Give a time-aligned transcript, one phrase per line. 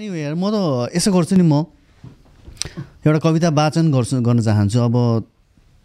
[0.00, 1.68] Anyway म त यसो गर्छु नि म.
[3.04, 4.96] एउटा कविता वाचन गर्छु गर्न चाहन्छु। अब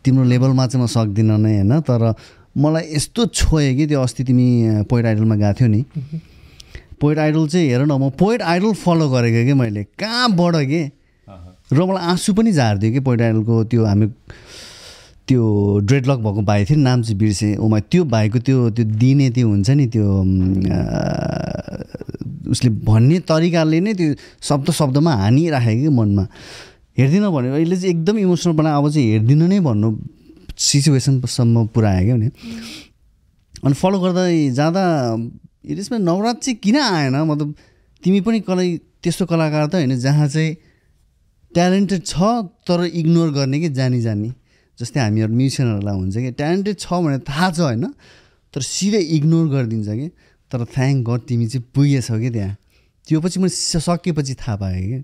[0.07, 1.83] तिम्रो लेभलमा चाहिँ म सक्दिनँ नै होइन?
[1.83, 2.15] तर
[2.55, 5.81] मलाई यस्तो छोयो कि त्यो अस्ति तिमी पोइट आइडलमा गएको थियौ नि।
[6.95, 9.83] पोइट आइडल चाहिँ हेर न म पोइट आइडल फलो गरेको कि मैले?
[9.99, 10.81] कहाँबाट के?
[11.75, 14.07] र मलाई आँसु पनि झारिदियो कि पोइट आइडलको त्यो हामी
[15.27, 15.43] त्यो
[15.89, 19.47] ड्रेडलक भएको भाइ थियो नि नाम चाहिँ बिर्सेँ। ओमा त्यो भाइको त्यो त्यो दिने त्यो
[19.49, 20.07] हुन्छ नि त्यो
[22.47, 26.23] उसले भन्ने तरिकाले नै त्यो शब्द शब्दमा हानिराखेको कि मनमा
[26.97, 29.89] हेरिदिनँ भने अहिले चाहिँ एकदम इमोसनल बनायो अब चाहिँ हेरिदिनु नै भन्नु
[30.57, 32.29] सिचुएसनसम्म पुऱ्यायो क्या भने।
[33.65, 34.23] अनि फलो गर्दा
[34.55, 34.83] जाँदा
[35.65, 37.15] यसमा नवरात चाहिँ किन आएन?
[37.15, 37.49] मतलब
[38.03, 38.63] तिमी पनि कला
[39.03, 40.55] त्यस्तो कलाकार त होइन जहाँ चाहिँ
[41.53, 42.15] ट्यालेन्टेड छ
[42.67, 44.29] तर इग्नोर गर्ने कि जानी जानी।
[44.79, 47.85] जस्तै हामीहरू म्युजिसियनहरूलाई हुन्छ कि ट्यालेन्टेड छ भने थाहा छ होइन
[48.53, 50.07] तर सिधै इग्नोर गरिदिन्छ कि।
[50.55, 52.55] तर थ्याङ्क गड तिमी चाहिँ पुगेछौ कि त्यहाँ।
[53.07, 55.03] त्यो पछि मैले सकेपछि थाहा पाएँ कि।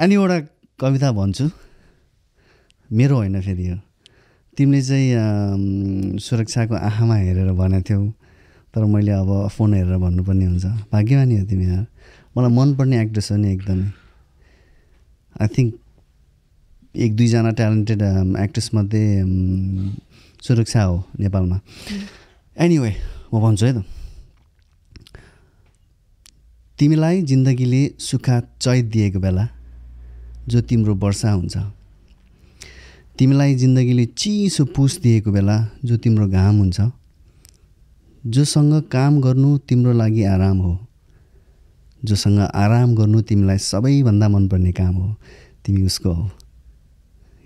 [0.00, 0.38] अनि एउटा
[0.80, 1.50] कविता भन्छु।
[2.88, 3.76] मेरो होइन फेरि यो।
[4.56, 8.02] तिमीले चाहिँ सुरक्षाको आँखामा हेरेर भनेको थियौ।
[8.72, 11.86] तर मैले अब फोन हेरेर भन्नुपर्ने हुन्छ। भाग्यमानी हो तिमी यार।
[12.36, 13.88] मलाई मनपर्ने एक्ट्रेस हो नि एकदमै।
[15.40, 15.70] आई थिङ्क
[16.96, 18.02] एक दुईजना ट्यालेन्टेड
[18.40, 19.04] एक्ट्रेसमध्ये
[20.42, 21.60] सुरक्षा हो नेपालमा।
[22.56, 22.92] एनिवे
[23.34, 23.99] म भन्छु है त।
[26.80, 29.48] तिमीलाई जिन्दगीले सुखा चैत दिएको बेला
[30.48, 31.56] जो तिम्रो वर्षा हुन्छ
[33.18, 36.80] तिमीलाई जिन्दगीले चिसो पुस दिएको बेला जो तिम्रो घाम हुन्छ
[38.26, 40.86] जोसँग काम गर्नु तिम्रो लागि आराम हो
[42.04, 45.16] जोसँग आराम गर्नु तिमीलाई सबैभन्दा मनपर्ने काम हो
[45.66, 46.30] तिमी उसको हो।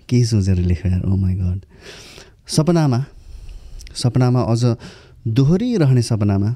[0.09, 1.59] केही सोचेर लेख यार ओ माई गड
[2.47, 3.05] सपनामा
[3.95, 4.75] सपनामा अझ
[5.27, 6.55] दोहोरिरहने सपनामा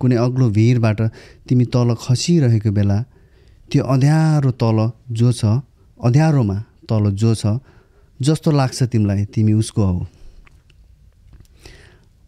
[0.00, 1.00] कुनै अग्लो भिरबाट
[1.48, 2.98] तिमी तल खसिरहेको बेला
[3.70, 4.78] त्यो अँध्यारो तल
[5.10, 5.44] जो छ
[6.00, 7.58] अँध्यारोमा तल जो छ
[8.20, 10.06] जस्तो लाग्छ तिमीलाई तिमी उसको हौ।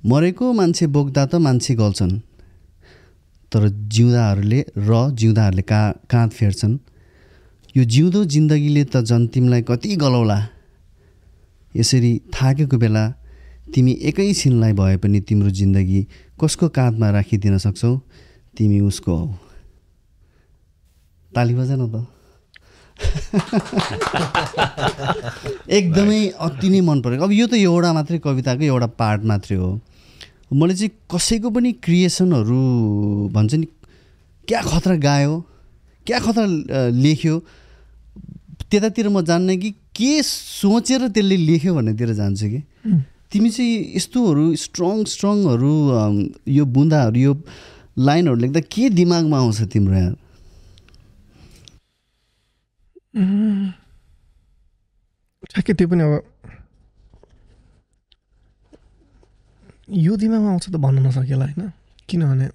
[0.03, 2.19] मरेको मान्छे बोक्दा त मान्छे गल्छन्
[3.53, 6.76] तर जिउँदाहरूले र जिउँदाहरूले का काँध फेर्छन्।
[7.75, 10.38] यो जिउँदो जिन्दगीले त झन् तिमीलाई कति गलौला।
[11.76, 13.04] यसरी थाकेको बेला
[13.75, 16.00] तिमी एकैछिनलाई भए पनि तिम्रो जिन्दगी
[16.41, 18.00] कसको काँधमा राखिदिन सक्छौ?
[18.56, 19.34] तिमी उसको हौ।
[21.34, 22.06] ताली बजान त।
[25.71, 29.81] एकदमै अति नै मन परेको। अब यो त एउटा मात्रै कविताको एउटा पार्ट मात्रै हो।
[30.53, 33.66] मैले चाहिँ कसैको पनि क्रिएसनहरू भन्छ नि
[34.48, 35.44] क्या खतरा गायो
[36.06, 36.47] क्या खतरा
[36.97, 37.38] लेख्यो
[38.71, 42.62] त्यतातिर म जान्ने कि के सोचेर त्यसले लेख्यो भन्नेतिर जान्छु कि?
[43.33, 45.72] तिमी चाहिँ यस्तोहरू स्ट्रङ स्ट्रङहरू
[46.49, 47.33] यो बुन्दाहरू यो
[47.99, 50.15] लाइनहरू लेख्दा के दिमागमा आउँछ तिम्रो यहाँ?
[55.50, 56.12] ठ्याक्कै त्यो पनि अब
[60.06, 61.62] यो दिमागमा आउँछ त भन्न नसकेला होइन?
[62.09, 62.49] किनभने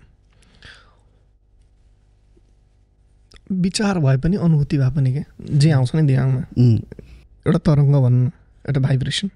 [3.61, 5.23] विचार भए पनि अनुभूति भए पनि के?
[5.61, 6.41] जे आउँछ नि दिमागमा।
[7.45, 8.31] एउटा तरङ्ग भनौँ
[8.65, 9.29] एउटा भाइब्रेसन।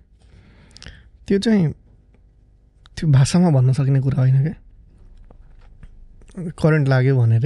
[1.27, 1.73] त्यो चाहिँ
[2.97, 4.55] त्यो भाषामा भन्न सकिने कुरा होइन क्या
[6.53, 7.45] करेन्ट लाग्यो भनेर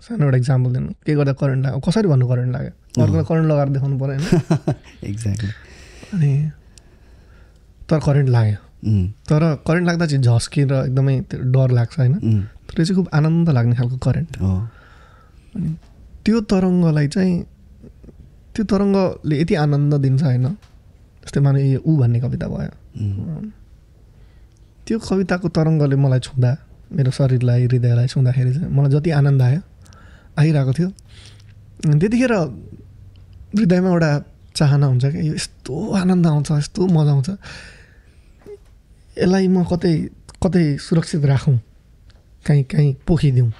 [0.00, 1.80] सानो एउटा इक्जाम्पल दिनु। के गर्दा करेन्ट लाग्यो?
[1.80, 2.72] कसरी भन्नु करेन्ट लाग्यो?
[3.02, 4.74] अर्कोलाई करेन्ट लगाएर देखाउनु पऱ्यो होइन।
[5.10, 5.50] एक्ज्याक्टली
[6.14, 6.30] अनि
[7.90, 8.58] तर करेन्ट लाग्यो।
[9.28, 12.14] तर करेन्ट लाग्दा चाहिँ झस्किएर एकदमै त्यो डर लाग्छ होइन।
[12.68, 15.68] तर चाहिँ खुब आनन्द लाग्ने खालको करेन्ट अनि
[16.24, 17.34] त्यो तरङ्गलाई चाहिँ
[18.54, 20.46] त्यो तरङ्गले यति आनन्द दिन्छ होइन
[21.24, 22.70] जस्तै माने यो ऊ भन्ने कविता भयो।
[24.86, 26.50] त्यो कविताको तरङ्गले मलाई छुँदा
[26.96, 29.60] मेरो शरीरलाई हृदयलाई छुँदाखेरि चाहिँ मलाई जति आनन्द आयो
[30.40, 30.88] आइरहेको थियो।
[32.00, 32.32] त्यतिखेर
[33.58, 34.10] हृदयमा एउटा
[34.56, 37.28] चाहना हुन्छ कि यो यस्तो आनन्द आउँछ यस्तो मजा आउँछ।
[39.18, 39.92] यसलाई म कतै
[40.42, 41.58] कतै सुरक्षित राखौँ
[42.46, 43.50] काहीँ काहीँ पोखिदिउँ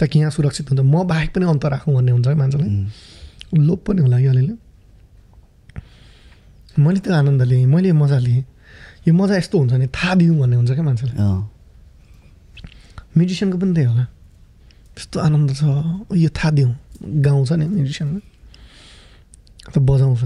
[0.00, 0.80] ताकि यहाँ सुरक्षित हुन्छ?
[0.80, 2.70] म बाहेक पनि अन्त राखौँ भन्ने हुन्छ मान्छेलाई?
[3.66, 4.54] लोप पनि होला कि अलिअलि?
[6.80, 8.44] मैले त्यो आनन्द लिएँ मैले मजा लिएँ।
[9.06, 11.16] यो मजा यस्तो हुन्छ भने थाहा दिउँ भन्ने हुन्छ क्या मान्छेलाई
[13.16, 14.06] म्युजिसियनको पनि त्यही होला
[14.96, 15.62] यस्तो आनन्द छ
[16.14, 16.72] यो थाहा दिउँ
[17.20, 18.20] गाउँछ नि म्युजिसियनमा
[19.68, 20.22] त बजाउँछ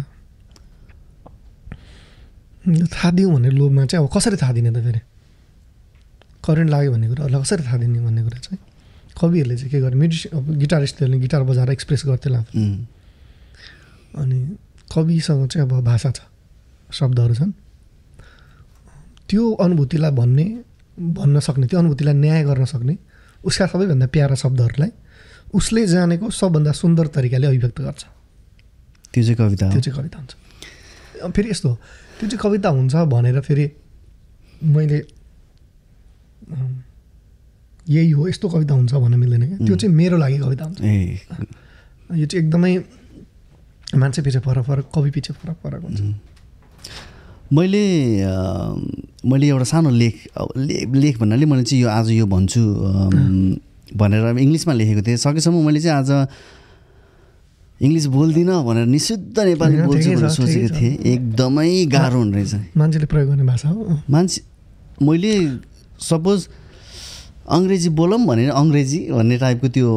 [2.86, 5.00] थाहा दिउँ भन्ने लोभमा चाहिँ अब कसरी थाहा दिने त फेरि
[6.44, 8.60] करेन्ट लाग्यो भन्ने कुराहरूलाई कसरी थाहा दिने भन्ने कुरा चाहिँ
[9.16, 12.34] कविहरूले चाहिँ के गर्ने म्युजिसियन अब गिटारिस्टहरूले गिटार बजाएर एक्सप्रेस गर्थ्यो
[14.14, 14.38] अनि
[14.88, 16.20] कविसँग चाहिँ अब भाषा छ
[16.90, 17.52] शब्दहरू छन्
[19.28, 20.46] त्यो अनुभूतिलाई भन्ने
[21.18, 22.94] भन्न सक्ने त्यो अनुभूतिलाई न्याय गर्न सक्ने
[23.44, 24.90] उसका सबैभन्दा प्यारा शब्दहरूलाई
[25.54, 28.04] उसले जानेको सबभन्दा सुन्दर तरिकाले अभिव्यक्त गर्छ।
[29.12, 30.32] त्यो चाहिँ कविता त्यो चाहिँ कविता हुन्छ।
[31.36, 31.70] फेरि यस्तो
[32.18, 33.66] त्यो चाहिँ कविता हुन्छ भनेर फेरि
[34.62, 34.98] मैले
[37.86, 42.26] यही हो यस्तो कविता हुन्छ भन्न मिल्दैन क्या। त्यो चाहिँ मेरो लागि कविता हुन्छ। यो
[42.26, 42.72] चाहिँ एकदमै
[43.94, 46.00] मान्छे पछि फरक फरक कवि पछि फरक फरक हुन्छ।
[47.52, 47.84] मैले
[49.26, 52.62] मैले एउटा सानो लेख अब ले- लेख भन्नाले मैले चाहिँ यो आज यो भन्छु
[53.96, 56.10] भनेर इङ्ग्लिसमा लेखेको थिएँ। सकेसम्म मैले चाहिँ आज
[57.80, 63.28] इङ्ग्लिस बोल्दिनँ भनेर निशुद्ध नेपाली बोल्छु भनेर सोचेको। थिएँ। एकदमै गाह्रो हुने रहेछ। मान्छेले प्रयोग
[63.30, 64.40] गर्ने भाषा हो। मान्छे
[65.02, 65.32] मैले
[66.00, 66.38] सपोज
[67.56, 69.88] अङ्ग्रेजी बोलौँ भने अङ्ग्रेजी भन्ने टाइपको त्यो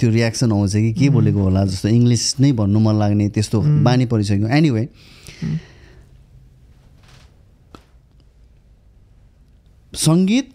[0.00, 4.04] त्यो रियाक्सन आउँछ कि के बोलेको होला जस्तो इङ्ग्लिस नै भन्नु मन लाग्ने त्यस्तो बानी
[4.12, 4.82] परिसक्यो। एनिवे
[9.96, 10.50] सङ्गीत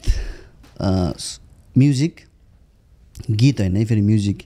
[1.77, 2.19] म्युजिक
[3.41, 4.39] गीत होइन है फेरि म्युजिक।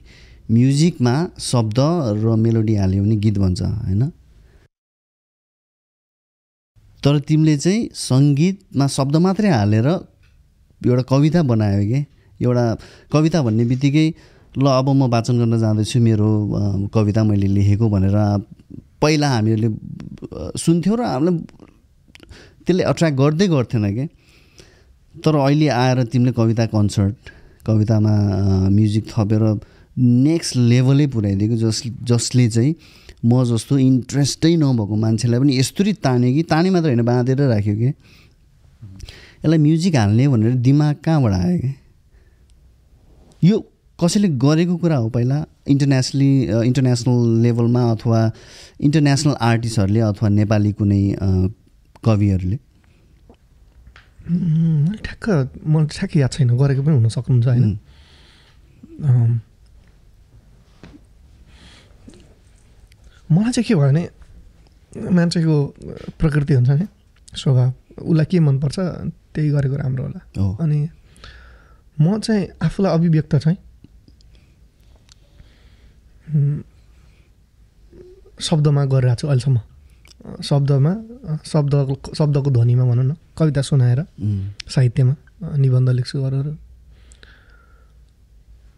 [0.56, 1.14] म्युजिकमा
[1.50, 1.78] शब्द
[2.24, 4.02] र मेलोडी हाल्यो भने गीत बन्छ होइन?
[7.02, 12.00] तर तिमीले चाहिँ सङ्गीतमा शब्द मात्रै हालेर एउटा कविता बनायो कि?
[12.40, 12.64] एउटा
[13.12, 14.06] कविता भन्ने बित्तिकै
[14.58, 16.28] ल अब म वाचन गर्न जाँदैछु मेरो
[16.94, 18.16] कविता मैले लेखेको भनेर
[19.02, 19.68] पहिला हामीहरूले
[20.64, 21.34] सुन्थ्यौँ र हामीलाई
[22.64, 24.06] त्यसले अट्र्याक्ट गर्दै गर्थेन कि?
[25.24, 27.14] तर अहिले आएर तिमीले कविता कन्सर्ट
[27.66, 28.14] कवितामा
[28.70, 29.42] म्युजिक थपेर
[29.98, 32.74] नेक्स्ट लेभलै पुऱ्याइदिएको जस जसले चाहिँ
[33.24, 37.88] म जस्तो इन्ट्रेस्टै नभएको मान्छेलाई पनि यस्तरी तान्यो कि ताने मात्र होइन बाँधेर राख्यो कि?
[39.44, 41.74] यसलाई म्युजिक हाल्ने भनेर दिमाग कहाँबाट आयो कि?
[43.42, 43.58] यो
[43.98, 46.30] कसैले गरेको कुरा हो पहिला इन्टरनेसनली
[46.66, 48.20] इन्टरनेसनल लेभलमा अथवा
[48.80, 51.02] इन्टरनेसनल आर्टिस्टहरूले अथवा नेपाली कुनै
[52.04, 52.58] कविहरूले
[54.26, 55.24] ठ्याक्क
[55.64, 57.78] मलाई ठ्याक्कै याद छैन गरेको पनि हुन सक्नुहुन्छ होइन
[63.28, 64.02] मलाई चाहिँ के भयो भने
[65.10, 65.56] मान्छेको
[66.18, 66.86] प्रकृति हुन्छ नि
[67.32, 67.70] स्वभाव
[68.02, 68.78] उसलाई के मनपर्छ
[69.30, 70.20] त्यही गरेको राम्रो होला
[70.58, 70.78] अनि
[71.96, 73.58] म चाहिँ आफूलाई अभिव्यक्त चाहिँ
[78.40, 79.58] शब्दमा गरिरहेको छु अहिलेसम्म
[80.42, 80.92] शब्दमा
[81.26, 84.00] अ, शब्दको ध्वनिमा भनौँ न कविता सुनाएर
[84.74, 85.14] साहित्यमा
[85.62, 86.52] निबन्ध लेख्छु अरू अरू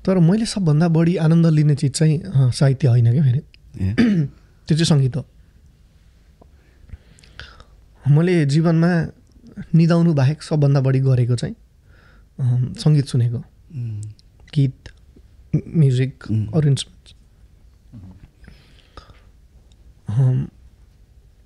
[0.06, 2.16] तर मैले सबभन्दा बढी आनन्द लिने चिज चाहिँ
[2.58, 3.40] साहित्य होइन क्या फेरि।
[4.66, 5.24] त्यो चाहिँ सङ्गीत हो।
[8.16, 8.90] मैले जीवनमा
[9.74, 11.54] निदाउनु बाहेक सबभन्दा बढी गरेको चाहिँ
[12.82, 13.40] सङ्गीत सुनेको।
[14.54, 14.78] गीत
[15.76, 16.14] म्युजिक.
[16.56, 16.68] अरू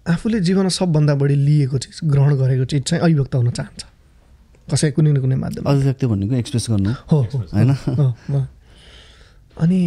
[0.06, 3.82] आफूले जीवनमा सबभन्दा बढी लिएको चिज ग्रहण गरेको चिज चाहिँ अभिव्यक्त हुन चाहन्छ।
[4.68, 7.18] कसै कुनै न कुनै माध्यम अभिव्यक्त भनेको एक्सप्रेस गर्नु। हो
[7.54, 7.70] होइन।
[9.60, 9.80] अनि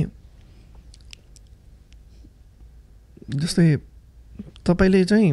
[3.25, 3.67] जस्तै
[4.63, 5.31] तपाईँले चाहिँ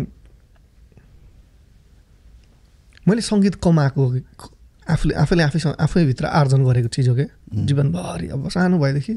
[3.07, 4.03] मैले सङ्गीत कमाएको
[4.87, 7.27] आफूले आफैले आफैसँग आफैभित्र आर्जन गरेको चिज हो क्या
[7.67, 9.15] जीवनभरि। अब सानो भएदेखि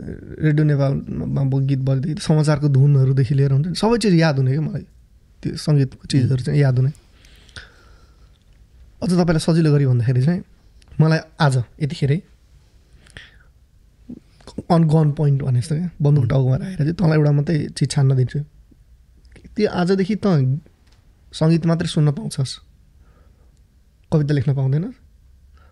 [0.00, 4.84] रेडियो नेपालमा गीत बज्दै समाचारको धुनहरूदेखि लिएर हुन्छ नि, सबै चिज याद हुने क्या मलाई।
[5.42, 6.92] त्यो सङ्गीतको चिजहरू चाहिँ याद हुने।
[9.02, 10.42] अझ तपाईँलाई सजिलो गरी भन्दाखेरि चाहिँ
[11.00, 12.18] मलाई आज यतिखेरै
[14.70, 18.10] अन गन पोइन्ट भने जस्तो क्या बन्दुक टाउकोमा राखेर चाहिँ तँलाई एउटा मात्रै चिज छान्न
[18.16, 18.38] दिन्छु।
[19.56, 20.26] त्यो आजदेखि त
[21.32, 22.52] सङ्गीत मात्रै सुन्न पाउँछस्।
[24.12, 24.99] कविता लेख्न पाउँदैनस्।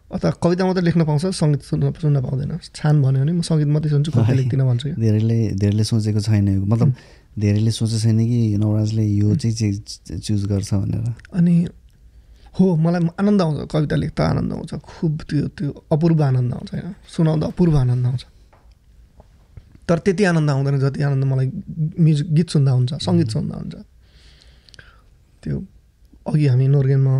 [0.08, 3.90] अथवा कविता मात्रै लेख्न पाउँछस् सङ्गीत सुन्न सुन्न पाउँदैनस् छान भन्यो भने म सङ्गीत मात्रै
[3.92, 6.88] सुन्छु कविता लेख्दिनँ भन्छु धेरैले धेरैले सोचेको छैन यो। मतलब
[7.36, 9.76] धेरैले सोचेको छैन कि नवराजले यो चाहिँ चिज
[10.24, 11.54] चुज गर्छ भनेर। अनि
[12.56, 16.94] हो मलाई आनन्द आउँछ कविता लेख्दा आनन्द आउँछ खुब त्यो त्यो अपूर्व आनन्द आउँछ होइन
[17.04, 18.24] सुनाउँदा अपूर्व आनन्द आउँछ।
[19.88, 21.48] तर त्यति आनन्द आउँदैन जति आनन्द मलाई
[22.00, 23.74] म्युजिक गीत सुन्दा हुन्छ सङ्गीत सुन्दा हुन्छ।
[25.44, 25.56] त्यो
[26.32, 27.14] अघि हामी नोर्गेनमा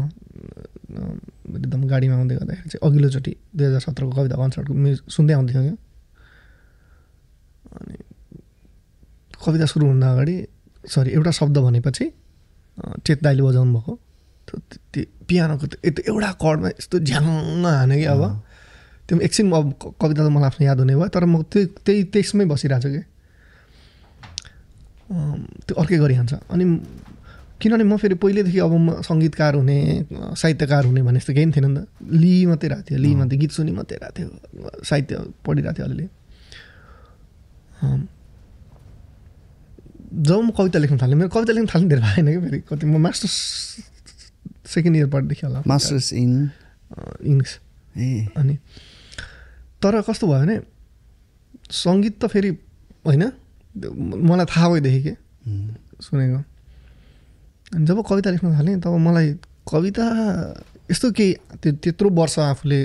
[0.89, 5.77] एकदम गाडीमा आउँदै गर्दाखेरि चाहिँ अघिल्लोचोटि दुई हजार सत्रको कविता कन्सर्टको म्युजिक सुन्दै आउँथ्यौँ क्या।
[7.77, 7.97] अनि
[9.45, 10.35] कविता सुरु हुँदा अगाडि
[10.89, 12.05] सरी एउटा शब्द भनेपछि
[13.05, 13.93] चेत दाइले बजाउनु भएको।
[14.49, 14.57] त्यो
[14.93, 18.23] त्यो पियानोको त्यो एउटा कर्डमा यस्तो झ्याङ्ग हाने कि अब।
[19.09, 19.67] त्यो एकछिन अब
[20.01, 23.03] कविता त मलाई आफ्नो याद हुने भयो तर म त्यो त्यही त्यसमै बसिरहेको छु कि।
[25.69, 26.65] त्यो अर्कै गरिहाल्छ अनि
[27.61, 29.79] किनभने म फेरि पहिल्यैदेखि अब म सङ्गीतकार हुने
[30.13, 33.39] साहित्यकार हुने भने जस्तो केही पनि थिएन नि त। ली मात्रै रहेको थियो ली मात्रै
[33.39, 34.29] गीत सुनि मात्रै रहेको थियो
[34.85, 35.15] साहित्य
[35.47, 36.07] पढिरहेको थियो अलिअलि
[40.09, 42.97] जब म कविता लेख्न थालेँ मेरो कविता लेख्न थाल्ने धेरै भएन कि फेरि। कति म
[42.97, 43.35] मास्टर्स
[44.73, 46.51] सेकेन्ड इयर पढ्दैदेखि होला। Masters in?
[47.25, 47.53] इङ्ग्लिस।
[47.99, 48.55] ए। अनि
[49.83, 50.57] तर कस्तो भयो भने
[51.71, 52.51] सङ्गीत त फेरि
[53.07, 53.25] होइन
[53.77, 55.15] मलाई थाहा भइदेखि के?
[56.01, 56.41] सुनेको।
[57.75, 59.29] अनि जब कविता लेख्न थालेँ तब मलाई
[59.69, 60.05] कविता
[60.91, 61.33] यस्तो केही
[61.63, 62.79] त्यो त्यत्रो वर्ष आफूले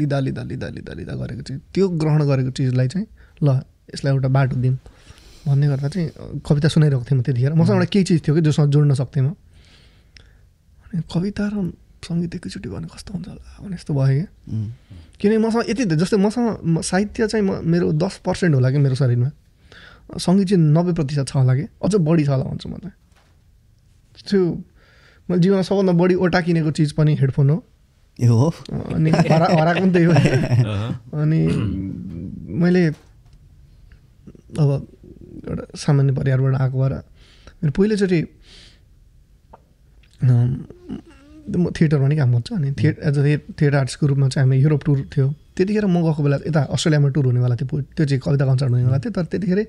[0.00, 3.06] लिँदा लिँदा लिँदा लिँदा लिँदा गरेको चिज त्यो ग्रहण गरेको चिजलाई चाहिँ
[3.44, 3.60] ल
[3.92, 4.76] यसलाई एउटा बाटो दिउँ
[5.46, 8.70] भन्ने गर्दा चाहिँ कविता सुनाइरहेको थिएँ म त्यतिखेर। मसँग एउटा केही चिज थियो कि जोसँग
[8.72, 9.36] जोड्न सक्थेँ म।
[10.90, 11.70] अनि कविता र
[12.02, 14.70] सङ्गीत एकैचोटि भने कस्तो हुन्छ होला भने जस्तो भयो कि। उम्,
[15.20, 19.30] किनकि मसँग यति जस्तै मसँग साहित्य चाहिँ म मेरो दस पर्सेन्ट होला कि मेरो शरीरमा।
[20.18, 23.05] सङ्गीत चाहिँ नब्बे प्रतिशत छ होला कि। अझ बढी छ होला भन्छु म चाहिँ
[24.28, 24.40] त्यो
[25.28, 27.58] मैले जीवनमा सबभन्दा बढी ओटा किनेको चिज पनि हेडफोन हो।
[28.20, 28.48] ए हो?
[28.94, 30.12] अनि हरा हराएको पनि त्यही हो।
[31.20, 31.40] अनि
[32.62, 32.86] मैले
[34.56, 34.70] अब
[35.48, 36.92] एउटा सामान्य परिवारबाट आएको भएर
[37.62, 38.20] मेरो पहिलोचोटि
[40.24, 44.82] म थिएटरमा नि काम गर्छु। अनि थिए एज अ थिएटर आर्टिस्टको रूपमा चाहिँ हामी युरोप
[44.84, 48.44] टुर थियो। त्यतिखेर म गएको बेला यता अस्ट्रेलियामा टुर हुनेवाला थियो पो- त्यो चाहिँ कविता
[48.46, 49.60] कन्सर्ट हुनेवाला थियो तर त्यतिखेर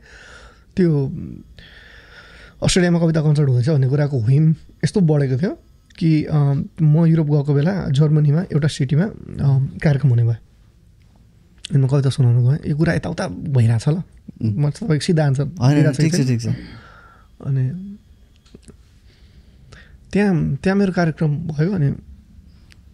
[0.75, 0.89] त्यो
[2.57, 4.45] अस्ट्रेलियामा कविता कन्सर्ट हुँदैछ भन्ने कुराको हुइम
[4.83, 5.53] यस्तो बढेको थियो
[5.97, 6.09] कि
[6.81, 9.05] म युरोप गएको बेला जर्मनीमा एउटा सिटीमा
[9.83, 10.41] कार्यक्रम हुने भयो।
[11.69, 14.01] अनि म कविता सुनाउनु गएँ। यो कुरा यताउता भइरहेछ ल।
[14.41, 15.45] म तपाईँको सिधा आन्सर
[17.45, 17.63] अनि
[20.11, 20.33] त्यहाँ
[20.63, 21.89] त्यहाँ मेरो कार्यक्रम भयो अनि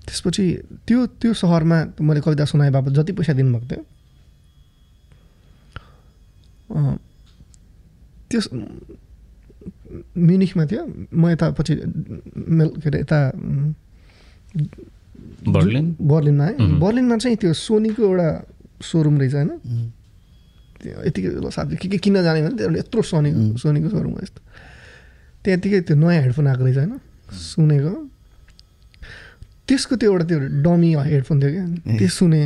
[0.07, 0.43] त्यसपछि
[0.87, 3.83] त्यो त्यो सहरमा मैले कविता सुनाए बापत जति पैसा दिनुभएको थियो
[8.29, 8.45] त्यस
[10.17, 11.73] म्युनिखमा थियो म यता पछि
[12.57, 13.19] मेल के अरे यता
[15.47, 18.29] बर्लिन बर्लिनमा है मह्म। बर्लिनमा चाहिँ त्यो सोनीको एउटा
[18.81, 19.49] सोरुम रहेछ होइन
[20.81, 23.57] त्यो यतिकै ल साथी के के किन्न जाने भने त्यो यत्रो सोनीको.
[23.57, 24.41] सोनीको सोरुम हो यस्तो
[25.43, 26.93] त्यतिकै त्यो नयाँ हेडफोन आएको रहेछ होइन
[27.33, 27.93] सुनेको
[29.67, 31.65] त्यसको त्यो एउटा त्यो डमी हेडफोन थियो क्या।
[31.97, 32.41] त्यो सुने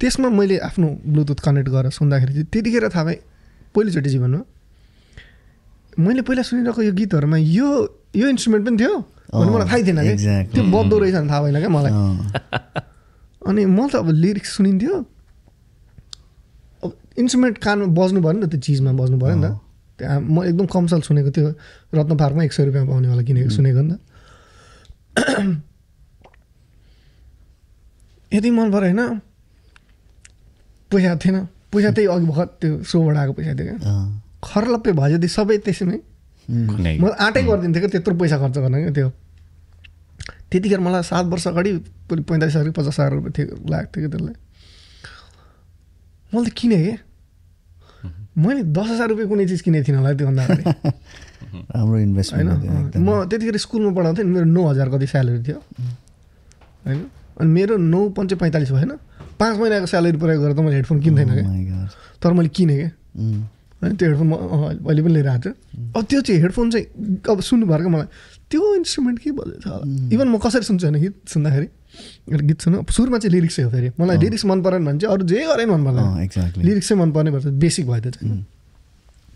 [0.00, 3.20] त्यसमा मैले आफ्नो ब्लुटुथ कनेक्ट गरेर सुन्दाखेरि चाहिँ त्यतिखेर थाहा पाएँ
[3.74, 4.40] पहिलोचोटि जीवनमा
[5.98, 7.68] मैले पहिला सुनिरहेको यो गीतहरूमा यो
[8.16, 8.94] यो इन्स्ट्रुमेन्ट पनि थियो।
[9.32, 10.14] भन्ने मलाई थाहै थिएन कि.
[10.52, 11.92] त्यो बद्दो रहेछ भने थाहा भएन क्या मलाई।
[13.48, 14.94] अनि मलाई त अब लिरिक्स सुनिन्थ्यो।
[16.84, 19.56] अब इन्स्ट्रुमेन्ट कानमा बज्नु पऱ्यो नि त त्यो चिजमा बज्नु पऱ्यो नि त।
[19.98, 21.48] त्यहाँ म एकदम कमसल सुनेको थियो।
[21.94, 24.00] रत्न पार्कमा एक सय रुपियाँ पाउनेवाला किनेको सुनेको नि त।
[28.32, 29.00] यति मन पऱ्यो होइन
[30.90, 31.36] पैसा थिएन।
[31.72, 33.78] पैसा त्यही अघि भर्खर त्यो सोबाट आएको पैसा थियो क्या।
[34.42, 35.98] खर्लप्पे भयो त्यो सबै त्यसैमै
[36.98, 39.08] म आँटै गरिदिन्थेँ क्या त्यत्रो पैसा खर्च गर्न क्या त्यो।
[40.50, 41.70] त्यतिखेर मलाई सात वर्ष अगाडि
[42.08, 44.34] पहिले पैँतालिस हजार पचास हजार रुपियाँ थियो लागेको थियो कि त्यसलाई।
[46.32, 46.92] मैले त किनेँ कि?
[48.36, 50.72] मैले दस हजार रुपियाँ कुनै चिज किनेको थिइनँ होला त्योभन्दा राम्रो
[51.92, 52.02] होइन?
[52.02, 55.58] इन्भेस्टमेन्ट अँ, म त्यतिखेर स्कुलमा पढाउँथेँ नि मेरो नौ हजार कति स्यालेरी थियो।
[56.86, 57.00] होइन?
[57.40, 58.90] अनि मेरो नौ पन्चे पैँतालिस भएन।
[59.40, 61.88] पाँच महिनाको स्यालेरी प्रयोग गरेर त मैले हेडफोन किन्थेन Oh क्या।
[62.22, 62.90] तर मैले किनेँ क्या
[63.82, 65.52] होइन त्यो हेडफोन म अँ, अहिले पनि लिएर आएको छु
[65.98, 66.86] अब त्यो चाहिँ हेडफोन चाहिँ
[67.30, 68.08] अब सुन्नु क्या मलाई
[68.50, 69.64] त्यो इन्स्ट्रुमेन्ट के बजेछ
[70.14, 71.68] इभन म कसरी सुन्छु होइन गीत सुन्दाखेरि
[72.32, 75.24] एउटा गीत सुन्नु सुरुमा चाहिँ लिरिक्स हो फेरि। मलाई लिरिक्स मन परेन भने चाहिँ अरू
[75.28, 78.44] जे गरेन मन पर्दैन लिरिक्स चाहिँ मन पर्नै पर्छ बेसिक भयो त्यो। चाहिँ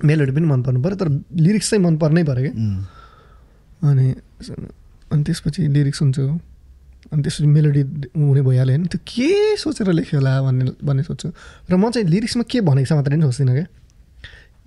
[0.05, 1.09] मेलोडी पनि मन पर्नु पऱ्यो तर
[1.47, 2.55] लिरिक्स चाहिँ मन पर्नै पऱ्यो क्या।
[3.91, 4.07] अनि
[5.13, 6.23] अनि त्यसपछि लिरिक्स सुन्छु
[7.13, 7.83] अनि त्यसपछि मेलोडी
[8.17, 11.29] हुने भइहाल्यो होइन। त्यो के सोचेर लेख्यो होला भन्ने भन्ने सोध्छु
[11.71, 13.67] र म चाहिँ लिरिक्समा के भनेको छ मात्रै पनि सोच्दिनँ क्या।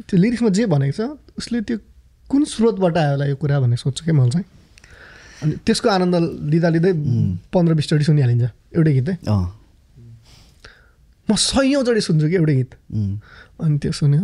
[0.08, 1.01] त्यो लिरिक्समा जे भनेको छ
[1.39, 1.77] उसले त्यो
[2.29, 4.46] कुन स्रोतबाट आयो होला यो कुरा भन्ने सोध्छु क्या मैले चाहिँ।
[5.44, 6.15] अनि त्यसको आनन्द
[6.51, 6.91] लिँदा लिँदै
[7.53, 9.10] पन्ध्र बिसचोटि सुनिहालिन्छ एउटै गीत।
[11.29, 12.72] म सयौँचोटि सुन्छु कि एउटै गीत।
[13.63, 14.24] अनि त्यो सुन्यो।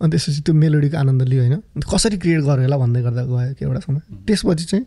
[0.00, 3.62] अनि त्यसपछि त्यो मेलोडीको आनन्द लियो होइन। कसरी क्रिएट गर्यो होला भन्दै गर्दा गयो कि
[3.64, 4.84] एउटा समय। त्यसपछि चाहिँ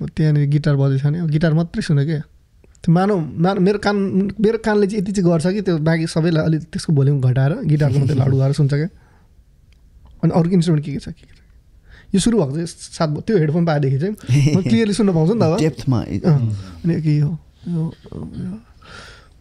[0.00, 2.22] त्यहाँनिर गिटार भने गिटार मात्रै सुन्यो क्या।
[2.84, 3.96] त्यो मानव मानव मेरो कान
[4.40, 7.98] मेरो कानले चाहिँ यति चाहिँ गर्छ कि त्यो बाँकी सबैलाई अलिक त्यसको भोल्युम घटाएर गिटारको
[7.98, 8.88] मात्रै लाडु गरेर सुन्छ क्या।
[10.22, 11.40] अनि अरूको इन्स्ट्रुमेन्ट के के छ के के छ?
[12.14, 14.14] यो सुरु भएको चाहिँ सात त्यो हेडफोन पाएदेखि चाहिँ
[14.56, 17.36] म क्लियरली सुन्न पाउँछु नि त डेप्थमा। अनि के यो-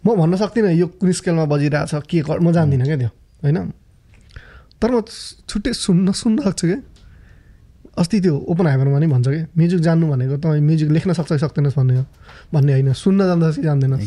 [0.05, 3.09] म भन्न सक्दिनँ यो कुन स्केलमा बजिरहेछ के म जान्दिनँ क्या त्यो
[3.43, 3.57] होइन?
[4.81, 5.01] तर म
[5.49, 6.79] छुट्टै सुन्न सुन्न सक्छु क्या।
[7.97, 9.41] अस्ति त्यो ओपन हाइभरमा नि भन्छ कि?
[9.57, 12.05] म्युजिक जान्नु भनेको तपाईँ म्युजिक लेख्न सक्छ कि सक्दैनस् भन्ने हो?
[12.53, 14.05] भन्ने होइन। सुन्न जान्दछ कि जान्दैनस्?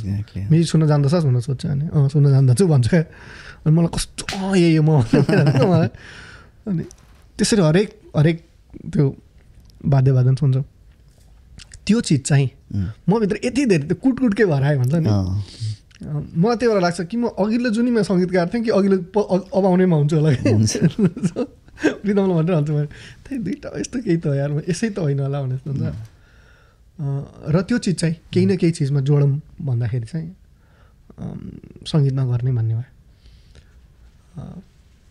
[0.50, 3.02] म्युजिक सुन्न जान्दछस् भनेर सोध्छ अनि। अँ सुन्न जान्दछु भन्छ क्या
[3.66, 5.90] अनि मलाई कस्तो अँ यही हो म मलाई।
[6.70, 6.82] अनि
[7.38, 8.36] त्यसरी हरेक हरेक
[8.94, 9.04] त्यो
[9.90, 10.56] वाद्यवादन सुन्छ।
[11.86, 12.48] त्यो चिज चाहिँ
[13.08, 15.10] म भित्र यति धेरै त्यो कुटकुटकै भएर आयो भन्छ नि।
[16.40, 20.16] मलाई त्यही भएर लाग्छ कि म अघिल्लो जुनीमा सङ्गीतकार थिएँ कि अघिल्लो अब आउनेमा हुन्छु
[20.16, 20.30] होला।
[21.80, 22.88] भनेर भन्छु मैले
[23.22, 25.84] त्यही दुइटा यस्तो केही त यार म यसै त होइन होला भने जस्तो हुन्छ
[27.48, 29.30] र त्यो चिज चाहिँ केही न केही चिजमा जोडौँ
[29.62, 30.28] भन्दाखेरि चाहिँ
[31.84, 32.88] सङ्गीत नगर्ने भन्ने भयो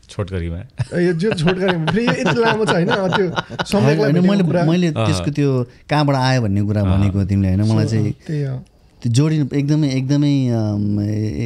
[0.09, 0.59] छोटकरीमा
[0.99, 3.27] यो जो छोटकरी फेरि यो यति लामो छ होइन त्यो
[3.65, 5.49] समयलाई मैले त्यसको त्यो
[5.85, 8.57] कहाँबाट आयो भन्ने कुरा भनेको तिमीले होइन मलाई चाहिँ त्यही हो
[9.01, 10.33] त्यो जोडिनु एकदमै एकदमै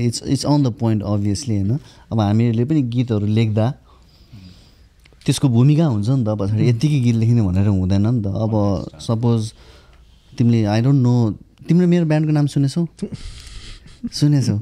[0.01, 1.71] it's it's on the point obviously होइन
[2.09, 3.65] अब हामीहरूले पनि गीतहरू लेख्दा
[5.25, 8.53] त्यसको भूमिका हुन्छ नि त पछाडि यत्तिकै गीत लेख्ने भनेर हुँदैन नि त। अब
[8.99, 9.51] सपोज
[10.37, 11.13] तिमीले आई डोन्ट नो
[11.67, 12.85] तिमीले मेरो ब्यान्डको नाम सुनेछौ?
[14.19, 14.57] सुनेछौ।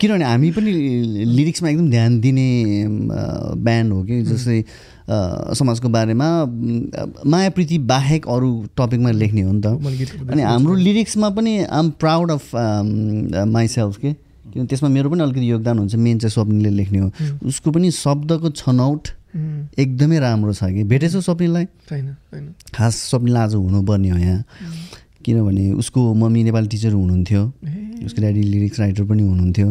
[0.00, 0.70] किनभने हामी पनि
[1.36, 2.48] लिरिक्समा एकदम ध्यान दिने
[3.60, 4.64] ब्यान्ड हो कि जस्तै
[5.56, 6.28] समाजको बारेमा
[7.26, 12.30] माया प्रीति बाहेक अरू टपिकमा लेख्ने हो नि त। अनि हाम्रो लिरिक्समा पनि आम प्राउड
[12.30, 14.12] अफ माइसेल्फ के?
[14.52, 17.10] किन त्यसमा मेरो पनि अलिकति योगदान हुन्छ मेन चाहिँ स्वप्नीले लेख्ने हो।
[17.48, 19.08] उसको पनि शब्दको छनौट
[19.78, 20.84] एकदमै राम्रो छ कि?
[20.84, 24.44] भेटेछौ स्वप्नीलाई छैन खास स्वप्नीलाई आज हुनुपर्ने हो यहाँ।
[25.24, 27.42] किनभने उसको मम्मी नेपाली टिचर हुनुहुन्थ्यो।
[28.06, 29.68] उसको ड्याडी लिरिक्स राइटर पनि हुनुहुन्थ्यो।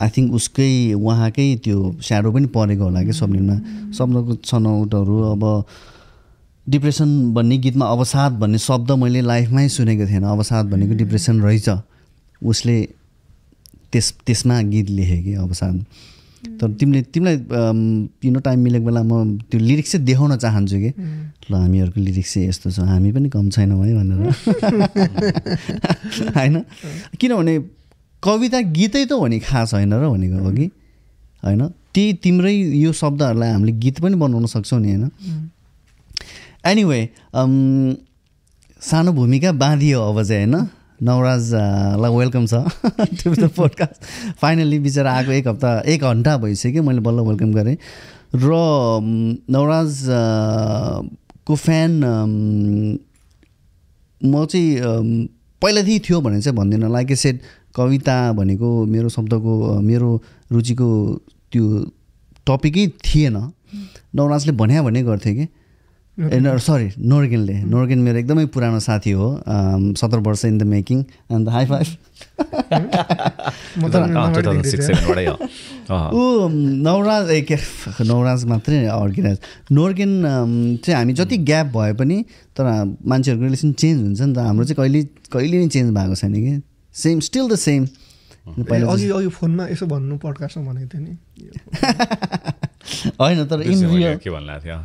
[0.00, 3.56] आई थिङ्क उसकै उहाँकै त्यो स्याडो पनि परेको होला कि स्वप्नीमा
[3.98, 5.64] शब्दको छनौटहरू अब
[6.68, 11.68] डिप्रेसन भन्ने गीतमा अवसाद भन्ने शब्द मैले लाइफमै सुनेको थिएन। अवसाद भनेको डिप्रेसन रहेछ।
[12.42, 12.76] उसले
[13.92, 15.84] त्यस त्यसमा गीत लेखेँ कि अवसाद।
[16.42, 17.36] तर तिमीले तिमीलाई
[18.18, 20.92] पिनो टाइम मिलेको बेला म त्यो लिरिक्स चाहिँ देखाउन चाहन्छु कि?
[21.50, 24.22] ल हामीहरूको लिरिक्स चाहिँ यस्तो छ। हामी पनि कम छैनौँ है भनेर।
[26.36, 26.64] होइन?
[27.20, 27.58] किनभने
[28.22, 30.70] कविता गीतै त हो नि खास होइन र भनेको हो कि?
[31.42, 31.68] होइन?
[31.94, 35.10] त्यही तिम्रै यो शब्दहरूलाई हामीले गीत पनि बनाउन सक्छौँ नि होइन?
[36.66, 37.08] एनिवे
[38.80, 40.68] सानो भूमिका बाँधियो अब चाहिँ होइन?
[41.02, 42.54] नवराजलाई वेलकम छ
[43.22, 44.04] टु द पोडकास्ट
[44.40, 47.76] फाइनल्ली बिचरा आएको एक हप्ता एक घन्टा भइसक्यो मैले बल्ल वेलकम गरेँ।
[48.34, 48.48] र
[49.50, 49.98] नवराज
[51.46, 51.90] को फ्यान
[54.20, 55.26] म चाहिँ
[55.62, 57.40] पहिलादेखि थियो भने चाहिँ भन्दिनँ। लाइक ए सेट
[57.76, 60.10] कविता भनेको मेरो शब्दको मेरो
[60.52, 60.88] रुचिको
[61.52, 61.64] त्यो
[62.46, 63.36] टपिकै थिएन।
[64.14, 65.46] नवराजले भन्या भन्ने गर्थ्यो कि।
[66.18, 69.28] ए सरी नोर्गेनले। नोर्गेन मेरो एकदमै पुरानो साथी हो
[70.00, 70.98] सत्र वर्ष इन द मेकिङ
[71.32, 71.86] अन्त हाई फाइभ
[76.12, 76.48] ऊ
[76.84, 77.56] नवराज ए के
[78.10, 79.38] नवराज मात्रै अर्किराज
[79.72, 82.24] नोर्गेन अम, चाहिँ हामी जति ग्याप भए पनि
[82.56, 82.64] तर
[83.08, 86.60] मान्छेहरूको रिलेसन चेन्ज हुन्छ नि त। हाम्रो चाहिँ कहिले कहिले नै चेन्ज भएको छैन कि।
[86.94, 87.86] सेम स्टिल द सेम
[88.92, 91.12] अघि अघि फोनमा यसो भन्नु पडकास्टमा भनेको थिएँ नि।
[93.20, 94.30] होइन तर इन रियल के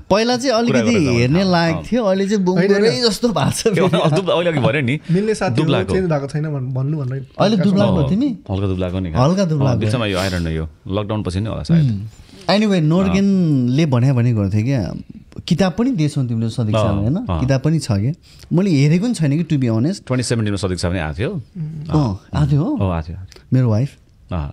[0.09, 5.55] पहिला चाहिँ अलिकति हेर्ने। लायक थियो अहिले चाहिँ बुङ्गुरै जस्तो भएको छ नि मिल्ने साथी
[5.55, 8.29] दुब्लाको। चेन्ज भएको छैन भन्- भन्नु भनेर अहिले दुब्लाको अँ, तिमी?
[8.51, 12.09] हल्का दुब्लाको नि। हल्का दुब्लाको। बिचमा यो आइरहनु यो। लकडाउन पछि नै होला सायद।
[12.49, 14.81] एनिवे नोर्गेनले भने भने गर्थ्यो क्या
[15.47, 18.13] किताब पनि दिएछौ तिमीले सदीक्षा होइन। किताब पनि छ क्या।
[18.53, 22.19] मैले हेरेको पनि छैन कि टु बी अनेस्ट ट्वेन्टी सेभेन्टिनमा सदीक्षा पनि आएको थियो। अँ
[22.35, 23.17] आएको थियो हो। हो आएको थियो
[23.53, 23.89] मेरो वाइफ
[24.31, 24.51] अँ,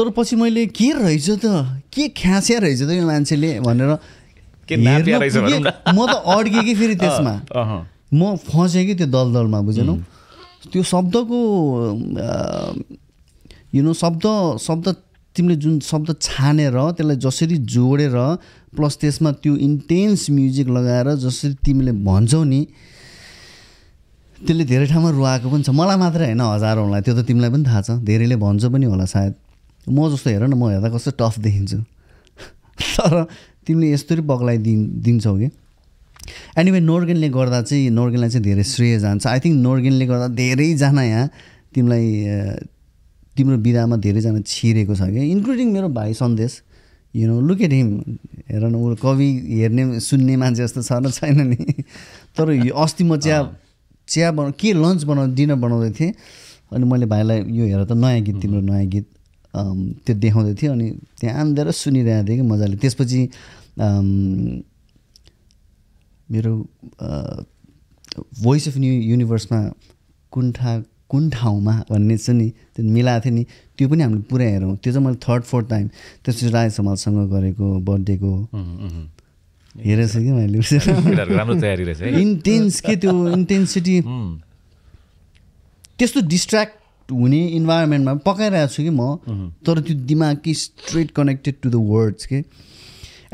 [0.00, 1.44] तर पछि मैले के रहेछ त?
[1.92, 3.90] के ख्यास्या रहेछ त यो मान्छेले भनेर।
[5.92, 7.34] म त अड्केँ कि फेरि त्यसमा?
[8.16, 9.94] म फसेँ कि त्यो दलदलमा बुझेनौ?
[10.72, 11.38] त्यो शब्दको
[13.76, 14.24] यु नो शब्द
[14.56, 14.86] शब्द
[15.36, 18.16] तिमीले जुन शब्द छानेर त्यसलाई जसरी जोडेर
[18.76, 22.60] प्लस त्यसमा त्यो इन्टेन्स म्युजिक लगाएर जसरी तिमीले भन्छौ नि
[24.46, 27.80] त्यसले धेरै ठाउँमा रुवाएको पनि छ। मलाई मात्रै होइन हजारौँलाई त्यो त तिमीलाई पनि थाहा
[27.84, 29.49] छ। धेरैले भन्छ पनि होला सायद।
[29.88, 31.78] म जस्तो हेर न म हेर्दा कस्तो टफ देखिन्छु।
[32.96, 33.24] तर
[33.66, 35.48] तिमीले यस्तरी पक्लाइदिन् दिन्छौ कि?
[36.58, 41.28] एनिवे नोर्गेनले गर्दा चाहिँ नोर्गेनलाई चाहिँ धेरै श्रेय जान्छ। आई थिङ्क नोर्गेनले गर्दा धेरैजना यहाँ
[41.74, 42.06] तिमीलाई
[43.36, 45.20] तिम्रो विधामा धेरैजना छिरेको छ कि?
[45.30, 46.62] इन्क्लुडिङ मेरो भाइ Sandesh.
[47.14, 47.88] You know look at him
[48.50, 51.56] हेर न ऊ कवि हेर्ने सुन्ने मान्छे जस्तो छ र छैन नि।
[52.36, 53.38] तर यो अस्ति म चिया
[54.08, 56.12] चिया बना के लन्च बनाउ डिनर बनाउँदै थिएँ।
[56.72, 59.06] अनि मैले भाइलाई यो हेर त नयाँ गीत तिम्रो नयाँ गीत।
[59.54, 60.88] त्यो देखाउँदै थियो अनि
[61.20, 63.20] त्यहाँ आन्देर सुनिरहेको थिएँ कि मजाले। त्यसपछि
[66.30, 66.52] मेरो
[68.42, 69.60] भोइस अफ न्यु युनिभर्समा
[70.32, 73.44] कुन ठा कुन ठाउँमा भन्ने चाहिँ नि त्यो मिलाएको थियो नि
[73.78, 75.86] त्यो पनि हामीले पुरा हेरौँ। त्यो चाहिँ मैले थर्ड फोर्थ टाइम
[76.24, 78.32] त्यसपछि राय समाजसँग गरेको बर्थडेको
[79.74, 80.58] हेरेको छु कि मैले?
[82.20, 83.96] इन्टेन्स के त्यो इन्टेन्सिटी
[85.98, 86.74] त्यस्तो डिस्ट्र्याक्ट
[87.10, 89.02] हुने इन्भाइरोमेन्टमा पकाइरहेको छु कि म
[89.66, 92.44] तर त्यो दिमाग कि straight connected to the words के।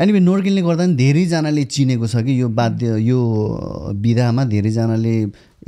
[0.01, 3.19] एनिवे नोर्गेनले गर्दा पनि धेरैजनाले चिनेको छ कि यो वाद्य यो
[3.97, 5.15] विधामा धेरैजनाले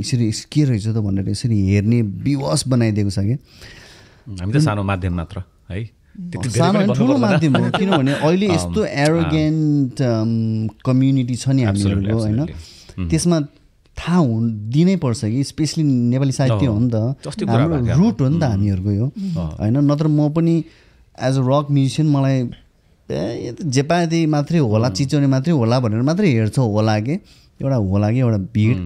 [0.01, 3.37] यसरी के रहेछ त भनेर यसरी हेर्ने विवश बनाइदिएको छ कि।
[4.40, 5.85] हामी त सानो माध्यम मात्र है?
[6.18, 9.97] सानो ठुलो माध्यम हो। किनभने अहिले यस्तो एरोगेन्ट
[10.85, 12.40] कम्युनिटी छ नि हामीहरूको होइन.
[13.11, 13.38] त्यसमा
[13.98, 16.96] थाहा हुन दिनै पर्छ कि स्पेसली नेपाली साहित्य हो नि त।
[17.50, 19.06] हाम्रो रुट हो नि त हामीहरूको यो।
[19.58, 20.54] होइन नत्र म पनि
[21.18, 22.37] एज अ रक म्युजिसियन मलाई
[23.08, 27.14] ए यो त जेपाती मात्रै होला चिचोने मात्रै होला भनेर मात्रै हेर्छौ होला कि?
[27.61, 28.78] एउटा होला कि एउटा भिड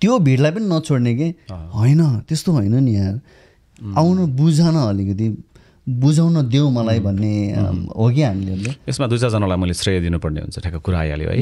[0.00, 1.28] त्यो भिडलाई पनि नछोड्ने कि?
[1.50, 3.16] होइन त्यस्तो होइन नि यार।
[3.96, 5.26] आउनु बुझ न अलिकति
[5.86, 7.32] बुझाउन देऊ मलाई भन्ने
[7.96, 8.70] हो कि हामीले?
[8.88, 11.38] यसमा दुई चारजनालाई मैले श्रेय दिनुपर्ने हुन्छ ठ्याक्क कुरा आइहाल्यो है।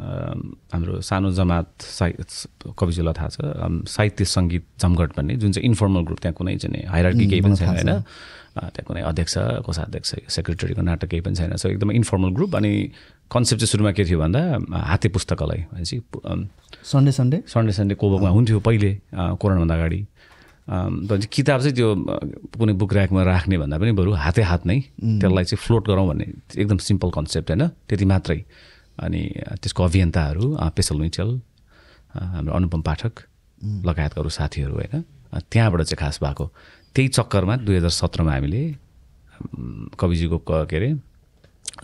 [0.00, 2.12] हाम्रो सानो जमात साहि
[2.72, 3.38] कविजीलाई थाहा छ।
[3.84, 7.68] साहित्य सङ्गीत जमघट भन्ने जुन चाहिँ इन्फर्मल ग्रुप त्यहाँ कुनै चाहिँ हाइरार्की केही पनि छैन
[7.68, 7.92] होइन?
[8.56, 9.34] त्यहाँ कुनै अध्यक्ष
[9.66, 12.72] कोषाध्यक्ष सेक्रेटरीको नाटक केही पनि छैन। सो एकदमै इन्फर्मल ग्रुप अनि
[13.28, 14.40] कन्सेप्ट चाहिँ सुरुमा के थियो भन्दा
[14.72, 15.96] हाते पुस्तकालय भनेपछि
[16.80, 17.38] सन्डे सन्डे?
[17.44, 18.90] सन्डे सन्डे कोबोकमा हुन्थ्यो पहिले
[19.36, 20.00] कोरोनाभन्दा अगाडि।
[20.70, 21.88] चाहिँ किताब चाहिँ त्यो
[22.56, 24.78] कुनै बुक ऱ्याकमा राख्ने भन्दा पनि बरु हातै हात नै
[25.20, 27.62] त्यसलाई चाहिँ फ्लोट गरौँ भन्ने एकदम सिम्पल कन्सेप्ट होइन?
[27.84, 28.40] त्यति मात्रै।
[29.00, 29.22] अनि
[29.62, 30.44] त्यसको अभियन्ताहरू
[30.76, 31.28] पेसल मिचल
[32.14, 33.12] अ, हाम्रो अनुपम पाठक
[33.86, 35.04] लगायतका अरू साथीहरू होइन।
[35.50, 36.44] त्यहाँबाट चाहिँ खास भएको।
[36.94, 38.62] त्यही चक्करमा दुई हजार सत्रमा हामीले
[40.00, 40.90] कविजीको क अरे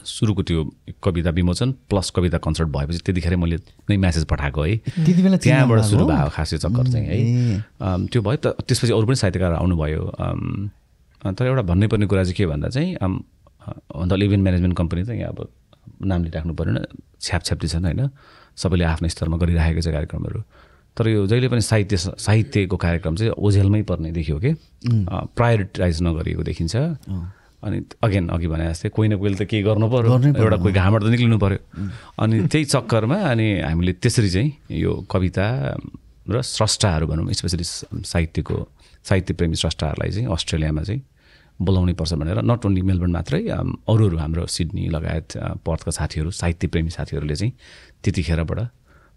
[0.05, 0.63] सुरुको त्यो
[1.05, 3.57] कविता विमोचन प्लस कविता कन्सर्ट भएपछि त्यतिखेर मैले
[3.89, 6.05] नै म्यासेज पठाएको है। त्यति बेला चिन्नु त्यहाँबाट सुरु?
[6.07, 7.19] भयो खास यो चक्कर चाहिँ है।
[8.11, 10.03] त्यो भयो त त्यसपछि अरू पनि साहित्यकार आउनुभयो।
[11.39, 15.39] तर एउटा भन्नै पर्ने कुरा चाहिँ के भन्दा चाहिँ अन्त इभेन्ट म्यानेजमेन्ट कम्पनी चाहिँ अब
[16.03, 16.77] नाम लिइराख्नु परेन
[17.21, 18.03] छ्याप छ्याप्ती छन् होइन
[18.57, 20.41] सबैले आफ्नो स्तरमा गरिराखेको छ कार्यक्रमहरू।
[20.97, 24.51] तर यो जहिले पनि साहित्य साहित्यको कार्यक्रम चाहिँ ओझेलमै पर्ने देखियो कि
[25.37, 26.77] प्रायोरिटाइज नगरिएको देखिन्छ।
[27.63, 31.03] अनि अगेन अघि भने जस्तै कोही न कोहीले त केही गर्नु पऱ्यो। एउटा कोही घामबाट
[31.03, 31.61] त निक्लिनु पऱ्यो।
[32.21, 35.47] अनि त्यही चक्करमा अनि हामीले त्यसरी चाहिँ यो कविता
[36.29, 37.65] र स्रष्टाहरू भनौँ स्पेसली
[38.05, 38.57] साहित्यको
[39.05, 41.01] साहित्य प्रेमी स्रष्टाहरूलाई चाहिँ अस्ट्रेलियामा चाहिँ
[41.61, 45.29] बोलाउनै पर्छ भनेर नट ओन्ली मेलबर्न मात्रै अम, अरू अरू हाम्रो सिडनी लगायत
[45.65, 47.53] पर्थका साथीहरू साहित्य प्रेमी साथीहरूले चाहिँ
[48.05, 48.61] त्यतिखेरबाट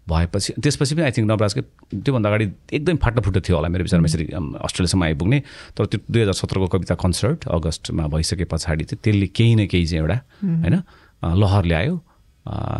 [0.08, 1.62] भएपछि त्यसपछि पनि आई थिङ्क नवराजकै
[2.02, 4.26] त्योभन्दा अगाडि एकदम फाटाफुट्टो थियो होला मेरो विचारमा यसरी
[4.66, 5.38] अस्ट्रेलियासम्म आइपुग्ने।
[5.76, 9.86] तर त्यो दुई हजार सत्रको कविता कन्सर्ट अगस्तमा भइसके पछाडि चाहिँ त्यसले केही न केही
[9.86, 10.16] चाहिँ एउटा
[10.64, 10.76] होइन
[11.22, 11.94] लहर ल्यायो।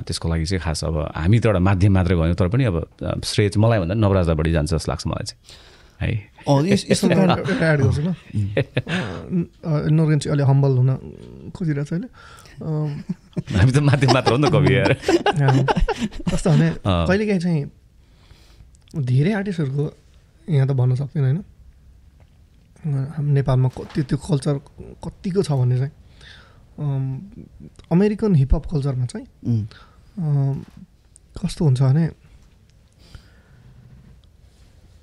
[0.09, 2.77] त्यसको लागि चाहिँ खास अब हामी त एउटा माध्यम मात्रै भयौँ तर पनि अब
[3.23, 5.38] श्रेय चाहिँ मलाई भन्दा नवराजा बढी जान्छ जस्तो लाग्छ मलाई चाहिँ।
[6.00, 6.10] है।
[6.72, 7.06] यस्तो
[9.96, 10.90] नर्गन चाहिँ अलि हम्बल हुन
[11.54, 12.08] खोजिरहेको छ अहिले
[12.60, 12.88] अँ,
[13.56, 14.74] हामी त माध्यम मात्र हो नि त कवि
[16.28, 16.68] कस्तो भने।
[17.08, 17.60] कहिलेकाहीँ चाहिँ
[19.08, 19.84] धेरै आर्टिस्टहरूको
[20.54, 21.38] यहाँ त भन्न सक्दैन होइन
[22.80, 24.54] हाम्रो नेपालमा कति त्यो कल्चर
[25.04, 25.92] कतिको छ भने चाहिँ
[26.80, 27.08] अम्,
[27.92, 29.26] अमेरिकन हिपहप कल्चरमा चाहिँ
[31.40, 32.04] कस्तो हुन्छ भने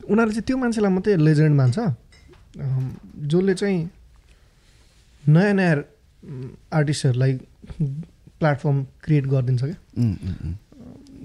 [0.09, 1.77] उनीहरूले चाहिँ त्यो मान्छेलाई मात्रै लेजेन्ड मान्छ।
[3.31, 3.79] जसले चाहिँ
[5.23, 5.75] नयाँ नयाँ
[6.73, 7.31] आर्टिस्टहरूलाई
[8.39, 9.77] प्लेटफर्म क्रिएट गरिदिन्छ क्या।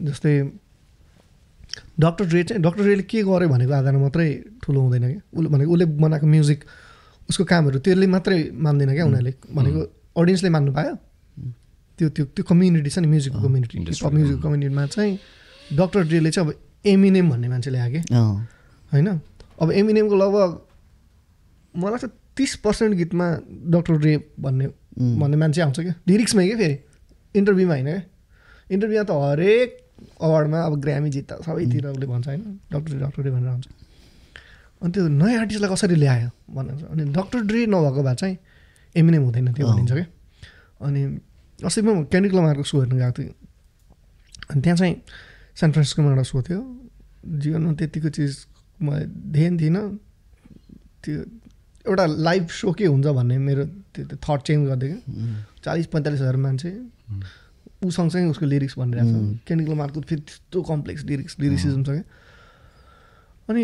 [0.09, 0.35] जस्तै
[2.01, 4.29] डक्टर ड्रे चाहिँ डक्टर ड्रेले के गर्यो भनेको आधारमा मात्रै
[4.63, 6.61] ठुलो हुँदैन क्या। उसले भनेको उसले बनाएको म्युजिक
[7.31, 9.81] उसको कामहरू त्यसले मात्रै मान्दैन क्या उनीहरूले। भनेको
[10.21, 10.95] अडियन्सले मान्नु पायो।
[11.99, 15.13] त्यो त्यो त्यो कम्युनिटी छ नि म्युजिकको कम्युनिटी म्युजिक कम्युनिटीमा चाहिँ
[15.79, 16.55] डक्टर ड्रेले चाहिँ अब
[16.93, 18.35] एमिनेम भन्ने मान्छे ल्यायो कि अँ,
[18.93, 19.09] होइन?
[19.61, 20.51] अब एमिनेमको लगभग
[21.75, 23.27] मलाई चाहिँ तिस पर्सेन्ट गीतमा
[23.73, 24.67] डक्टर ड्रे भन्ने
[25.21, 26.77] भन्ने मान्छे आउँछ क्या। लिरिक्समै क्या फेरि।
[27.35, 28.03] इन्टरभ्यूमा होइन क्या।
[28.71, 29.69] इन्टरभ्यूमा त हरेक
[30.21, 33.67] अवार्डमा अब ग्रामी जित्दा सबैतिर उसले भन्छ होइन। डक्टर डक्टर ड्रे भनेर भन्छ
[34.83, 38.37] अनि त्यो नयाँ आर्टिस्टलाई कसरी ल्यायो भन्छ अनि डक्टर ड्रे नभएको भए चाहिँ
[38.95, 40.07] एमिनेम हुँदैन अँ। भनिन्छ क्या।
[40.83, 41.01] अनि
[41.59, 43.33] अस्ति म क्यान्डिक लमारको सो हेर्नु गएको थिएँ।
[44.51, 44.95] अनि त्यहाँ चाहिँ
[45.57, 46.61] फ्रान्सिस्कोमा एउटा सो थियो।
[47.39, 48.09] जीवनमा त्यतिको
[48.83, 48.99] चिजमा
[49.33, 49.85] ध्यान दिइनँ
[51.05, 51.19] त्यो
[51.87, 53.65] एउटा लाइभ सो के हुन्छ भन्ने मेरो
[53.95, 56.71] त्यो त्यो थट चेन्ज गरिदियो क्या चालिस पैँतालिस हजार मान्छे।
[57.85, 59.19] ऊ सँगसँगै उसको लिरिक्स भनिरहेको.
[59.35, 62.05] छ। केनिकल मार्को फेरि त्यस्तो कम्प्लेक्स लिरिक्स लिरिक्सिजम छ क्या
[63.49, 63.63] अनि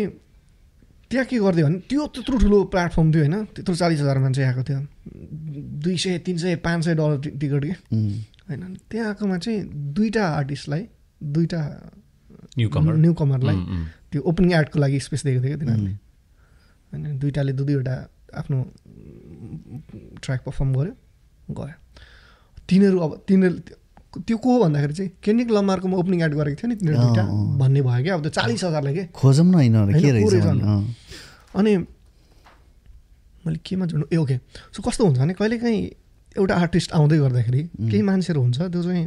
[1.11, 4.63] त्यहाँ के गरिदियो भने त्यो त्यत्रो ठुलो प्लेटफर्म थियो होइन। त्यत्रो चालिस हजार मान्छे आएको
[4.63, 4.79] थियो।
[5.83, 8.11] दुई सय तिन सय पाँच सय डलर टिकट के। उम्,
[8.47, 9.59] होइन त्यहाँ आएकोमा चाहिँ
[9.95, 10.83] दुईवटा आर्टिस्टलाई
[11.21, 11.61] दुईवटा
[12.57, 13.57] न्यु कमर न्यु कमरलाई
[14.11, 15.93] त्यो ओपनिङ एडको लागि स्पेस दिएको थियो क्या तिनीहरूले।
[16.91, 17.95] होइन दुइटाले दुई दुईवटा
[18.39, 18.57] आफ्नो
[20.21, 20.93] ट्र्याक पर्फर्म गर्यो
[21.49, 21.75] गयो।
[22.69, 23.55] तिनीहरू अब तिनीहरू
[24.25, 27.23] त्यो को हो भन्दाखेरि चाहिँ केनिक लमार्कोमा ओपनिङ एड गरेको थियो नि तिनीहरू दुइटा।
[27.61, 29.03] भन्ने भयो क्या अब त्यो चालिस हजारले के?
[29.13, 30.93] खोजौँ न।
[31.55, 31.71] अनि
[33.45, 34.05] मैले केमा जोड्नु?
[34.13, 34.37] ए ओके
[34.73, 35.81] सो कस्तो हुन्छ भने कहिलेकाहीँ
[36.37, 39.05] एउटा आर्टिस्ट आउँदै गर्दाखेरि केही मान्छेहरू हुन्छ त्यो चाहिँ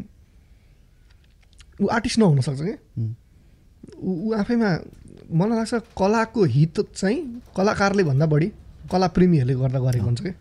[1.81, 2.75] ऊ आर्टिस्ट नहुन सक्छ कि?
[4.03, 4.69] ऊ आफैमा
[5.39, 7.19] मलाई लाग्छ कलाको हित चाहिँ
[7.57, 8.49] कलाकारले भन्दा बढी
[8.93, 10.35] कला प्रेमीहरूले गर्दा गरेको हुन्छ क्या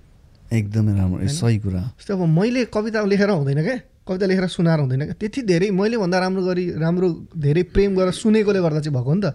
[0.58, 3.78] एकदमै राम्रो सही कुरा। जस्तै अब मैले कविता लेखेर हुँदैन क्या
[4.08, 7.08] कविता लेखेर सुनाएर हुँदैन क्या त्यति धेरै मैले भन्दा राम्रो गरी राम्रो
[7.46, 9.28] धेरै प्रेम गरेर सुनेकोले गर्दा चाहिँ भएको हो नि त।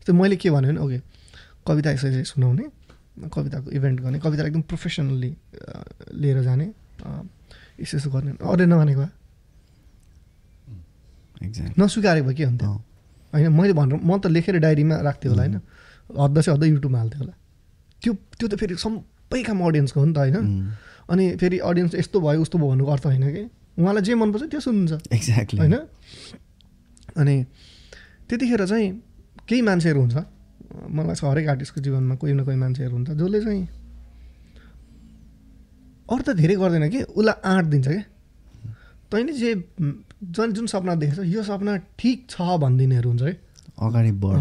[0.00, 0.98] जस्तै मैले के भने ओके
[1.66, 2.64] कविता यसरी सुनाउने
[3.34, 5.30] कविताको इभेन्ट गर्ने कविता एकदम प्रोफेसनल्ली
[6.22, 6.66] लिएर जाने
[7.02, 7.08] अ,
[7.82, 9.06] यसो यसो गर्ने अरूले नमानेको।
[11.78, 12.70] नस्वीकारेको भए के हुन्थ्यो
[13.32, 15.56] होइन मैले भनेर म त लेखेर डायरीमा राख्थेँ होला होइन।
[16.18, 17.34] हद्द चाहिँ हद्दै युट्युबमा हाल्थेँ होला।
[18.02, 20.36] त्यो त्यो त फेरि सबै काम अडियन्सको हो नि त होइन।
[21.10, 23.42] अनि फेरि अडियन्स यस्तो भयो उस्तो भयो भन्नुको अर्थ होइन कि?
[23.78, 25.76] उहाँलाई जे मनपर्छ त्यो सुन्नुहुन्छ। एक्ज्याक्टली होइन?
[27.16, 27.36] अनि
[28.28, 28.88] त्यतिखेर चाहिँ
[29.48, 30.16] केही मान्छेहरू हुन्छ।
[30.88, 33.62] मलाई लाग्छ हरेक आर्टिस्टको जीवनमा कोही न कोही मान्छेहरू हुन्छ जसले चाहिँ
[36.08, 38.04] अरू त धेरै गर्दैन कि उसलाई आँट दिन्छ क्या
[39.12, 43.32] तैँले जे जुन जुन सपना देखेछ यो सपना ठिक छ भनिदिनेहरू हुन्छ है।
[43.78, 44.40] अगाडि बढ।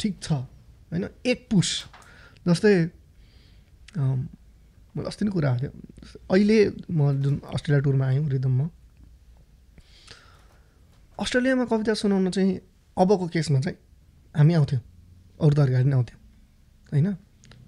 [0.00, 1.68] ठिक छ। होइन एक पुस।
[2.46, 2.74] जस्तै
[5.06, 5.72] अस्ति नै कुरा आएको थियो
[6.30, 8.66] अहिले म जुन अस्ट्रेलिया टुरमा आयौँ रिदममा
[11.18, 12.54] अस्ट्रेलियामा कविता सुनाउन चाहिँ
[12.96, 13.78] अबको केसमा चाहिँ
[14.34, 14.82] हामी आउँथ्यौँ।
[15.40, 16.20] अरू त अगाडि नै आउँथ्यौँ।
[16.92, 17.08] होइन?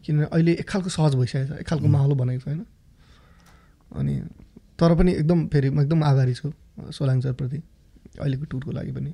[0.04, 2.64] किनभने अहिले एक खालको सहज भइसकेको छ एक खालको माहौल बनेको छ होइन?
[3.92, 4.14] अनि
[4.78, 6.52] तर पनि एकदम फेरि म एकदम आभारी छु
[6.94, 7.58] सोलाङ सरप्रति
[8.20, 9.10] अहिलेको टुरको लागि पनि।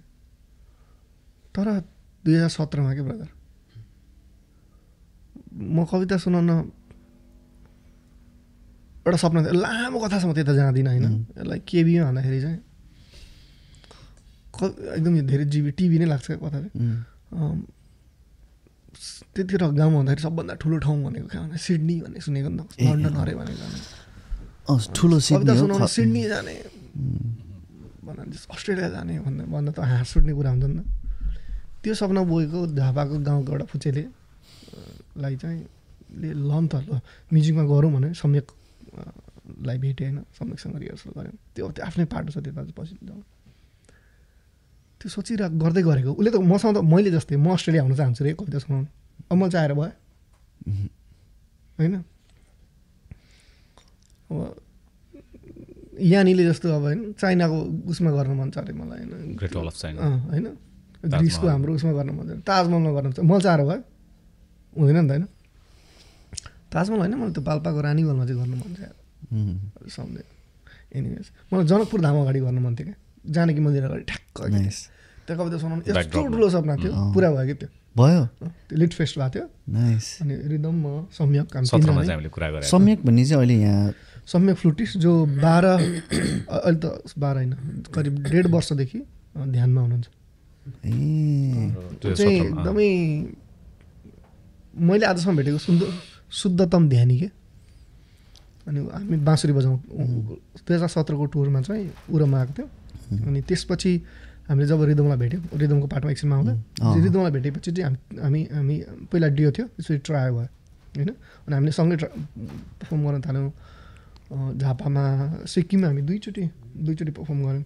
[1.55, 1.67] तर
[2.25, 3.29] दुई हजार सत्रमा के ब्रदर?
[5.55, 6.51] म कविता सुनाउन
[9.07, 11.05] एउटा सपना थियो लामो कथासम्म त्यता जाँदिनँ होइन।
[11.39, 12.61] यसलाई केबीमा भन्दाखेरि चाहिँ
[14.57, 14.61] क
[14.97, 16.73] एकदम धेरै जिबी टिभी नै लाग्छ क्या कथा चाहिँ।
[19.35, 23.15] त्यतिखेर गाउँमा हुँदाखेरि सबभन्दा ठुलो ठाउँ भनेको कहाँ भन्दा सिडनी भन्ने सुनेको नि त। लन्डन
[23.23, 24.04] अरे भनेको।
[24.97, 25.17] ठुलो
[25.95, 26.55] सिडनी जाने
[28.55, 30.85] अस्ट्रेलिया जाने भन्दा भन्दा त हाँस उठ्ने कुरा हुन्छ नि त
[31.83, 34.03] त्यो सपना बोकेको झापाको गाउँको एउटा फुचेले
[35.23, 35.61] लाई चाहिँ
[36.21, 37.01] ले ल नि त ल
[37.33, 38.47] म्युजिकमा गरौँ भने सम्यक
[38.95, 39.03] अ,
[39.67, 42.95] लाई भेटेँ होइन सम्यकसँग रिहर्सल गऱ्यौँ। त्यो त्यो आफ्नै पाटो छ चाहिँ पछि
[45.01, 48.33] त्यो सोचिरहेको गर्दै गरेको। उसले त मसँग त मैले जस्तै म अस्ट्रेलिया हुन चाहन्छु रे
[48.41, 48.89] कविता सुनाउनु
[49.29, 49.93] अब म चाहेर भयो।
[51.79, 51.95] होइन?
[54.31, 57.59] अब यानीले जस्तो अब होइन चाइनाको
[57.91, 60.47] उसमा गर्न मन छ अरे मलाई होइन। ग्रेट वल अफ चाइना अँ, होइन।
[61.05, 63.81] ग्रिसको हाम्रो उसमा गर्न मन छ। ताजमहलमा गर्न मन छ। मलाई चाहेर भयो।
[64.75, 65.25] हुँदैन नि त होइन।
[66.73, 68.81] ताजमहल होइन मलाई त्यो पाल्पाको रानीवलमा चाहिँ गर्नु मन छ।
[69.95, 70.25] सम्झे।
[70.95, 72.97] एनिवेज मलाई जनकपुर धाम अगाडि गर्नु मन थियो क्या।
[73.31, 74.83] जानकी मन्दिर अगाडि ठ्याक्क अगाडि। nice.
[75.27, 78.23] त्यो कविता सुनाउनु यस्तो। ठुलो सपना थियो। पुरा भयो कि त्यो। भयो।
[78.69, 81.47] त्यो लिट फेस्ट भएको थियो। नाइस अनि रिदम म सम्यक
[82.67, 83.83] सम्यक भन्ने चाहिँ अहिले यहाँ
[84.27, 86.85] सम्यक फ्लुटिस्ट जो बाह्र अहिले त
[87.19, 87.53] बाह्र होइन
[87.95, 88.99] करिब डेढ वर्षदेखि
[89.37, 90.09] ध्यानमा हुनुहुन्छ।
[90.85, 90.89] ए।
[92.05, 92.89] चाहिँ। एकदमै
[94.81, 95.83] मैले आजसम्म भेटेको शुद्ध
[96.33, 97.29] शुद्धतम ध्यानी के?
[98.67, 102.69] अनि हामी बाँसुरी बजाउँ दुई हजार सत्रको टुरमा चाहिँ उरोमा आएको थियो।
[103.29, 103.93] अनि त्यसपछि
[104.49, 106.53] हामीले जब रिदमलाई भेट्यौँ रिदमको पार्टमा एकछिनमा आउँदा।
[106.97, 108.77] रिदमलाई भेटेपछि चाहिँ हामी हामी हामी
[109.13, 110.49] पहिला डियो थियो त्यसपछि ट्राई भयो
[110.97, 111.11] होइन?
[111.45, 113.53] अनि हामीले सँगै ट्रा पर्फर्म गर्न थाल्यौँ।
[114.31, 115.05] झापामा
[115.47, 116.45] सिक्किममा हामी दुईचोटि
[116.85, 117.65] दुईचोटि पर्फर्म गऱ्यौँ।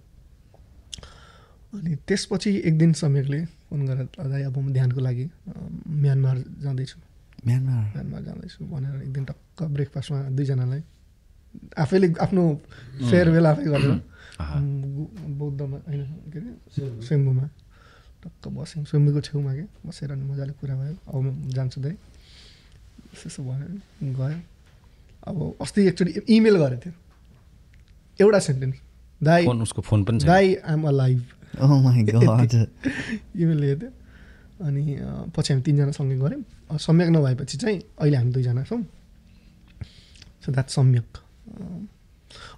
[1.72, 5.26] अनि त्यसपछि एक दिन सम्यकले फोन गरेर दाइ अब म ध्यानको लागि
[6.02, 6.98] म्यानमार जाँदैछु।
[7.46, 7.82] म्यानमार?
[7.94, 10.82] म्यानमार जाँदैछु भनेर एक दिन टक्क ब्रेकफास्टमा दुईजनालाई
[11.78, 12.42] आफैले आफ्नो
[13.10, 13.92] फेयरवेल आफै गरेर
[15.38, 16.50] बौद्धमा होइन के अरे
[17.06, 17.46] स्वयम्भूमा
[18.22, 21.94] टक्क बस्यौँ स्वयम्भूको छेउमा क्या बसेर अनि मजाले कुरा भयो। अब म जान्छु दाइ।
[23.14, 24.57] त्यसो भयो गयो।
[25.28, 26.94] अब अस्ति एकचोटि इमेल गरेको थियो
[28.20, 28.76] एउटा सेन्टेन्स
[29.22, 31.22] दाइ फोन उसको फोन पनि दाइ आम a live
[31.62, 32.52] oh my god
[33.36, 33.92] email लेखेको थियो
[34.66, 34.82] अनि
[35.36, 38.82] पछि हामी तिनजना सँगै गऱ्यौँ। सम्यक नभएपछि चाहिँ अहिले हामी दुईजना छौँ।
[40.42, 41.06] सो द्याट सम्यक।
[41.60, 41.88] अँ,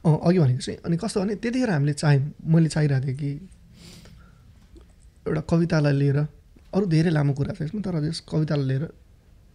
[0.06, 3.30] अँ अघि भनेको चाहिँ अनि कस्तो भने त्यतिखेर हामीले चाह्यौँ मैले चाहिरहेको थिएँ कि
[5.28, 6.18] एउटा कवितालाई लिएर
[6.74, 8.82] अरू धेरै लामो कुरा छ यसमा तर यस कवितालाई लिएर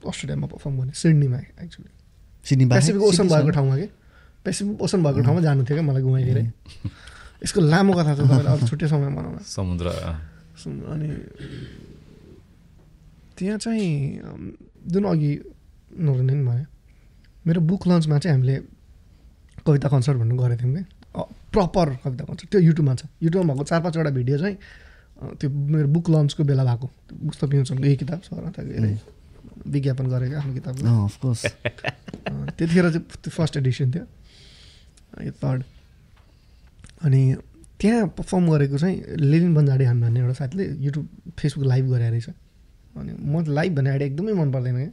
[0.06, 1.90] अस्ट्रेलियामा पर्फर्म गर्ने सिडनीमा एक्चुली
[2.46, 3.50] सिडनी पेसिफिक ओसन भएको?
[3.52, 3.88] ठाउँमा कि?
[4.46, 6.40] पेसिफिक ओसन भएको ठाउँमा जानु थियो क्या मलाई घुमाइदिएर।
[7.44, 9.88] यसको लामो कथा छ तपाईँलाई अरू छुट्टै समय बनाउन समुद्र
[10.94, 11.10] अनि
[13.38, 13.90] त्यहाँ चाहिँ
[14.88, 15.32] जुन अघि
[16.00, 16.66] नरुने नि भयो
[17.48, 18.56] मेरो बुक लन्चमा चाहिँ हामीले
[19.66, 20.84] कविता कन्सर्ट भन्नु गरेको थियौँ कि।
[21.52, 24.58] प्रपर कविता कन्सर्ट। त्यो युट्युबमा छ। युट्युबमा भएको चार पाँचवटा भिडियो चाहिँ
[25.40, 26.88] त्यो मेरो बुक लन्चको बेला भएको।
[27.28, 28.40] पुस्तक पिउँछनको यही किताब सर
[29.74, 31.42] विज्ञापन गरेको आफ्नो किताबको अफकोर्स
[32.58, 34.06] त्यतिखेर चाहिँ त्यो फर्स्ट एडिसन थियो।
[35.26, 35.64] यो थर्ड
[37.06, 37.22] अनि
[37.80, 41.08] त्यहाँ पर्फर्म गरेको चाहिँ लेनिन बन्जाडे हाम भन्ने एउटा साथीले युट्युब
[41.40, 42.30] फेसबुक लाइभ गरे रहेछ।
[42.98, 44.92] अनि म लाइभ भन्ने आइडिया एकदमै मन पर्दैन क्या।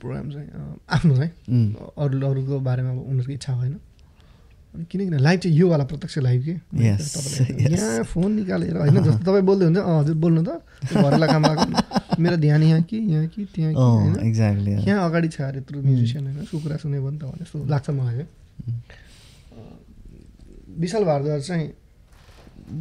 [0.00, 0.48] प्रोग्राम चाहिँ
[0.88, 1.32] आफ्नो चाहिँ।
[1.98, 3.74] अरू अरूको बारेमा अब उनीहरूको इच्छा भएन।
[4.74, 6.54] अनि किनकि लाइभ चाहिँ योवाला प्रत्यक्ष लाइभ के?
[6.54, 7.70] तपाईँले.
[7.74, 10.62] यहाँ फोन निकालेर होइन जस्तो तपाईँ बोल्दै हुन्छ अँ हजुर बोल्नु त।
[10.94, 15.40] घरलाई काम आएको मेरो ध्यान यहाँ कि यहाँ कि त्यहाँ कि एक्ज्याक्टली यहाँ अगाडि छ
[15.40, 16.38] अरे यत्रो म्युजिसियन होइन?
[16.44, 18.26] उसको कुरा सुन्यो भने त भने जस्तो लाग्छ मलाई। क्या
[20.80, 21.66] विशाल भारद्वाज चाहिँ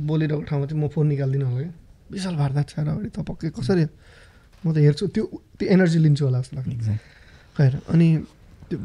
[0.08, 1.74] बोलिरहेको ठाउँमा चाहिँ म फोन निकालिदिनु होला क्या।
[2.12, 3.86] विशाल भारद्वाज छ र अगाडि तपक्कै कसरी
[4.64, 5.24] म त हेर्छु त्यो
[5.58, 6.88] त्यो एनर्जी लिन्छु होला जस्तो लाग्छ.
[7.58, 8.08] खैर अनि
[8.70, 8.78] त्यो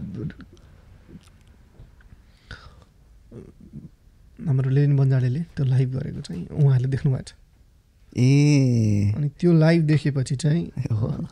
[4.47, 7.33] हाम्रो लेनिन बन्जाडेले त्यो लाइभ गरेको चाहिँ उहाँहरूले देख्नु भएको छ।
[8.14, 8.31] ए
[9.40, 10.70] त्यो लाइभ देखेपछि चाहिँ।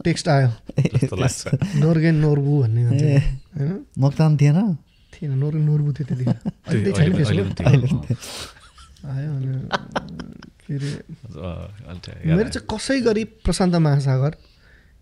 [0.04, 3.86] टेक्स्ट आयो। जस्तो लाग्छ। नोर्गेन नोर्बु भन्ने। होइन?
[3.98, 4.74] मोक्तान थिएन?
[5.14, 6.38] थिएन नोर्गेन नोर्बु थियो त्यतिखेर।
[9.02, 9.68] आयो अनि
[10.62, 12.34] के अरे?
[12.34, 14.36] मेरो चाहिँ कसै गरी प्रशान्त महासागर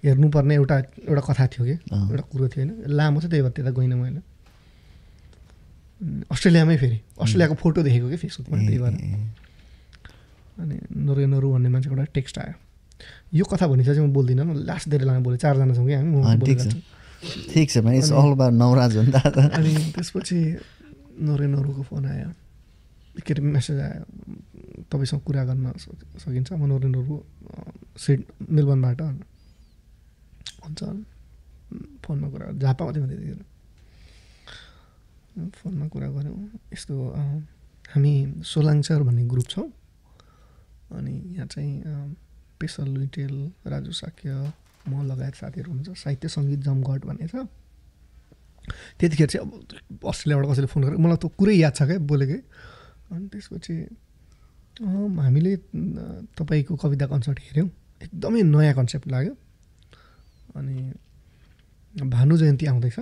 [0.04, 0.76] हेर्नुपर्ने एउटा
[1.08, 4.20] एउटा कथा थियो कि। एउटा कुरो थियो होइन। लामो चाहिँ त्यही भएर त्यता गइनँ मैले
[6.30, 8.94] अस्ट्रेलियामै फेरि। अस्ट्रेलियाको फोटो देखेको कि फेसबुकमा त्यही भएर।
[10.60, 12.69] अनि नोरे नरु भन्ने मान्छेको एउटा टेक्स्ट आयो।
[13.34, 16.38] यो कथा भनिसकेपछि चाहिँ म बोल्दिनँ न लास्ट धेरै लामो बोलेँ चारजना छौँ कि हामी
[17.52, 18.00] ठिक छ। भने
[18.50, 19.16] नवराज हो नि त।
[19.56, 20.38] अनि त्यसपछि
[21.20, 22.30] नोरे नरुको फोन आयो।
[23.26, 24.02] के अरे मेसेज आयो।
[24.92, 29.00] तपाईँसँग कुरा गर्न सक- सकिन्छ। म नोरे नरु अँ, सिड मेलबर्नबाट
[30.64, 30.80] हुन्छ।
[32.04, 33.40] फोनमा कुरा झापामा थियो। त्यतिखेर
[35.54, 36.38] फोनमा कुरा गऱ्यौँ।
[36.72, 36.94] यस्तो
[37.94, 38.12] हामी
[38.44, 39.68] सोलाङचर भन्ने ग्रुप छौँ।
[40.96, 41.72] अनि यहाँ चाहिँ
[42.60, 43.34] पेसल लुइटेल
[43.66, 44.28] राजु साक्य
[44.88, 47.34] म लगायत साथीहरू हुनुहुन्छ साहित्य सङ्गीत जमघट भन्ने छ।
[48.98, 49.50] त्यतिखेर चाहिँ अब
[50.06, 52.40] अस्ट्रेलियाबाट कसैले फोन गरेर मलाई त कुरै याद छ क्या बोलेकै।
[53.12, 53.74] अनि त्यसपछि
[54.80, 55.52] हामीले
[56.38, 57.68] तपाईँको कविता कन्सर्ट हेऱ्यौँ।
[58.04, 59.34] एकदमै नयाँ कन्सेप्ट लाग्यो।
[60.56, 60.76] अनि
[62.08, 62.98] भानु जयन्ती आउँदैछ।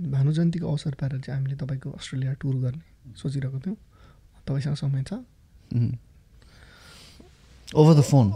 [0.00, 3.76] भानु जयन्तीको अवसर पाएर चाहिँ हामीले तपाईँको अस्ट्रेलिया टुर गर्ने सोचिरहेको थियौँ।
[4.46, 5.12] तपाईँसँग समय छ।
[7.76, 8.26] ओभर द फोन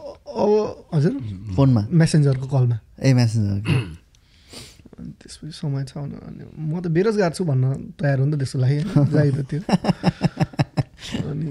[0.95, 1.13] हजुर?
[1.57, 3.57] फोनमा मेसेन्जरको कलमा। ए मेसेन्जर
[4.95, 8.59] अनि त्यसपछि समय छ अनि म त बेरोजगार छु भन्न तयार हो नि त त्यस्तो
[8.59, 9.63] लागि होइन जाहिर थियो
[11.31, 11.49] अनि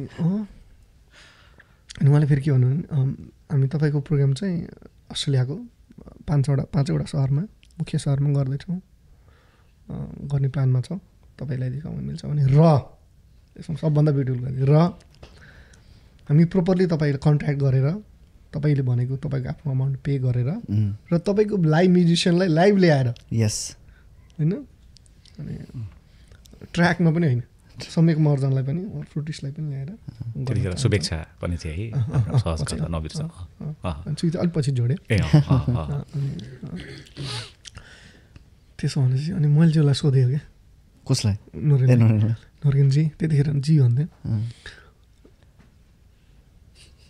[2.00, 2.70] अनि उहाँले फेरि के भन्नु
[3.52, 4.58] हामी तपाईँको प्रोग्राम चाहिँ
[5.12, 5.56] अस्ट्रेलियाको
[6.28, 7.44] पाँचवटा पाँचवटा सहरमा
[7.80, 8.80] मुख्य सहरमा गर्दैछौँ।
[10.32, 11.00] गर्ने प्लानमा छ।
[11.40, 12.60] तपाईँलाई देखाउन मिल्छ भने र।
[13.60, 14.74] यसमा सबभन्दा ब्युटिफुल गर्ने र।
[16.30, 17.88] हामी प्रोपरली तपाईँले कन्ट्र्याक्ट गरेर
[18.54, 20.50] तपाईँले भनेको तपाईँको आफ्नो अमाउन्ट पे गरेर
[21.12, 23.58] र तपाईँको लाइभ म्युजिसियनलाई लाइभ ल्याएर। यस
[24.40, 24.54] होइन?
[25.40, 25.54] अनि
[26.74, 27.42] ट्र्याकमा पनि होइन।
[27.74, 28.82] सम्यक मर्जनलाई पनि
[29.12, 31.58] फ्रुटिसलाई पनि ल्याएर शुभेच्छा पनि
[34.16, 36.30] सुइता अलिक पछि जोडेँ। ए अँ, अँ, अँ। अनि
[36.64, 36.78] अँ,
[38.80, 40.42] त्यसो भनेपछि अनि मैले चाहिँ उसलाई सोधेँ क्या।
[41.08, 41.36] कसलाई?
[42.64, 44.08] नोरेनजी त्यतिखेर जी भन्थेँ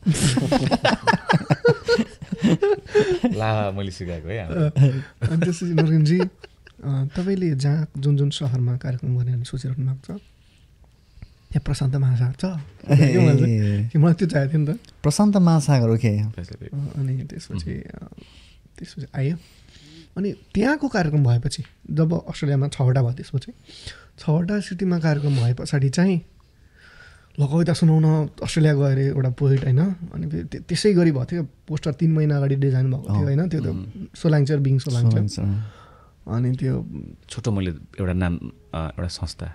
[3.39, 6.20] ला मैले सिकाएको है। अनि त्यसपछि नोरेनजी
[7.16, 10.06] तपाईँले जहाँ जुन जुन सहरमा कार्यक्रम गर्ने भने सोचिराख्नु भएको छ
[11.54, 12.44] त्यहाँ प्रशान्त महासागर छ?
[12.84, 14.70] मलाई त्यो चाहिएको थियो नि त।
[15.04, 16.12] प्रशान्त महासागर ओके।
[17.00, 17.74] अनि त्यसपछि
[18.76, 19.36] त्यसपछि आयो।
[20.18, 21.63] अनि त्यहाँको कार्यक्रम भएपछि
[21.94, 23.52] जब अस्ट्रेलियामा छवटा भयो त्यसपछि
[24.20, 26.22] छवटा सिटीमा कार्यक्रम भए पछाडि चाहिँ
[27.34, 28.06] ल कविता सुनाउन
[28.46, 29.82] अस्ट्रेलिया गएर एउटा पोइट होइन।
[30.13, 30.26] अनि
[30.69, 33.67] त्यसै गरी भएको थियो। पोस्टर तिन महिना अगाडि डिजाइन भएको थियो होइन। त्यो त
[34.13, 35.22] सोलाङ्चर बिङ सोलाङ्चर।
[36.30, 36.74] अनि त्यो
[37.30, 38.34] छोटो मैले एउटा नाम
[38.93, 39.48] एउटा संस्था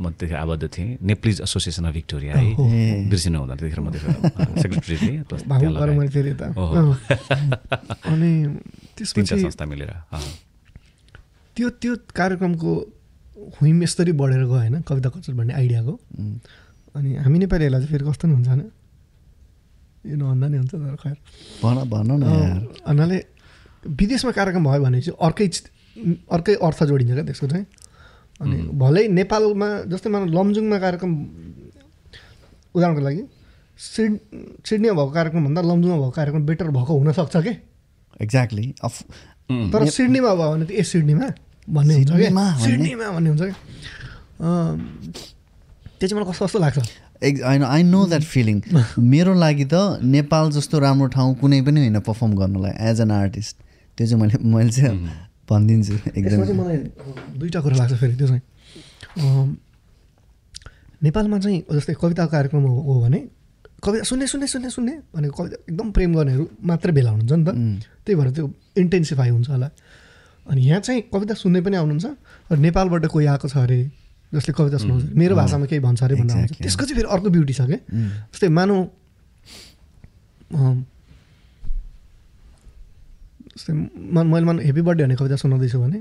[0.00, 2.56] म त्यतिखेर आबद्ध थिएँ। नेप्लिज एसोसिएसन अफ भिक्टोरिया है।
[3.12, 3.92] बिर्सिनु हुँदा त्यतिखेर म
[4.56, 5.20] सेक्रेटरी थिएँ।
[8.08, 8.30] अनि
[8.96, 9.92] त्यसपछि संस्था मिलेर।
[11.56, 12.70] त्यो त्यो कार्यक्रमको
[13.60, 15.94] हुइम यसरी बढेर गयो होइन कविता कल्चर भन्ने आइडियाको।
[16.96, 18.66] अनि हामी नेपालीहरूलाई चाहिँ फेरि कस्तो नि हुन्छ भने
[20.10, 21.16] यो नभन्दा नि हुन्छ तर खैर।
[21.62, 23.18] भन भन न यार। अन्नाले
[24.00, 25.46] विदेशमा कार्यक्रम भयो भने चाहिँ अर्कै
[26.34, 27.66] अर्कै अर्थ जोडिन्छ क्या त्यसको चाहिँ।
[28.40, 31.12] अनि भलै नेपालमा जस्तै मान लमजुङमा कार्यक्रम
[32.74, 33.22] उदाहरणको लागि
[33.78, 34.12] सिड
[34.66, 37.52] सिडनीमा भएको कार्यक्रमभन्दा लमजुङमा भएको कार्यक्रम बेटर भएको हुनसक्छ कि?
[38.24, 38.94] एक्ज्याक्टली अफ
[39.72, 41.26] तर सिडनीमा भयो भने त ए सिडनीमा
[41.68, 42.28] भन्ने हुन्छ कि?
[42.64, 43.28] सिडनीमा भन्ने?
[43.30, 43.54] हुन्छ कि?
[44.40, 44.72] अँ,
[46.00, 46.78] त्यो चाहिँ मलाई कस्तो कस्तो लाग्छ?
[47.22, 48.60] एक्ज होइन आई नो द्याट फिलिङ
[48.98, 53.56] मेरो लागि त नेपाल जस्तो राम्रो ठाउँ कुनै पनि होइन पर्फर्म गर्नलाई एज एन आर्टिस्ट
[53.98, 54.98] त्यो चाहिँ मैले मैले चाहिँ
[55.50, 56.76] भनिदिन्छु एकदम। मलाई
[57.36, 58.42] दुईवटा कुरा लाग्छ फेरि त्यो चाहिँ।
[61.02, 63.20] नेपालमा चाहिँ जस्तै कविताको कार्यक्रम हो हो भने
[63.84, 67.50] कविता सुन्ने सुन्ने सुन्ने सुन्ने भनेको कविता एकदम प्रेम गर्नेहरू मात्रै भेला हुनुहुन्छ नि त।
[68.04, 68.46] त्यही भएर त्यो
[68.76, 69.68] इन्टेन्सिफाई हुन्छ होला।
[70.46, 72.06] अनि यहाँ चाहिँ कविता सुन्ने पनि आउनुहुन्छ
[72.52, 73.78] र नेपालबाट कोही आएको छ अरे
[74.32, 76.52] जसले कविता सुनाउँछ। मेरो भाषामा केही भन्छ अरे भन्दा आउँछ.
[76.62, 77.78] त्यसको चाहिँ फेरि अर्को ब्युटी छ क्या
[78.32, 78.76] जस्तै मानौ
[83.54, 83.72] जस्तै
[84.14, 85.98] मान मैले मान हेप्पी बर्थडे भन्ने कविता सुनाउँदैछु भने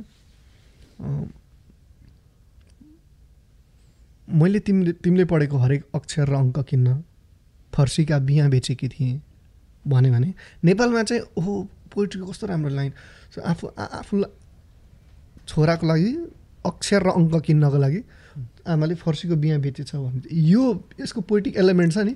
[4.28, 6.88] मैले तिमीले तिमीले पढेको हरेक अक्षर र अङ्क किन्न
[7.74, 9.16] फर्सीका बिहा बेचेकी थिएँ
[9.90, 10.30] भन्यो भने
[10.64, 11.54] नेपालमा चाहिँ ओहो
[11.94, 12.92] पोइट्रीको कस्तो राम्रो लाइन।
[13.34, 14.30] सो आफू आ- आफूलाई
[15.50, 16.12] छोराको लागि
[16.66, 18.02] अक्षर र अङ्क किन्नको लागि
[18.68, 22.16] आमाले फर्सीको बिहा बेचेछ भने यो यसको पोइटिक एलिमेन्ट छ नि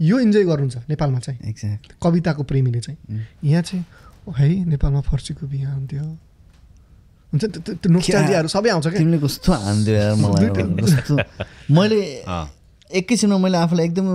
[0.00, 3.84] यो इन्जोय गर्नुहुन्छ नेपालमा चाहिँ। एक्ज्याक्ट कविताको प्रेमीले चाहिँ। यहाँ चाहिँ
[4.28, 6.04] ओ है नेपालमा फर्सीको बिहा हुन्थ्यो।
[7.32, 11.16] हुन्छ नि त्यो- सबै आउँछ क्या। तिमीले कस्तो हान्दियो यार मलाई कस्तो?
[11.74, 12.24] मैले।
[12.94, 14.06] एकैछिनमा मैले आफूलाई एकदम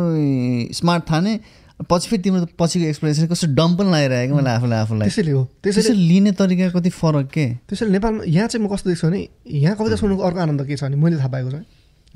[0.74, 1.40] स्मार्ट ठाने।
[1.80, 5.08] पछि फेरि तिम्रो पछिको एक्सप्रेसन कस्तो डम पनि लगाइरहेको मैले आफूलाई आफूलाई?
[5.10, 7.46] त्यसैले हो। त्यसैले लिने तरिका कति फरक के?
[7.72, 9.20] त्यसैले नेपालमा यहाँ चाहिँ म कस्तो देख्छु भने
[9.64, 11.64] यहाँ कविता सुन्नुको अर्को आनन्द के छ भने मैले थाहा पाएको छ।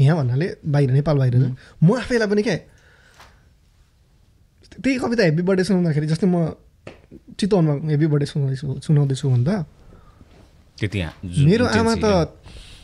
[0.04, 1.36] यहाँ भन्नाले बाहिर नेपाल बाहिर
[1.84, 2.56] म आफैलाई पनि क्या
[4.84, 6.36] त्यही कविता हेप्पी बर्थडे सुनाउँदाखेरि जस्तै म
[7.40, 9.56] चितवनमा हेप्पी बर्थडे सुनाउँदैछु सुनाउँदैछु भन्दा
[10.78, 12.06] त्यति यहाँ जु- मेरो आमा त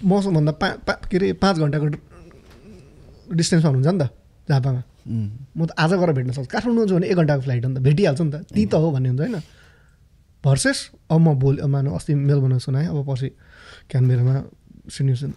[0.06, 1.86] मौसमभन्दा पा पा के अरे पाँच घन्टाको
[3.36, 4.10] डिस्टेन्समा हुनुहुन्छ नि त
[4.48, 7.82] झापामा। म त आज गएर भेट्न सक्छु। काठमाडौँ भने एक घन्टाको फ्लाइट हो नि त।
[7.82, 9.42] भेटिहाल्छ नि त। ती त हो भन्ने हुन्छ होइन।
[10.44, 10.78] भर्सेस
[11.12, 13.30] अब म भोलि मानु अस्ति मेलबर्नमा सुनाएँ। अब पछि
[13.90, 14.34] क्यानबेरामा
[14.88, 15.32] सुनिसन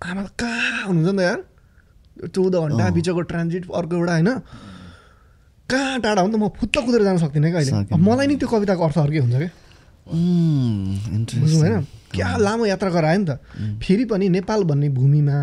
[0.00, 1.40] आमा त कहाँ हुनुहुन्छ नि त यार?
[2.28, 4.30] चौध घन्टा। बिचको ट्रान्जिट अर्को एउटा होइन।
[5.70, 6.36] कहाँ टाढा हो नि त?
[6.36, 9.50] म फुत्त कुदेर जान सक्दिनँ क्या अहिले। मलाई नि त्यो कविताको अर्थ अर्कै हुन्छ क्या।
[10.10, 11.84] होइन.
[12.12, 13.40] क्या लामो यात्रा गरायो नि त।
[13.80, 15.36] फेरि पनि नेपाल भन्ने भूमिमा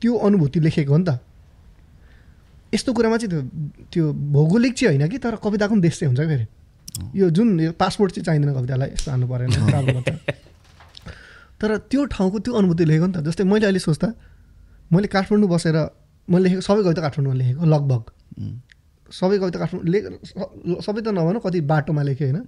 [0.00, 1.20] त्यो अनुभूति लेखेको हो नि त।
[2.72, 3.42] यस्तो कुरामा चाहिँ त्यो
[3.92, 6.46] त्यो भौगोलिक चाहिँ होइन कि तर कविताको पनि देश चाहिँ हुन्छ क्या फेरि।
[7.20, 9.50] यो जुन यो पासपोर्ट चाहिँ चाहिँदैन कवितालाई यस्तो हान्नु परेन।
[11.60, 14.08] तर त्यो ठाउँको त्यो अनुभूति लेखेको नि त जस्तै मैले अहिले सोच्दा
[14.92, 15.76] मैले काठमाडौँ बसेर
[16.28, 18.02] मैले लेखेको सबै कविता काठमाडौँमा लेखेको लगभग।
[19.08, 19.98] सबै कविता काठमाडौँ ले
[20.82, 22.38] सबै त नभनौँ कति बाटोमा लेखेँ होइन।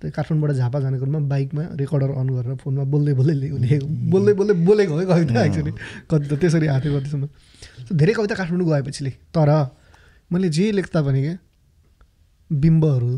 [0.00, 4.54] त्यो काठमाडौँबाट झापा जाने क्रममा बाइकमा रेकर्डर अन गरेर फोनमा बोल्दै बोल्दै लेखेको बोल्दै बोल्दै
[4.66, 5.72] बोलेको हो कविता एक्चुली
[6.10, 7.24] कति त त्यसरी आएको थियो कतिसम्म
[7.92, 9.50] धेरै कविता काठमाडौँ गएपछि लेखेँ। तर
[10.30, 11.36] मैले जे लेख्दा पनि क्या
[12.50, 13.12] बिम्बहरू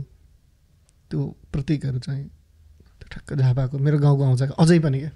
[1.11, 1.21] त्यो
[1.53, 5.13] प्रतीकहरू चाहिँ त्यो ठ्याक्क झापाको मेरो गाउँको आउँछ क्या, अझै पनि क्या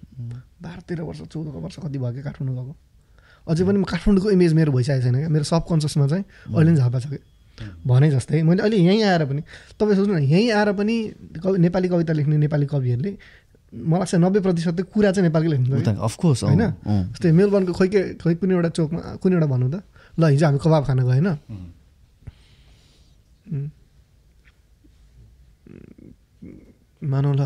[0.62, 2.74] बाह्र तेह्र वर्ष चौधको वर्ष कति भयो क्या काठमाडौँ गएको।
[3.46, 6.98] अझै पनि म काठमाडौँको इमेज मेरो भइसकेको छैन क्या मेरो सबकन्सियसमा चाहिँ अहिले पनि झापा
[7.00, 7.30] छ क्या
[7.86, 9.42] भने जस्तै मैले अहिले यहीँ आएर पनि
[9.76, 10.96] तपाईँ सोच्नु न यहीँ आएर पनि
[11.44, 13.12] कवि नेपाली कविता लेख्ने नेपाली कविहरूले
[13.72, 15.48] मलाई लाग्छ नब्बे प्रतिशत त कुरा चाहिँ नेपालकै
[15.84, 16.62] क्या। अफकोर्स होइन?
[17.16, 19.76] जस्तै मेलबर्नको खोइ के खोइ कुनै एउटा चोकमा कुनै एउटा भनौँ त
[20.20, 20.98] ल हिजो हामी कबाब खान
[23.52, 23.68] उम्.
[27.02, 27.42] मानौँ ल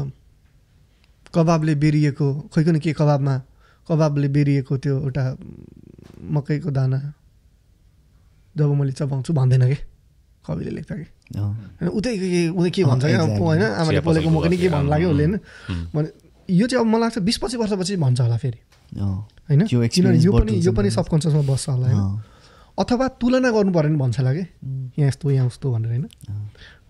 [1.34, 3.34] कबाबले बेरिएको खोइ कुनै के कबाबमा
[3.88, 5.24] कबाबले बेरिएको त्यो एउटा
[6.34, 6.98] मकैको दाना
[8.56, 9.78] जब मैले चपाउँछु भन्दैन कि?
[10.46, 11.06] कविले लेख्दा कि?
[11.32, 12.12] उतै
[12.50, 13.18] उतै के भन्छ क्या.
[13.22, 16.06] होइन आमाले बोलेको पसलको मकै नि के भन्नु लाग्यो उसले होइन
[16.48, 18.60] यो चाहिँ अब मलाई लाग्छ बिस पच्चिस वर्षपछि भन्छ होला फेरि
[19.48, 22.02] होइन किनभने यो पनि यो पनि। सबकन्सियसमा बस्छ होला होइन
[22.78, 24.44] अथवा तुलना गर्नु पऱ्यो भने भन्छ होला कि
[24.98, 26.04] यहाँ यस्तो यहाँ उस्तो भनेर होइन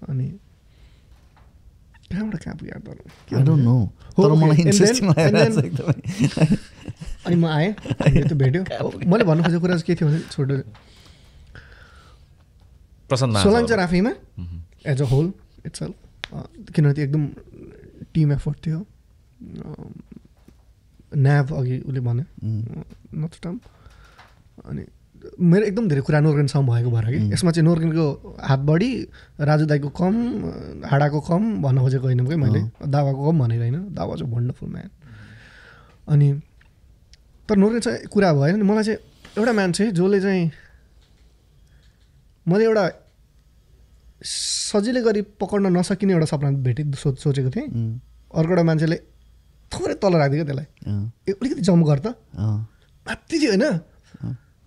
[0.08, 0.26] अनि
[2.10, 2.74] कहाँबाट कहाँ पुग्यो
[7.26, 8.62] अनि म आएँ त्यो भेट्यो
[9.10, 10.54] मैले भन्नु खोजेको कुरा चाहिँ के थियो भने छोटो
[13.08, 14.12] प्रशान्त महाजन। सोलाङ चाहिँ आफैमा
[14.86, 15.26] एज अ होल
[15.66, 15.80] इट्स
[16.74, 17.24] किनभने त्यो एकदम
[18.14, 18.78] टिम एफोर्ट थियो।
[21.16, 22.24] न्याभ अघि उसले भन्यो।
[23.14, 23.56] नचटाम
[24.66, 24.82] अनि
[25.40, 28.06] मेरो एकदम धेरै कुरा नोर्गेनसँग भएको भएर कि। यसमा चाहिँ नोर्गेनको
[28.40, 28.90] हात बढी
[29.40, 30.14] राजु दाईको कम
[30.86, 34.90] हाडाको कम भन्न खोजेको होइन कि मैले। दावाको कम भनेर होइन। दावा चाहिँ वन्डरफुल म्यान
[36.08, 36.28] अनि
[37.48, 38.98] तर नोर्गेन चाहिँ कुरा भएन नि। मलाई चाहिँ
[39.38, 40.50] एउटा मान्छे जसले चाहिँ
[42.46, 42.84] मैले एउटा
[44.22, 47.68] सजिलै गरी पक्र्न नसकिने एउटा सपना भेटे सो सोचेको थिएँ।
[48.38, 48.96] अर्को एउटा मान्छेले
[49.72, 50.66] थोरै तल राखिदियो क्या त्यसलाई।
[51.28, 52.06] ए, अलिकति जम्प गर त।
[53.06, 53.66] माथि थियो होइन।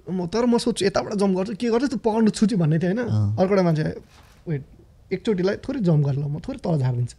[0.08, 3.02] म तर म सोध्छु यताबाट जम्प गर्छु के गर्छु त्यो पकाउनु छुची भन्ने थियो होइन।
[3.40, 3.84] अर्को एउटा मान्छे
[4.50, 4.62] वेट
[5.16, 7.18] एकचोटिलाई थोरै जम्प गर ल म थोरै तल झारिदिन्छु।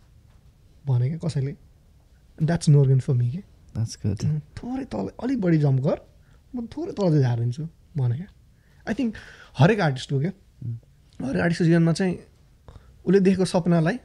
[0.87, 1.53] भने क्या कसैले
[2.39, 3.43] द्याट्स नोर्गन फर मी के
[4.59, 5.99] थोरै तल अलिक बढी जम्प गर
[6.55, 7.65] म थोरै तल चाहिँ झारिदिन्छु
[7.97, 8.29] भने क्या।
[8.87, 9.11] आई थिङ्क
[9.61, 10.33] हरेक आर्टिस्ट हो क्या।
[11.21, 12.15] आर्टिस्टको जीवनमा चाहिँ
[13.07, 13.97] उसले देखेको सपनालाई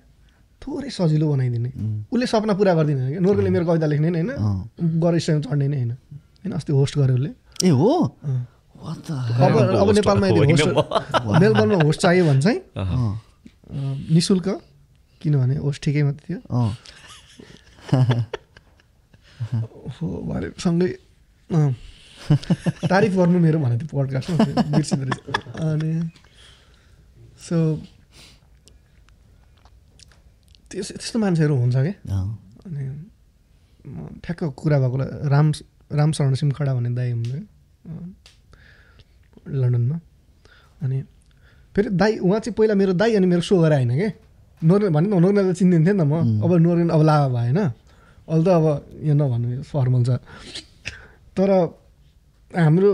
[0.61, 1.69] थोरै सजिलो बनाइदिने।
[2.11, 4.31] उसले सपना पुरा गरिदिने होइन क्या नोर्गेलले मेरो कविता लेख्ने नि होइन
[5.03, 6.51] गएर स्टेजमा चढ्ने नै होइन। होइन?
[6.53, 7.31] अस्ति होस्ट गर्यो उसले।
[7.63, 7.89] ए हो?
[8.75, 10.67] अब अब नेपालमा यदि होस्ट
[11.41, 12.59] मेलबर्नमा होस्ट चाहियो भने चाहिँ
[14.13, 14.47] नि शुल्क
[15.21, 16.69] किनभने होस्ट ठिकै मात्रै थियो। अँ,
[19.95, 20.89] हो भरे सँगै
[22.89, 24.37] तारिफ गर्नु मेरो भने थियो पडकास्टमा
[24.75, 25.19] बिर्सिँदो रहेछ।
[25.61, 25.91] अनि
[27.45, 27.55] सो
[30.69, 32.27] त्यस त्यस्तो मान्छेहरू हुन्छ क्या अँ,
[32.65, 32.81] अनि
[33.85, 35.47] म ठ्याक्क कुरा भएकोलाई राम
[35.99, 38.05] राम शरण सिम खडा भन्ने दाई। अँ,
[39.61, 39.97] लन्डनमा।
[40.81, 40.97] अनि
[41.75, 44.09] फेरि दाई उहाँ चाहिँ पहिला मेरो दाई अनि मेरो सो गरेर आएन क्या
[44.61, 48.43] नोर्गेन भने त नोर्गेन त चिन्दिन्थेँ नि त म। अब नोर्गेन अब लाभा भएन अहिले
[48.43, 48.65] त अब
[49.05, 50.09] यो नभन्नु फर्मल छ।
[51.37, 51.49] तर
[52.51, 52.89] हाम्रो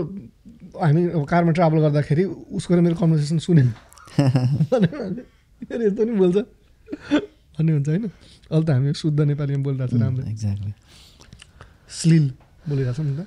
[0.76, 2.24] हामी अब कारमा ट्राभल गर्दाखेरि
[2.58, 3.68] उसको र मेरो कन्भर्सेसन सुनेन।
[5.82, 6.36] यस्तो नि बोल्छ।
[7.56, 8.04] भन्ने हुन्छ होइन।
[8.50, 10.72] अहिले त हामी शुद्ध नेपालीमा बोलिरहेको छ राम्रो एक्ज्याक्टली
[11.98, 12.26] स्लिल
[12.68, 13.20] बोलिरहेको छ नि त।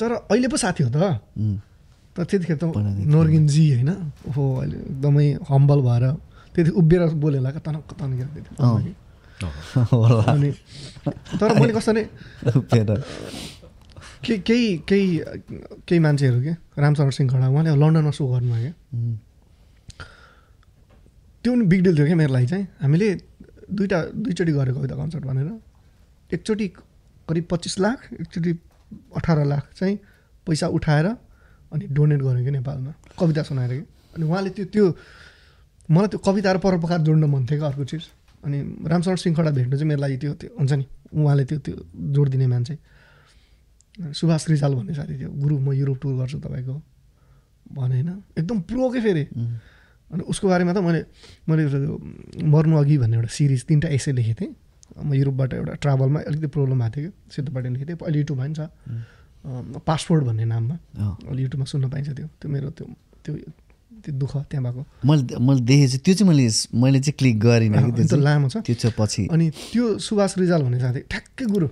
[0.00, 0.98] तर अहिले पो साथी हो त।
[2.16, 2.64] तर त्यतिखेर त।
[3.14, 3.90] नोर्गिनजी होइन।
[4.34, 6.04] हो अहिले एकदमै हम्बल भएर
[6.54, 8.50] त्यति उभिएर बोलेला क्या तनक्क तन्केर त्यति।
[9.40, 10.50] अनि
[11.40, 12.04] तर मैले कस्तो नै
[14.24, 15.06] के केही केही
[15.88, 16.52] केही मान्छेहरू के?
[16.80, 18.72] रामशरण सिंह खडा उहाँले लन्डनमा सो गर्नुभयो क्या
[21.44, 22.66] त्यो पनि बिग डिल थियो क्या मेरो लागि चाहिँ?
[22.82, 23.08] हामीले
[23.72, 25.48] दुइटा दुईचोटि गरेको कविता कन्सर्ट भनेर।
[26.34, 26.66] एकचोटि
[27.28, 28.52] करिब पच्चिस लाख एकचोटि
[29.16, 29.96] अठार लाख चाहिँ
[30.46, 31.06] पैसा उठाएर
[31.72, 33.84] अनि डोनेट गरेँ कि नेपालमा। कविता सुनाएर कि?
[34.16, 34.86] अनि उहाँले त्यो त्यो
[35.90, 38.04] मलाई त्यो कविता र परोपकार जोड्न मन थियो क्या अर्को चिज।
[38.44, 41.76] अनि रामशरण सिंह खडा भेट्नु चाहिँ मेरो लागि त्यो त्यो हुन्छ नि। उहाँले त्यो त्यो
[42.12, 42.74] जोड दिने मान्छे।
[43.98, 46.74] सुभाष रिजाल भन्ने साथी थियो। गुरु म युरोप टुर गर्छु तपाईँको।
[47.70, 49.24] भने होइन एकदम प्रो के फेरि
[50.10, 51.00] अनि उसको बारेमा त मैले
[51.46, 51.62] मैले
[52.44, 54.54] मर्नु अघि भन्ने एउटा सिरिज तिनवटा एसे लेखेको थिएँ।
[55.06, 58.54] म युरोपबाट एउटा ट्राभलमा अलिकति प्रब्लम भएको थियो कि सिद्धपाटी लेखेको थिएँ। अहिले युट्युबमा पनि
[58.58, 58.60] छ
[59.86, 60.76] पासपोर्ट भन्ने नाममा।
[61.30, 62.86] अहिले युट्युबमा सुन्न पाइन्छ त्यो। त्यो मेरो त्यो
[63.24, 63.32] त्यो
[64.02, 68.18] त्यो दुःख त्यहाँ भएको। मैले मैले देखेँ चाहिँ त्यो चाहिँ मैले मैले चाहिँ क्लिक गरिनँ
[68.18, 71.68] लामो छ। त्यो पछि। अनि त्यो सुभाष रिजाल भन्ने साथी ठ्याक्कै गुरु।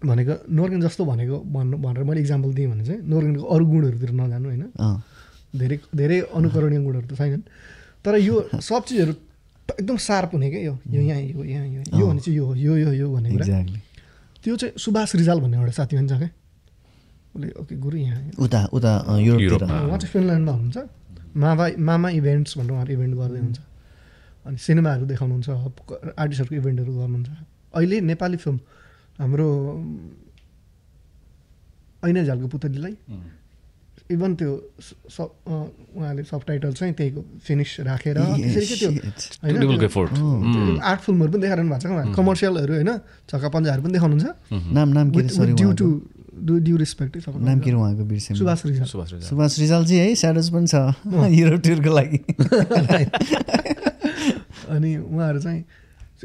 [0.00, 4.48] भनेको नोर्गेन जस्तो भनेको भन्नु भनेर मैले इक्जाम्पल दिएँ भने चाहिँ नोर्गेनको अरू गुणहरूतिर नजानु
[4.48, 4.96] होइन। अँ।
[5.60, 7.42] धेरै धेरै अनुकरणीय गुणहरू त छैनन्।
[8.04, 8.34] तर यो
[8.68, 9.12] सब चिजहरू
[9.80, 12.54] एकदम सार्प हुने क्या यो यो यहाँ यो यहाँ यो यो भने चाहिँ यो हो
[12.54, 13.80] यो यो यो भन्ने कुरा। एक्ज्याक्टली
[14.42, 16.30] त्यो चाहिँ सुभाष रिजाल भन्ने एउटा साथी पनि छ क्या।
[17.36, 20.78] उसले ओके गुरु यहाँ उता उता। उहाँ चाहिँ फिनल्यान्डमा हुनुहुन्छ।
[21.36, 23.58] मामा मामा इभेन्ट्स भनेर उहाँहरू इभेन्ट गर्दै हुन्छ।
[24.48, 25.48] अनि सिनेमाहरू देखाउनुहुन्छ
[26.18, 27.28] आर्टिस्टहरूको इभेन्टहरू गर्नुहुन्छ।
[27.76, 28.58] अहिले नेपाली फिल्म
[29.20, 29.48] हाम्रो
[32.08, 32.94] ऐना झ्यालको पुतलीलाई
[34.10, 34.52] इभन त्यो
[35.94, 38.90] उहाँले सब टाइटल चाहिँ त्यहीको फिनिस राखेर। त्यसरी त्यो.
[39.44, 39.56] होइन
[40.82, 42.90] आर्ट फिल्महरू पनि देखाइरहनु भएको छ क्या कमर्सियलहरू होइन
[43.30, 44.26] छक्का पन्जाहरू पनि देखाउनुहुन्छ।
[44.74, 45.86] नाम नाम ड्यु टु
[46.40, 50.66] ड्यु रिस्पेक्ट नाम के उहाँको बिर्सेँ। सुभाष रिजाल सुभाष रिजाल। सुभाष रिजालजी है स्याडोज पनि
[50.66, 50.74] छ।
[51.38, 52.18] युरोप टुरको लागि।
[54.74, 55.64] अनि उहाँहरू चाहिँ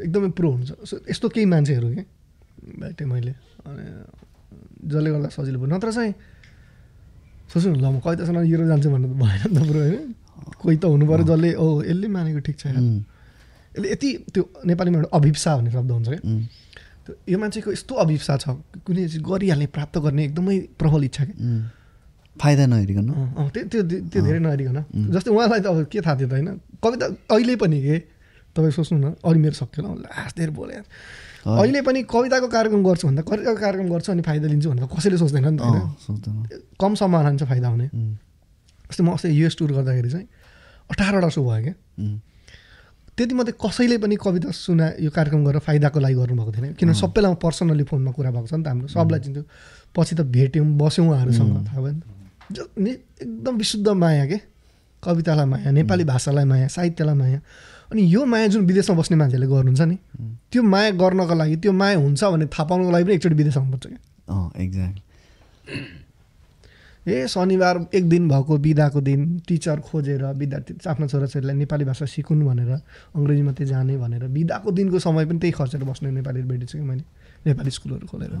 [0.00, 2.02] एकदमै प्रो हुन्छ सो यस्तो केही मान्छेहरू के?
[2.66, 3.32] भेटेँ मैले।
[3.66, 3.84] अनि
[4.90, 6.12] जसले गर्दा सजिलो भयो। नत्र चाहिँ
[7.50, 10.14] सोच्नु ल म सुनाउन युरोप जान्छु भन्नु त भएन नि त ब्रो होइन?
[10.60, 12.82] कोही त हुनु पऱ्यो जसले ओ यसले मानेको ठिक छ यार।
[13.76, 16.22] यसले यति त्यो नेपालीमा एउटा अभिप्सा भन्ने शब्द हुन्छ क्या।
[17.06, 18.44] त्यो यो मान्छेको यस्तो अभिप्सा छ
[18.82, 21.36] कुनै चिज गरिहाल्ने प्राप्त गर्ने एकदमै प्रबल इच्छा क्या।
[22.36, 23.08] फाइदा नहेरिकन।
[23.54, 24.78] त्यो त्यो त्यो धेरै नहेरिकन।
[25.14, 26.48] जस्तै उहाँलाई त अब के थाहा थियो त होइन?
[26.82, 27.96] कविता अहिले पनि के?
[28.52, 30.86] तपाईँ सोच्नु न अरू मेरो सक्यो लास्ट धेरै बोले यार।
[31.46, 35.46] अहिले पनि कविताको कार्यक्रम गर्छु भन्दा कविताको कार्यक्रम गर्छु अनि फाइदा लिन्छु भन्दा कसैले सोच्दैन
[35.46, 35.82] नि त होइन?
[36.80, 37.86] कम सम्मान छ फाइदा हुने।
[38.90, 40.26] जस्तै म अस्ति युएस टुर गर्दाखेरि चाहिँ
[40.90, 41.74] अठारवटा सो भयो क्या।
[43.16, 47.34] त्यति मात्रै कसैले पनि कविता सुना यो कार्यक्रम गरेर फाइदाको लागि गर्नुभएको थिएन। किनभने सबैलाई
[47.40, 49.44] पर्सनली फोनमा कुरा भएको छ नि त हाम्रो। सबलाई चिन्थ्यो
[49.96, 51.94] पछि त भेट्यौँ बस्यौँ उहाँहरूसँग थाहा भयो
[52.78, 54.38] नि- एकदम विशुद्ध माया के?
[55.02, 57.40] कवितालाई माया नेपाली भाषालाई माया साहित्यलाई माया।
[57.92, 59.96] अनि यो माया जुन विदेशमा बस्ने मान्छेले गर्नुहुन्छ नि
[60.52, 63.86] त्यो माया गर्नको लागि त्यो माया हुन्छ भन्ने थाहा पाउनको लागि पनि एकचोटि विदेश आउनुपर्छ
[63.86, 65.02] क्या। अँ एक्ज्याक्टली
[67.06, 72.42] ए शनिबार एक दिन भएको बिदाको दिन टिचर खोजेर विद्यार्थी आफ्नो छोराछोरीलाई नेपाली भाषा सिकुन्
[72.42, 72.70] भनेर
[73.14, 76.84] अङ्ग्रेजी मात्रै जाने भनेर बिदाको दिनको समय पनि त्यही खर्चेर बस्ने नेपालीहरू भेटेको छु कि
[76.84, 77.04] मैले
[77.46, 78.32] नेपाली स्कुलहरू खोलेर।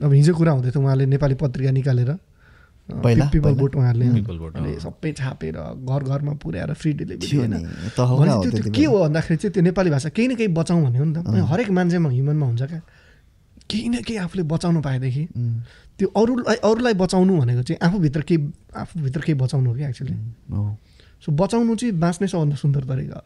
[0.00, 2.10] अब हिजो कुरा हुँदै थियो उहाँले नेपाली पत्रिका निकालेर
[2.88, 3.24] पहिला?
[3.28, 3.52] पिपल?
[3.54, 7.54] बोट उहाँहरूले। सबै छापेर घर घरमा पुर्याएर फ्री डेलिभरी होइन।
[7.92, 11.12] त्यो के। हो भन्दाखेरि चाहिँ त्यो नेपाली भाषा केही न केही बचाउँ भन्ने हो नि
[11.14, 12.80] त। हरेक मान्छेमा ह्युमनमा हुन्छ क्या।
[13.68, 15.24] केही न केही आफूले बचाउनु पाएदेखि।
[15.98, 18.40] त्यो अरूलाई अरूलाई बचाउनु भनेको चाहिँ आफूभित्र केही
[18.76, 20.14] आफूभित्र केही बचाउनु हो कि एक्चुली
[21.22, 23.18] सो बचाउनु चाहिँ बाँच्ने सबभन्दा सुन्दर तरिका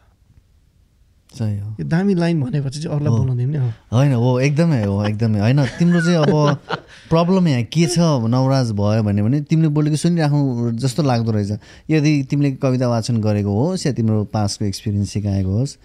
[1.41, 5.39] यो दामी लाइन भनेपछि चाहिँ अरूलाई हो। बोल्न दिने हो। होइन हो एकदमै हो एकदमै।
[5.39, 6.57] होइन तिम्रो चाहिँ अब
[7.09, 7.97] प्रब्लम यहाँ के छ?
[8.29, 11.51] नवराज भयो भने भने तिमीले बोलेको सुनिराख्नु जस्तो लाग्दो रहेछ।
[11.89, 15.77] यदि तिमीले कविता वाचन गरेको होस् या तिम्रो पासको एक्सपिरियन्स सिकाएको होस्।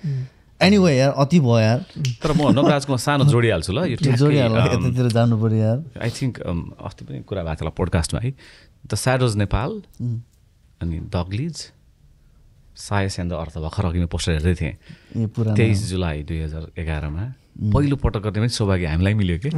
[0.61, 1.80] एनिवे यार अति भयो यार।
[2.22, 7.18] तर म नवराजको सानो जोडिहाल्छु ल यो यतातिर जानु पऱ्यो यार आई थिङ्क अस्ति पनि
[7.22, 8.30] कुरा भएको थियो होला पोडकास्टमा है।
[8.86, 9.70] द स्याडोज नेपाल
[10.82, 11.57] अनि दग्लिज
[12.79, 14.74] सायस एन्ड द अर्थ भर्खर अघि म पोस्टर हेर्दै थिएँ।
[15.59, 17.24] तेइस जुलाई दुई हजार एघारमा।
[17.74, 19.51] पहिलो पटक गर्ने पनि सौभाग्य हामीलाई मिल्यो कि?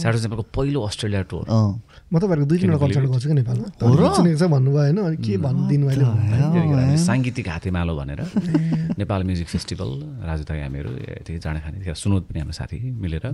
[0.00, 4.96] स्याडोज नेपालको पहिलो अस्ट्रेलिया टुर। म तपाईँहरूको दुई तिनवटा कन्सर्ट गर्छु कि नेपालमा। भन्नुभयो होइन
[4.96, 6.04] अनि के भनिदिनु अहिले?
[6.08, 8.20] त्यतिखेर हामी साङ्गीतिक हातेमालो भनेर।
[8.96, 9.90] नेपाल म्युजिक फेस्टिभल
[10.24, 10.90] राजु दाई हामीहरू
[11.20, 13.26] यतिकै जाँडा खाने त्यतिखेर सुनोद पनि हाम्रो साथी मिलेर।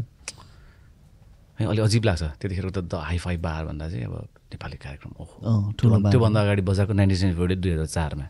[1.54, 4.14] है अलि अजिब लाग्छ। त्यतिखेर त द हाई फाई बार भन्दा चाहिँ अब
[4.58, 8.26] नेपाली कार्यक्रम ओहो। त्योभन्दा अगाडि बजाएको नाइन्टी सेभेन फोर्टी दुई हजार चारमा।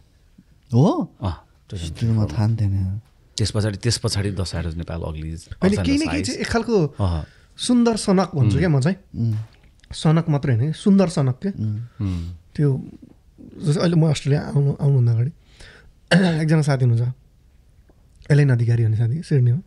[0.83, 0.95] हो?
[1.23, 1.35] अँ।
[1.69, 3.01] त्यो चाहिँ त्यो म थाहा नि थिएन।
[3.37, 6.77] त्यस पछाडि त्यस पछाडि द स्याडोज नेपाल अग्लिज अहिले केही न केही चाहिँ एक खालको
[7.59, 8.99] सुन्दर सनक भन्छु क्या म चाहिँ।
[9.95, 11.51] सनक मात्रै होइन कि सुन्दर सनक के
[12.55, 12.69] त्यो
[13.65, 15.33] जस्तै अहिले म अस्ट्रेलिया आउनु आउनुभन्दा अगाडि
[16.43, 19.61] एकजना साथी हुनुहुन्छ। एलएन अधिकारी भन्ने साथी सिडनीमा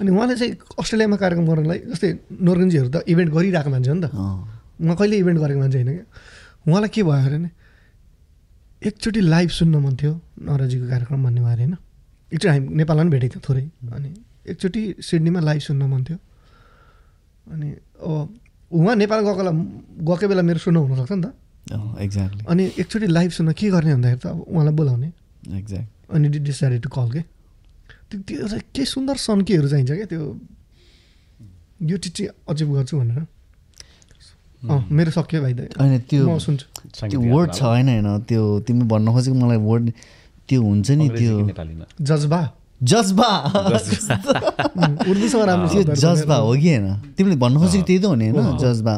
[0.00, 2.08] अनि उहाँले चाहिँ अस्ट्रेलियामा कार्यक्रम गर्नलाई जस्तै
[2.40, 6.04] नोर्गन्जीहरू त इभेन्ट गरिरहेको मान्छे हो नि त। उहाँ कहिले इभेन्ट गरेको मान्छे होइन क्या?
[6.66, 7.50] उहाँलाई के भयो अरे नि?
[8.86, 10.12] एकचोटि लाइभ सुन्न मन थियो
[10.42, 11.74] नराजीको कार्यक्रम भन्ने अरे होइन?
[12.32, 13.64] एकचोटि हामी नेपालमा पनि भेटेको थियो थोरै।
[13.96, 14.08] अनि
[14.50, 16.18] एकचोटि सिडनीमा लाइभ सुन्न मन थियो।
[17.52, 17.68] अनि
[18.02, 18.28] अब
[18.72, 19.54] उहाँ नेपाल गएकोलाई
[20.08, 21.26] गएकै बेला मेरो सुन्नु हुनसक्छ नि त।
[22.00, 25.08] एक्ज्याक्टली अनि एकचोटि लाइभ सुन्न के गर्ने भन्दाखेरि त अब उहाँलाई बोलाउने।
[25.58, 27.22] एक्ज्याक्ट अनि डिसाइडेड टु कल के।
[28.10, 30.22] त्यो त्यो चाहिँ के सुन्दर सन्केहरू चाहिन्छ क्या त्यो
[31.82, 33.26] यो चिज चाहिँ अचिभ गर्छु भनेर।
[34.62, 36.66] मेरो सक्यो भाइ होइन त्यो म सुन्छु।
[37.10, 39.90] त्यो वर्ड छ होइन होइन त्यो तिमी भन्न खोजेको मलाई वर्ड
[40.48, 42.40] त्यो हुन्छ नि त्यो। नेपालीमा। जज्बा।
[42.82, 43.30] जज्बा।
[45.10, 46.86] उर्दूसँग राम्रो त्यो शब्दहरू जज्बा हो कि होइन?
[47.16, 48.94] तिमीले भन्न खोजेको त्यही त हो नि होइन जज्बा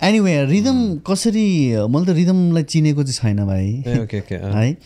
[0.00, 1.46] एनिवे रिदम कसरी
[1.88, 4.76] मैले त रिदमलाई चिनेको चाहिँ छैन भाइ। है?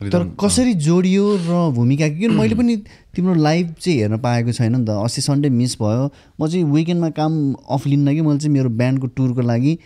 [0.00, 2.08] तर कसरी जोडियो र भूमिका?
[2.08, 2.76] किन मैले पनि
[3.14, 6.08] तिम्रो लाइभ चाहिँ हेर्न पाएको छैन नि त। अस्ति सन्डे मिस भयो।
[6.40, 7.32] म चाहिँ विकेन्डमा काम
[7.68, 9.78] अफ लिन्न कि मैले चाहिँ मेरो ब्यान्डको टुरको लागि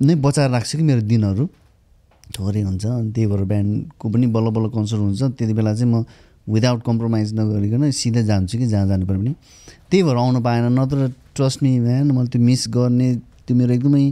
[0.00, 1.46] नै बचाएर राख्छु कि मेरो दिनहरू?
[2.38, 6.04] थोरै हुन्छ। अनि त्यही भएर ब्यान्डको पनि बल्ल बल्ल कन्सर्ट हुन्छ। त्यति बेला चाहिँ म
[6.46, 9.34] विदाउट कम्प्रोमाइज नगरिकन सिधै जान्छु कि जहाँ जानु पर्यो भने
[9.90, 13.14] त्यही भएर आउनु पाएन। नत्र ट्रस्ट मी म्यान मैले त्यो मिस गर्ने
[13.46, 14.04] त्यो मेरो एकदमै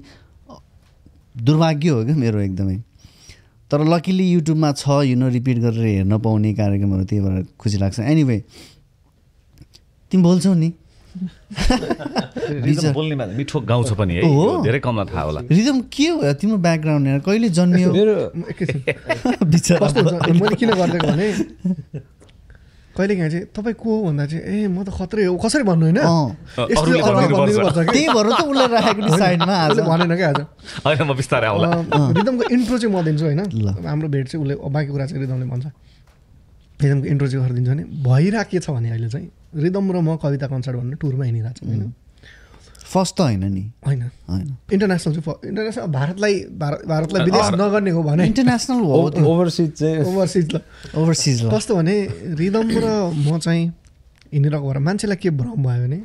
[1.38, 2.76] दुर्भाग्य हो क्या मेरो एकदमै।
[3.70, 7.98] तर लकिली युट्युबमा छ यु नो रिपिट गरेर हेर्न पाउने कार्यक्रमहरू त्यही भएर खुसी लाग्छ।
[8.00, 8.38] एनिवे
[10.10, 10.72] तिमी बोल्छौ नि।
[12.50, 12.92] मान्छे
[13.36, 14.22] मिठो गाउँछ पनि है।
[14.62, 16.32] धेरै कमलाई थाहा होला। रिदम के हो?
[16.32, 17.92] तिम्रो ब्याकग्राउन्ड हेर। कहिले जन्मियो?
[17.92, 18.16] मेरो
[20.40, 21.28] मैले किन गरिदिएको भने?
[23.00, 25.84] कहिले काहीँ चाहिँ तपाईँ को हो भन्दा चाहिँ ए म त खत्रै हो कसरी भन्नु
[25.88, 25.98] होइन?
[26.04, 27.92] अँ। यस्तो अरूले अरूले भनिदिनुपर्छ। भनिदिनुपर्छ कि?
[27.96, 30.40] त्यही भएर त उसलाई राखेको नि साइडमा आज। उसले भनेन क्या आज।
[30.84, 33.40] होइन म बिस्तारै आउला। अँ, रिदमको इन्ट्रो चाहिँ म दिन्छु होइन।
[33.88, 35.66] हाम्रो भेट चाहिँ उसले बाँकी कुरा चाहिँ रिदमले भन्छ।
[36.80, 40.46] रिदमको इन्ट्रो चाहिँ गरिदिन्छ भने भइरहेको के छ भने अहिले चाहिँ रिदम र म कविता
[40.46, 41.92] कन्सर्ट भन्ने टुरमा हिँडिरहेको छ होइन
[42.90, 48.02] फर्स्ट त होइन नि। होइन। होइन। इन्टरनेसनल चाहिँ इन्टरनेसनल भारतलाई भारत भारतलाई विदेश नगर्ने हो
[48.02, 50.60] भने। इन्टरनेसनल हो ओभरसिज चाहिँ। ओभरसिज ल।
[50.96, 53.74] ओभरसिज ल। कस्तो भने रिदम र म चाहिँ
[54.32, 56.02] हिँडिरहेको भएर मान्छेलाई के भ्रम भयो भने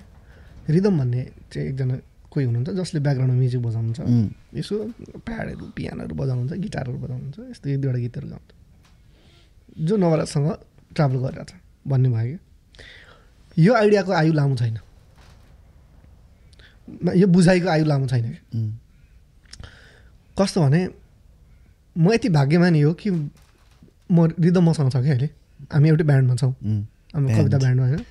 [0.69, 1.97] रिदम भन्ने चाहिँ एकजना
[2.31, 3.99] कोही हुनुहुन्छ जसले ब्याकग्राउन्डमा म्युजिक बजाउनुहुन्छ।
[4.57, 4.91] यसो
[5.25, 8.51] प्याडहरू पियानोहरू बजाउनुहुन्छ गिटारहरू बजाउनुहुन्छ यस्तो एक दुईवटा गीतहरू गाउँछ।
[9.79, 10.57] जो नवराजसँग
[10.95, 11.53] ट्राभल गरिरहेछ
[11.87, 12.37] भन्ने भयो
[13.55, 14.94] कि यो आइडियाको आयु लामो छैन। म-
[17.15, 18.39] यो बुझाइको आयु लामो छैन कि?
[20.37, 20.81] कस्तो भने
[21.97, 25.29] म यति भाग्यमानी हो कि म रिदम मसँग छ कि अहिले?
[25.73, 26.53] हामी एउटै ब्यान्डमा छौँ।
[27.15, 27.35] हाम्रो.
[27.37, 28.03] कविता ब्यान्डमा होइन।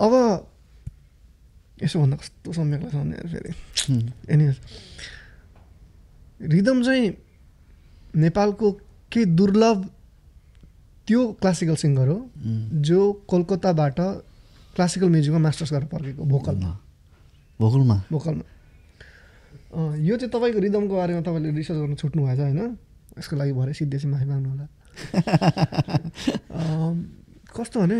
[0.00, 0.12] अब
[1.82, 3.52] यसो भन्दा कस्तो सम्यक लाग्छ भने फेरि।
[4.32, 4.56] एनिवेज
[6.52, 7.04] रिदम चाहिँ
[8.16, 8.72] नेपालको
[9.12, 9.78] केही दुर्लभ
[11.06, 12.18] त्यो क्लासिकल सिङ्गर हो
[12.82, 13.98] जो कोलकाताबाट
[14.74, 16.70] क्लासिकल म्युजिकमा मास्टर्स गरेर फर्केको भोकलमा
[17.60, 17.96] भोकलमा?
[18.12, 18.44] भोकलमा।
[19.76, 22.60] अँ, यो चाहिँ तपाईँको रिदमको बारेमा तपाईँले रिसर्च गर्न छुट्नु भएछ होइन?
[23.18, 24.66] यसको लागि भरे सिद्धेसी माफी माग्नु होला
[26.56, 26.92] अँ,
[27.56, 27.96] कस्तो भने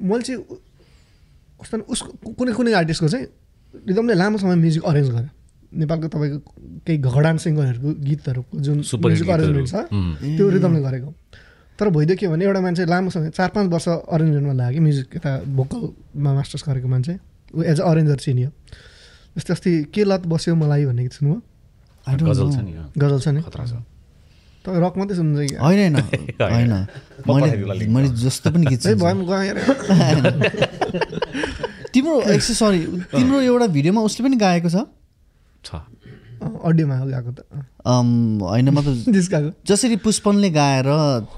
[0.00, 0.40] मैले चाहिँ
[1.60, 3.26] कस्तो उसको कुनै कुनै आर्टिस्टको चाहिँ
[3.88, 5.30] रिदमले लामो समय म्युजिक अरेन्ज गर्यो।
[5.80, 6.38] नेपालको तपाईँको
[6.86, 9.74] केही घडान सिङ्गरहरूको गीतहरूको जुन म्युजिक अरेन्जमेन्ट छ
[10.36, 11.10] त्यो रिदमले गरेको।
[11.78, 15.30] तर भइदियो के भने एउटा मान्छे लामो समय चार पाँच वर्ष अरेन्जमेन्टमा लाग्यो म्युजिक यता
[15.58, 17.14] भोकलमा मास्टर्स गरेको मान्छे।
[17.64, 18.50] एज अ अरेन्जर चिनियो
[19.36, 20.84] जस्तै अस्ति के लत बस्यो मलाई
[22.44, 22.56] know.
[22.56, 23.74] छ नि अँ, गजल छ नि खतरा छ
[24.64, 26.06] तपाईँ रक मात्रै सुन्नुहुन्छ कि होइन होइन
[26.40, 26.72] होइन
[27.26, 29.20] म मैले जस्तो पनि गीत। भयो म।
[31.94, 32.80] तिम्रो एक्स सरी
[33.12, 34.76] तिम्रो एउटा भिडियोमा उसले पनि गाएको छ
[36.68, 37.40] अडियोमा हो गएको त।
[37.86, 40.88] होइन मतलब जिस्काको जसरी पुष्पनले गाएर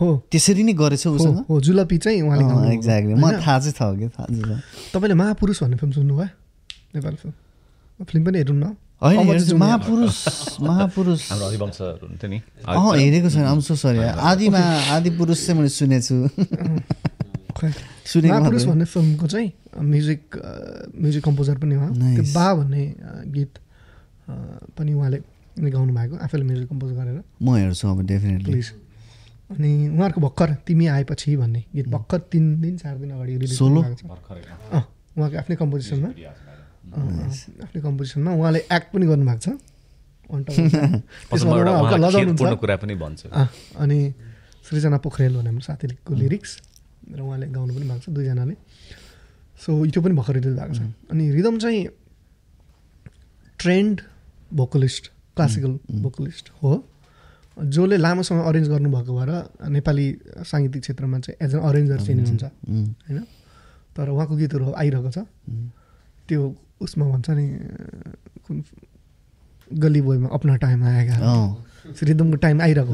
[0.00, 1.38] हो। त्यसरी नै गरेछ हो उसँग?
[1.48, 3.30] हो जुलपी चाहिँ उहाँले। एक्ज्याक्टली म?
[3.38, 4.60] थाहा चाहिँ छ कि थाहा छ।
[4.94, 6.28] तपाईँले महापुरुष भन्ने फिल्म सुन्नुभयो
[6.94, 7.34] नेपाली फिल्म।
[8.04, 10.16] फिल्म पनि हेर्नु न। महापुरुष
[10.60, 14.60] महापुरुष। अँ हेरेको छैन। आम सो सरी आदिमा
[14.92, 16.16] आदि पुरुष चाहिँ मैले सुनेको छु
[17.56, 17.72] खै
[18.12, 19.48] सुनेको महापुरुष। भन्ने फिल्मको चाहिँ
[19.80, 20.22] म्युजिक
[21.00, 21.90] म्युजिक कम्पोजर पनि उहाँ.
[21.96, 22.82] त्यो बा भन्ने
[23.32, 23.52] गीत।
[24.76, 25.22] पनि उहाँले
[25.58, 28.72] नै गाउनु भएको आफैले म्युजिक कम्पोज गरेर। म हेर्छु अब डेफिनेटली प्लिज
[29.50, 33.58] अनि उहाँहरूको भर्खर तिमी आएपछि भन्ने गीत भर्खर तिन दिन चार दिन अगाडि रिलिज?
[33.58, 34.04] भएको छ।
[34.72, 34.84] अँ
[35.18, 36.08] उहाँको आफ्नै कम्पोजिसनमा।
[37.62, 39.48] आफ्नै कम्पोजिसनमा। उहाँले एक्ट पनि गर्नुभएको छ।
[43.76, 44.14] अनि
[44.62, 46.58] सृजना पोखरेल भन्ने हाम्रो साथीको लिरिक्स
[47.10, 48.54] र उहाँले गाउनु पनि भएको छ दुईजनाले।
[49.58, 51.88] सो त्यो पनि भर्खर रिलिज भएको छ। अनि रिदम चाहिँ
[53.58, 54.00] ट्रेन्ड
[54.52, 55.04] भोकलिस्ट
[55.36, 55.72] क्लासिकल
[56.02, 56.72] भोकलिस्ट हो।
[57.56, 59.30] जसले लामो समय अरेन्ज गर्नुभएको भएर
[59.70, 60.06] नेपाली
[60.48, 63.20] साङ्गीतिक क्षेत्रमा चाहिँ एज एन अरेन्जर चिनिनुहुन्छ होइन?
[63.96, 65.18] तर उहाँको गीतहरू आइरहेको छ।
[66.28, 66.40] त्यो
[66.80, 67.46] उसमा भन्छ नि
[68.46, 68.64] कुन
[69.70, 71.48] गली बोयमा अपना टाइम आएगा। अँ।
[72.02, 72.92] रिदमको टाइम आइरहेको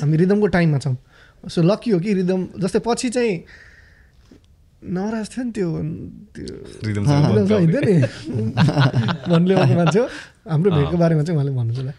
[0.00, 0.96] हामी रिदमको टाइममा छौँ।
[1.44, 3.44] सो लकी हो कि रिदम जस्तै पछि चाहिँ
[4.82, 5.68] नराज थियो नि त्यो
[6.82, 7.94] त्यो हिँड्थ्यो नि।
[9.30, 10.06] भन्ने मान्छे हो।
[10.50, 11.92] हाम्रो भेटको बारेमा चाहिँ उहाँले भन्नुहुन्छ ल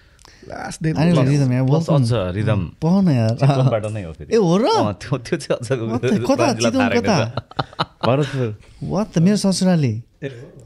[0.50, 2.14] लास्ट डे अनि रिदम यार प्लस welcome.
[2.14, 4.66] अझ रिदम पाउ न यार। चितवनबाट नै हो फेरि। ए हो र?
[4.66, 7.18] अँ, त्यो त्यो चाहिँ अझ What the- कता राज्यलाई चितवन थाहा कता?
[7.18, 7.32] रहेन।
[8.06, 10.04] भरतपुर वाट त मेरो ससुराली?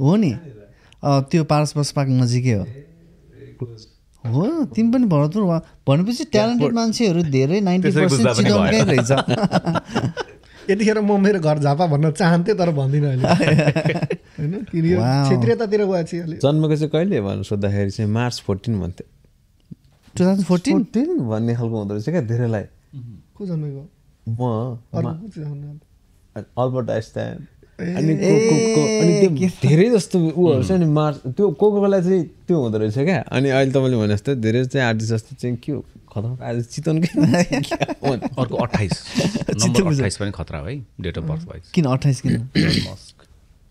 [0.01, 0.31] हो नि।
[1.03, 2.65] अँ, त्यो पारस बस पार्क नजिकै हो।
[4.25, 8.39] हो तिमी पनि भरतपुर वा भनेपछि ट्यालेन्टेड मान्छेहरू धेरै नाइन्टी पर्सेन्ट।
[8.89, 9.11] रहेछ।
[10.69, 13.27] यतिखेर म मेरो घर झापा भन्न चाहन्थेँ तर भन्दिनँ अहिले।
[14.37, 14.53] होइन?
[14.71, 14.83] किन.
[15.25, 19.07] क्षेत्रीयतातिर चाहिँ अलि जन्मेको चाहिँ कहिले भन्नु सोद्धाखेरि चाहिँ मार्च फोर्टिन भन्थ्यो
[20.17, 20.73] टु थाउजन्ड फोर्टिन?
[20.73, 22.63] फोर्टिन भन्ने खालको हुँदो रहेछ क्या धेरैलाई।
[23.35, 23.83] को जन्मेको?
[24.29, 24.41] म?
[26.57, 27.47] Albert Einstein.
[27.79, 31.81] अनि को- को- को- अनि त्यो धेरै जस्तो उहरू छ नि मार्च त्यो को को
[31.81, 33.19] बेला चाहिँ त्यो हुँदो रहेछ क्या?
[33.31, 35.85] अनि अहिले तपाईँले भने जस्तो धेरै चाहिँ आर्टिस्ट जस्तो चाहिँ के हो?
[36.13, 36.49] खतरा?
[36.49, 37.07] आज चितवनकै
[38.39, 39.03] अर्को अट्ठाइस।
[39.49, 42.41] नम्बर अट्ठाइस पनि खतरा है डेट अफ बर्थ वाइज किन अट्ठाइस किन?
[42.57, 43.23] मस्क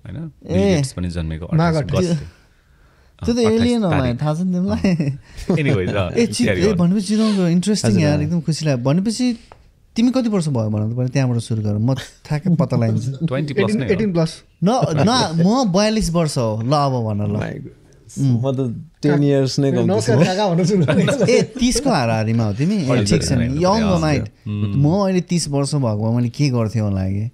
[0.07, 0.83] होइन?
[0.97, 2.37] पनि जन्मेको माघ 28 अट्ठाइस। गते।
[3.25, 4.95] त्यो त अँ, 28 एलियन हो भाइ तारिक। थाहा छ नि तिमीलाई?
[6.69, 6.73] ए.
[6.75, 9.39] भनेपछि चितवनको इन्ट्रेस्टिङ यार। एकदम खुसी लाग्यो। भनेपछि
[9.97, 11.95] तिमी कति वर्ष भयो भन त त्यहाँबाट सुरु गर। म
[12.29, 14.31] ठ्याक्कै पत्ता लगाइदिन्छु। 20 plus नै 18 हो। 18 प्लस।
[14.65, 14.69] न
[15.09, 17.37] न म बयालिस वर्ष हो। ल अब भन ल।
[18.07, 18.59] म त
[19.03, 19.97] टेन इयर्स नै भन्नु
[21.35, 22.77] ए तिसको हाराहारीमा हो तिमी?
[22.87, 26.83] ए ठिक छ नि। यङ माइट म अहिले तिस वर्ष भएको भए मैले के गर्थेँ
[26.83, 27.27] होला कि?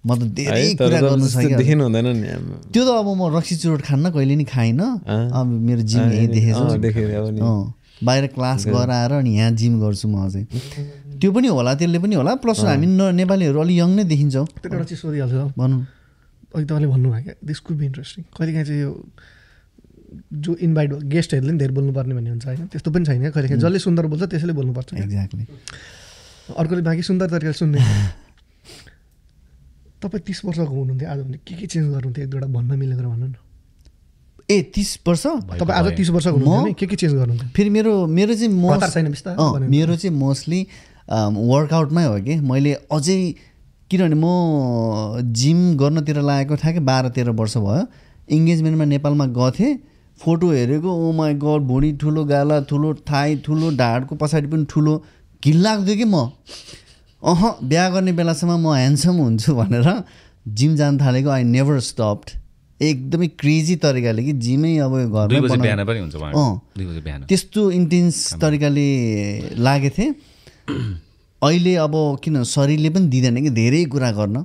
[0.00, 1.26] म त धेरै कुरा गर्नु
[1.60, 2.28] देखिनु हुँदैन नि।
[2.72, 4.88] त्यो त अब म रक्सी चुरोट खान्न कहिले नि खाइनँ।
[5.36, 9.52] अब मेरो जिम यहीँ देखेछु। अँ, देखेँ अब नि। अँ, बाहिर क्लास गराएर अनि यहाँ
[9.60, 10.42] जिम गर्छु म अझै।
[11.20, 14.84] त्यो पनि होला त्यसले पनि होला प्लस हामी न- नेपालीहरू अलिक यङ नै देखिन्छौँ। एउटा
[14.84, 15.80] चिज सोधिहाल्छु। भनौँ।
[16.56, 18.90] अघि तपाईँले भन्नुभयो क्या दिस कुड बी इन्ट्रेस्टिङ कहिलेकाहीँ चाहिँ यो
[20.44, 24.04] जो इन्भाइट गेस्टहरूले पनि धेरै बोल्नुपर्ने भन्ने हुन्छ होइन। त्यस्तो पनि छैन कहिलेकाहीँ जसले सुन्दर
[24.06, 25.44] बोल्छ त्यसैले बोल्नुपर्छ। एक्ज्याक्टली
[26.56, 27.78] अर्कोले बाँकी सुन्दर तरिकाले सुन्ने।
[30.02, 32.24] तपाईँ तिस वर्षको हुनुहुन्थ्यो आज भने के के चेन्ज गर्नुहुन्थ्यो?
[32.24, 33.34] एक दुईवटा भन्न मिल्ने कुरा भन्नु न।
[34.50, 35.24] ए तिस वर्ष?
[35.60, 37.48] तपाईँ आज। तिस वर्षको नि के के चेन्ज गर्नुहुन्थ्यो?
[37.54, 40.60] फेरि मेरो मेरो चाहिँ छैन बिस्तारै। मेरो चाहिँ मोस्टली
[41.08, 42.34] वर्कआउटमै हो कि?
[42.40, 43.18] मैले अझै
[43.90, 44.26] किनभने म
[45.32, 47.86] जिम गर्नतिर लागेको ठ्याक्कै बाह्र तेह्र वर्ष भयो।
[48.30, 49.72] इङ्गेजमेन्टमा नेपालमा गथेँ।
[50.20, 54.94] फोटो हेरेको ओ माई गड भुँडी ठुलो गाला ठुलो थाई ठुलो ढाडको पछाडि पनि ठुलो।
[55.44, 56.16] घिन लाग्थ्यो कि म?
[57.22, 59.88] अह बिहा गर्ने बेलासम्म म ह्यान्डसम हुन्छु भनेर
[60.48, 62.28] जिम जान थालेको। आई नेभर स्टप्ड
[62.80, 65.40] एकदमै क्रेजी तरिकाले कि जिमै अब घरमै
[67.28, 68.88] त्यस्तो इन्टेन्स तरिकाले
[69.56, 70.12] लागेको थिएँ
[70.68, 71.94] अहिले अब
[72.24, 74.44] किन शरीरले पनि दिँदैन कि धेरै कुरा गर्न?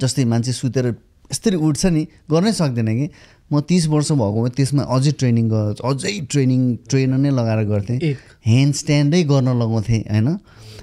[0.00, 0.86] जस्तै मान्छे सुतेर
[1.32, 3.10] यस्तरी उठ्छ नि गर्नै सक्दैन कि?
[3.52, 7.98] म तिस वर्ष भएको भए त्यसमा अझै ट्रेनिङ गर अझै ट्रेनिङ ट्रेनर नै लगाएर गर्थेँ।
[8.46, 10.28] ह्यान्ड स्ट्यान्डै गर्न लगाउँथेँ होइन?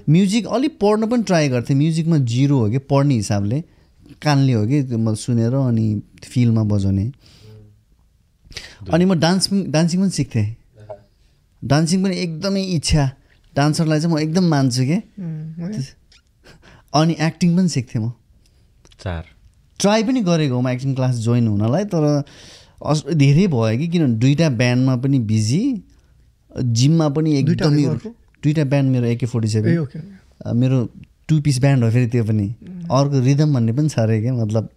[0.10, 3.64] म्युजिक अलिक पढ्न पनि ट्राई गर्थेँ। म्युजिकमा जिरो हो कि पढ्ने हिसाबले।
[4.22, 7.12] कानले हो कि त्यो म सुनेर अनि फिल्डमा बजाउने।
[8.94, 10.56] अनि म डान्स पनि डान्सिङ पनि सिक्थेँ।
[11.64, 13.12] डान्सिङ पनि एकदमै इच्छा।
[13.56, 14.97] डान्सरलाई चाहिँ म एकदम मान्छु कि।
[16.93, 18.12] अनि एक्टिङ पनि सिक्थेँ म।
[19.00, 19.24] चार।
[19.80, 22.24] ट्राई पनि गरेको हो म एक्टिङ क्लास जोइन हुनलाई तर
[22.86, 25.62] अस धेरै भयो कि किनभने दुइटा ब्यान्डमा पनि बिजी
[26.52, 27.84] जिममा पनि एकदमै?
[28.43, 29.86] दुइटा ब्यान्ड मेरो एके फोर्टी सेभेन।
[30.56, 30.78] मेरो
[31.28, 32.47] टु पिस ब्यान्ड हो फेरि त्यो पनि।
[32.91, 34.70] अर्को रिदम भन्ने पनि छ अरे क्या मतलब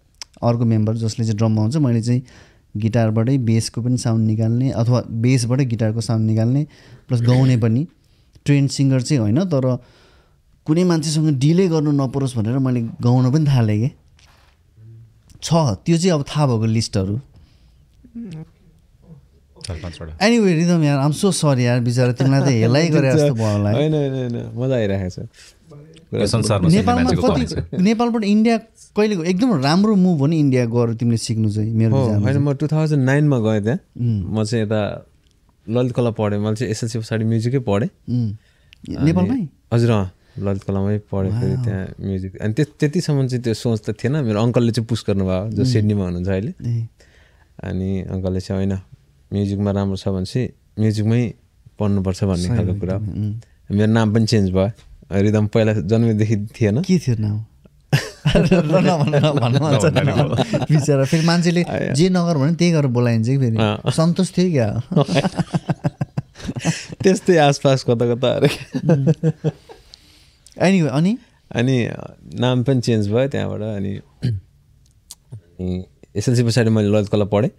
[0.43, 2.21] अर्को मेम्बर जसले चाहिँ ड्रममा हुन्छ मैले चाहिँ
[2.77, 6.65] गिटारबाटै बेसको पनि साउन्ड निकाल्ने अथवा बेसबाटै गिटारको साउन्ड निकाल्ने
[7.07, 7.87] प्लस गाउने पनि।
[8.45, 9.65] ट्रेन्ड सिङ्गर चाहिँ होइन तर
[10.67, 13.89] कुनै मान्छेसँग डिले गर्नु नपरोस् भनेर मैले गाउन पनि थालेँ कि।
[15.43, 15.53] छ
[15.85, 17.15] त्यो चाहिँ अब थाहा भएको लिस्टहरू
[20.21, 23.69] एनिवे रिदम यार आम सो सरी यार बिचरा तिमीलाई त हेलाइ गरे जस्तो भयो होला
[24.59, 25.19] मजा आइरहेको छ।
[26.13, 28.57] नेपालमा कति नेपालबाट इन्डिया
[28.95, 29.15] कहिले?
[29.29, 33.03] एकदम राम्रो मुभ हो नि इन्डिया गएर तिमीले सिक्नु चाहिँ मेरो होइन म टु थाउजन्ड
[33.05, 34.81] नाइनमा गएँ त्यहाँ। म चाहिँ यता
[35.67, 37.89] ललित कला पढेँ। मैले चाहिँ एसएलसी पछाडि म्युजिकै पढेँ.
[38.89, 39.39] नेपालमै?
[39.73, 40.05] हजुर अँ
[40.39, 44.39] ललित कलामै पढेँ फेरि त्यहाँ म्युजिक। अनि त्यो त्यतिसम्म चाहिँ त्यो सोच त थिएन। मेरो
[44.41, 46.51] अङ्कलले चाहिँ पुस गर्नुभयो जो सिडनीमा हुनुहुन्छ अहिले।
[47.63, 48.73] अनि अङ्कलले चाहिँ होइन
[49.33, 50.47] म्युजिकमा राम्रो छ भने चाहिँ
[50.79, 51.21] म्युजिकमै
[51.79, 52.95] पढ्नुपर्छ भन्ने खालको कुरा।
[53.71, 54.69] मेरो नाम पनि चेन्ज भयो।
[55.13, 57.37] रिदम पहिला जन्मेदेखि थिएन। के थियो नाम?
[60.69, 61.63] बिचरा फेरि मान्छेले
[61.93, 63.57] जे नगर भने त्यही गरेर बोलाइन्छ कि फेरि।
[63.91, 64.69] सन्तोष थियो क्या।
[67.03, 68.49] त्यस्तै आसपास कता कता अरे
[70.59, 71.17] अनि अनि?
[71.51, 71.75] अनि
[72.39, 73.93] नाम पनि चेन्ज भयो त्यहाँबाट अनि
[74.23, 75.83] अनि
[76.15, 77.51] एसएलसी पछाडि मैले ललित कला पढेँ।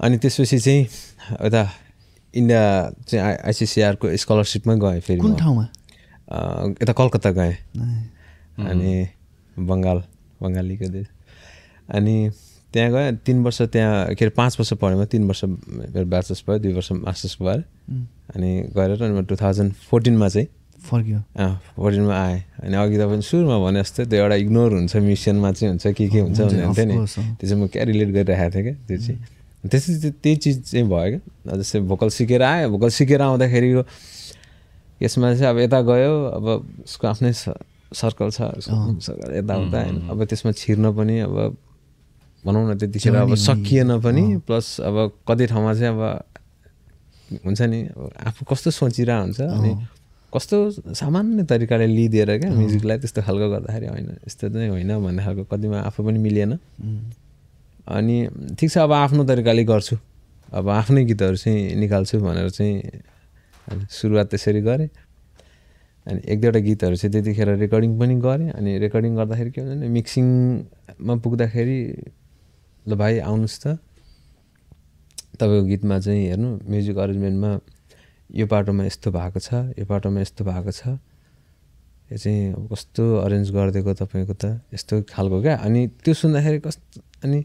[0.00, 0.82] अनि त्यसपछि चाहिँ
[1.46, 1.62] यता
[2.34, 2.62] इन्डिया
[3.08, 5.64] चाहिँ आइ आइसिसिआरको स्कलरसिपमै गएँ फेरि कुन। ठाउँमा?
[6.82, 7.56] यता कलकत्ता गएँ।
[8.58, 8.92] अनि
[9.58, 9.98] बङ्गाल
[10.42, 11.06] बङ्गालीको देश।
[11.88, 12.30] अनि
[12.72, 16.42] त्यहाँ गएँ तिन वर्ष त्यहाँ के अरे पाँच वर्ष पढेँ म तिन वर्ष मेरो ब्याचलर्स
[16.48, 17.60] भयो दुई वर्ष मास्टर्स भएर
[18.34, 20.48] अनि गएर अनि म टु थाउजन्ड फोर्टिनमा चाहिँ
[20.82, 21.18] फर्क्यो।
[21.76, 25.86] फोर्टिनमा आएँ। अनि अघि तपाईँले सुरुमा भने जस्तै त्यो एउटा इग्नोर हुन्छ मिसनमा चाहिँ हुन्छ
[25.94, 26.94] के के हुन्छ हुन्छ, भनेर of थियो नि।
[27.38, 29.18] त्यो चाहिँ म क्या रिलेट गरिरहेको थिएँ क्या त्यो चाहिँ।
[29.62, 33.82] चाहिँ त्यही चिज चाहिँ भयो क्या। जस्तै भोकल सिकेर आयो भोकल सिकेर आउँदाखेरिको
[35.02, 36.46] यसमा चाहिँ अब यता गयो अब
[36.82, 37.32] उसको आफ्नै
[37.94, 41.36] सर्कल छ उसको सर्कल यताउता होइन। अब त्यसमा छिर्न पनि अब
[42.44, 44.96] भनौँ न त्यतिखेर अब सकिएन पनि प्लस अब
[45.28, 46.00] कति ठाउँमा चाहिँ अब
[47.44, 49.70] हुन्छ नि अब आफू कस्तो सोचिरहेको हुन्छ अनि
[50.32, 50.56] कस्तो
[50.94, 55.78] सामान्य तरिकाले लिइदिएर क्या म्युजिकलाई त्यस्तो खालको गर्दाखेरि होइन यस्तो चाहिँ होइन भन्ने खालको कतिमा
[55.88, 56.52] आफू पनि मिलिएन
[57.88, 58.16] अनि
[58.58, 59.96] ठिक छ अब आफ्नो तरिकाले गर्छु।
[60.52, 62.74] अब आफ्नै गीतहरू चाहिँ निकाल्छु भनेर चाहिँ
[63.90, 64.88] सुरुवात त्यसरी गरेँ।
[66.06, 69.88] अनि एक दुईवटा गीतहरू चाहिँ त्यतिखेर रेकर्डिङ पनि गरेँ अनि रेकर्डिङ गर्दाखेरि के हुन्छ भने
[69.88, 71.78] मिक्सिङमा पुग्दाखेरि
[72.86, 73.78] ल भाइ आउनुहोस् त।
[75.38, 77.50] तपाईँको गीतमा चाहिँ हेर्नु म्युजिक अरेन्जमेन्टमा
[78.34, 79.48] यो पाटोमा यस्तो भएको छ
[79.78, 80.82] यो पाटोमा यस्तो भएको छ।
[82.10, 84.44] यो चाहिँ अब कस्तो अरेन्ज गरिदिएको तपाईँको त
[84.74, 85.54] यस्तो खालको क्या?
[85.62, 87.38] अनि त्यो सुन्दाखेरि कस्तो अनि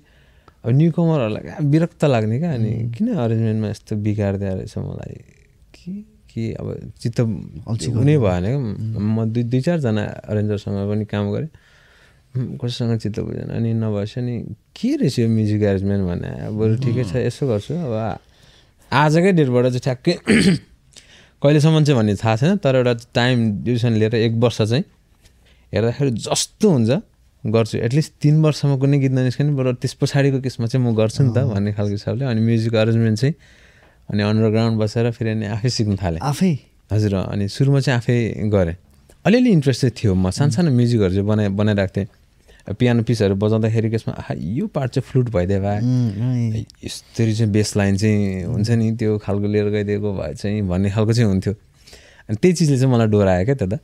[0.65, 2.51] अब न्यु कमरहरूलाई क्या विरक्त लाग्ने क्या?
[2.57, 5.15] अनि किन अरेन्जमेन्टमा यस्तो बिगारिदिएर रहेछ मलाई?
[5.77, 5.91] कि
[6.37, 7.19] कि अब चित्त
[7.97, 9.01] हुनै भएन क्या?
[9.01, 11.49] म दुई दुई चारजना अरेन्जरसँग पनि काम गरेँ।
[12.61, 14.35] कसैसँग चित्त बुझेन। अनि नभएछ नि
[14.77, 17.93] के रहेछ यो म्युजिक एरेन्जमेन्ट भने बरु ठिकै छ यसो गर्छु। अब
[18.93, 20.13] आजकै डेटबाट चाहिँ ठ्याक्कै
[21.41, 24.83] कहिलेसम्म चाहिँ भन्ने थाहा छैन तर एउटा टाइम ड्युरेसन लिएर एक वर्ष चाहिँ
[25.73, 26.89] हेर्दाखेरि जस्तो हुन्छ
[27.43, 31.31] गर्छु। एटलिस्ट तिन वर्षमा कुनै गीत ननिस्कने बरु त्यस पछाडिको केसमा चाहिँ म गर्छु नि
[31.33, 33.33] त भन्ने खालको हिसाबले। अनि म्युजिक अरेन्जमेन्ट चाहिँ
[34.09, 36.51] अनि अन्डरग्राउन्ड बसेर फेरि अनि आफै सिक्नु थालेँ। आफै?
[36.91, 38.75] हजुर अनि सुरुमा चाहिँ आफै गरेँ।
[39.25, 42.07] अलिअलि इन्ट्रेस्ट चाहिँ थियो म। सानो सानो म्युजिकहरू चाहिँ बनाइ बनाइरहेको थिएँ।
[42.67, 45.79] पियानो पिसहरू बजाउँदाखेरि त्यसमा आहा यो पार्ट चाहिँ फ्लुट भइदियो भए
[46.83, 51.13] यसरी चाहिँ बेस लाइन चाहिँ हुन्छ नि त्यो खालको लिएर गइदिएको भए चाहिँ भन्ने खालको
[51.15, 51.53] चाहिँ हुन्थ्यो।
[52.27, 53.77] अनि त्यही चिजले चाहिँ मलाई डोरायो क्या त्यता।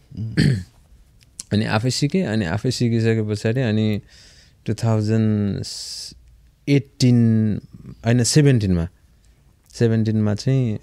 [1.54, 3.88] अनि आफै सिकेँ अनि आफै सिकिसके पछाडि अनि
[4.68, 5.64] टु थाउजन्ड
[6.68, 7.18] एट्टिन
[8.04, 8.86] होइन सेभेन्टिनमा
[9.74, 10.78] सेभेन्टिनमा चाहिँ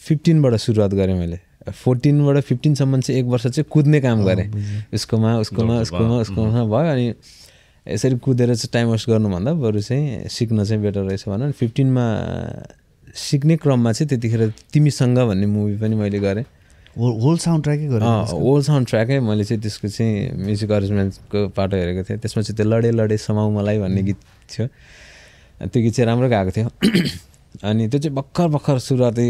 [0.00, 4.48] फिफ्टिनबाट सुरुवात गरेँ मैले। फोर्टिनबाट फिफ्टिनसम्म चाहिँ एक वर्ष चाहिँ कुद्ने काम गरेँ।
[4.94, 7.06] उसकोमा उसकोमा उसकोमा उसकोमा भयो अनि
[7.86, 12.04] यसरी कुदेर चाहिँ टाइम वेस्ट गर्नुभन्दा बरु चाहिँ सिक्न चाहिँ बेटर रहेछ भनेर फिफ्टिनमा
[13.14, 16.44] सिक्ने क्रममा चाहिँ त्यतिखेर तिमीसँग भन्ने मुभी पनि मैले गरेँ।
[16.98, 21.76] होल होल साउन्ड ट्र्याकै गरेँ ओल्ड साउन्ड ट्र्याकै मैले चाहिँ त्यसको चाहिँ म्युजिक अरेन्जमेन्टको पाटो
[21.76, 24.18] हेरेको थिएँ। त्यसमा चाहिँ त्यो लडे लडे समाउ मलाई भन्ने गीत
[24.50, 24.66] थियो।
[25.60, 26.68] त्यो गीत चाहिँ राम्रो गएको थियो।
[27.64, 29.28] अनि त्यो चाहिँ भर्खर भर्खर सुरुवातै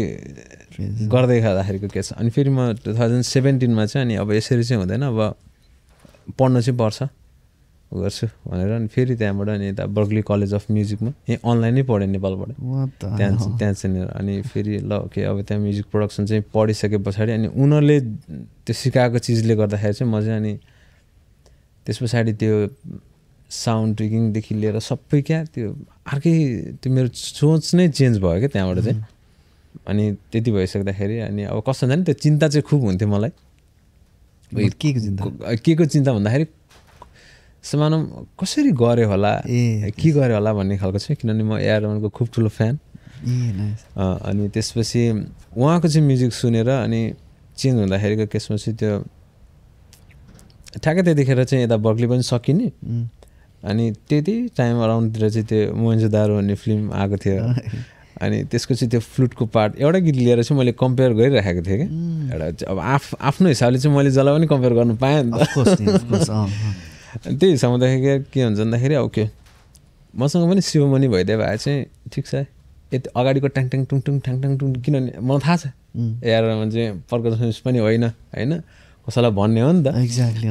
[1.13, 5.03] गर्दै खाँदाखेरिको केस अनि फेरि म टु थाउजन्ड सेभेन्टिनमा चाहिँ अनि अब यसरी चाहिँ हुँदैन
[5.07, 5.19] अब
[6.39, 6.99] पढ्नु चाहिँ पर्छ
[7.87, 12.51] गर्छु भनेर। अनि फेरि त्यहाँबाट अनि यता बर्कली कलेज अफ म्युजिकमा यहीँ अनलाइनै पढेँ नेपालबाट।
[12.99, 17.47] त्यहाँ त्यहाँ चाहिँ अनि फेरि ल ओके अब त्यहाँ म्युजिक प्रडक्सन चाहिँ पढिसके पछाडि अनि
[17.47, 17.99] उनीहरूले
[18.67, 20.53] त्यो सिकाएको चिजले गर्दाखेरि चाहिँ म चाहिँ अनि
[21.87, 22.55] त्यस पछाडि त्यो
[23.49, 25.69] साउन्ड ट्रिकिङदेखि लिएर सबै क्या त्यो
[26.11, 26.33] अर्कै
[26.81, 29.03] त्यो मेरो सोच नै चेन्ज भयो क्या त्यहाँबाट चाहिँ।
[29.87, 33.31] अनि त्यति भइसक्दाखेरि अनि अब कस्तो हुन्छ नि त्यो चिन्ता चाहिँ खुब हुन्थ्यो मलाई।
[34.51, 35.55] के को चिन्ता?
[35.63, 36.45] के को चिन्ता भन्दाखेरि
[37.63, 38.01] समानम
[38.39, 42.27] कसरी गऱ्यो होला ए, के गऱ्यो होला भन्ने खालको चाहिँ किनभने म एआर रमनको खुब
[42.35, 42.75] ठुलो फ्यान
[44.27, 45.01] अनि त्यसपछि
[45.57, 47.01] उहाँको चाहिँ म्युजिक सुनेर अनि
[47.57, 48.93] चेन्ज हुँदाखेरिको केसमा चाहिँ त्यो
[50.79, 53.05] ठ्याक्कै त्यतिखेर चाहिँ यता बर्कली पनि सकिने। उम्.
[53.63, 57.43] अनि त्यति टाइम अराउन्डतिर चाहिँ त्यो मोहन्जो दारो भन्ने फिल्म आएको थियो।
[58.21, 61.87] अनि त्यसको चाहिँ त्यो फ्लुटको पार्ट एउटा गीत लिएर चाहिँ मैले कम्पेयर गरिराखेको थिएँ कि
[62.33, 65.39] एउटा अब आफ आफ्नो हिसाबले चाहिँ मैले जसलाई पनि कम्पेयर गर्नु पाएँ नि त।
[67.27, 69.29] त्यही हिसाबमा हुँदाखेरि के हुन्छ भन्दाखेरि अब के?
[70.17, 72.45] मसँग पनि शिवमणि भइदिए भए चाहिँ ठिक छ।
[72.93, 75.67] यति अगाडिको ट्याङ ट्याङ टुङ टुङ ट्याङ ट्याङ टुङ किनभने मलाई थाहा छ।
[76.23, 78.61] एआरमा चाहिँ पर्कसन्स पनि होइन होइन?
[79.07, 79.87] कसैलाई भन्ने हो नि त।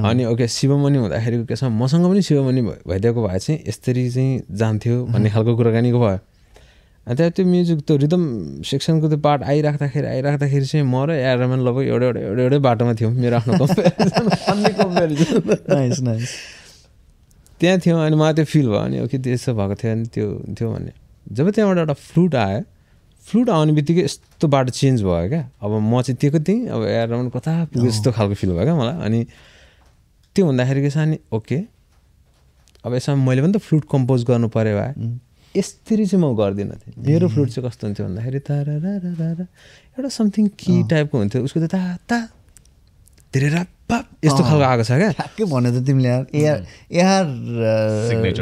[0.00, 4.10] अँ। अनि ओके शिवमणि हुँदाखेरिको के छ मसँग पनि शिवमणि भइ- भइदिएको भए चाहिँ यसरी
[4.10, 6.18] चाहिँ जान्थ्यो भन्ने खालको कुराकानीको भयो।
[7.06, 8.22] अनि त्यहाँ त्यो म्युजिक त्यो रिदम
[8.66, 12.92] सेक्सनको त्यो पार्ट आइराख्दाखेरि आइराख्दाखेरि चाहिँ म र एआरमा लगभग एउटा एउटा एउटा एउटै बाटोमा
[12.98, 13.66] थियौँ मेरो आफ्नो.
[17.60, 20.26] त्यहाँ थियो अनि मलाई त्यो फिल भयो अनि ओके त्यसो भएको थियो अनि त्यो
[20.58, 20.92] थियो भन्ने।
[21.36, 22.60] जब त्यहाँबाट एउटा फ्लुट आयो
[23.26, 27.08] फ्लुट आउने बित्तिकै यस्तो बाटो चेन्ज भयो क्या। अब म चाहिँ दिएको थिएँ अब एयर
[27.08, 29.20] राउन्ड कता पुग्यो जस्तो खालको फिल भयो क्या मलाई। अनि
[30.36, 31.58] त्यो हुँदाखेरि के छ अनि ओके
[32.84, 34.92] अब यसमा मैले पनि त फ्लुट कम्पोज गर्नु पऱ्यो भए
[35.54, 38.72] यसरी चाहिँ म गर्दिनँ थिएँ मेरो फ्लुट चाहिँ कस्तो हुन्थ्यो भन्दाखेरि तारा
[39.96, 41.74] एउटा समथिङ की टाइपको हुन्थ्यो। उसको त
[42.06, 42.18] ता
[43.34, 43.50] धेरै
[43.90, 45.10] राप यस्तो खालको आएको छ क्या?
[45.10, 46.58] ठ्याक्कै भन्यो त तिमीले यार। A R
[46.92, 47.24] A R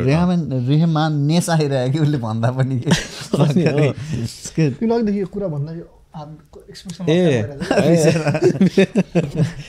[0.04, 2.76] Rahman Rahman नेस आइरह्यो कि उसले भन्दा पनि?
[4.56, 5.72] कि। यो कुरा भन्दा
[7.08, 7.42] ए।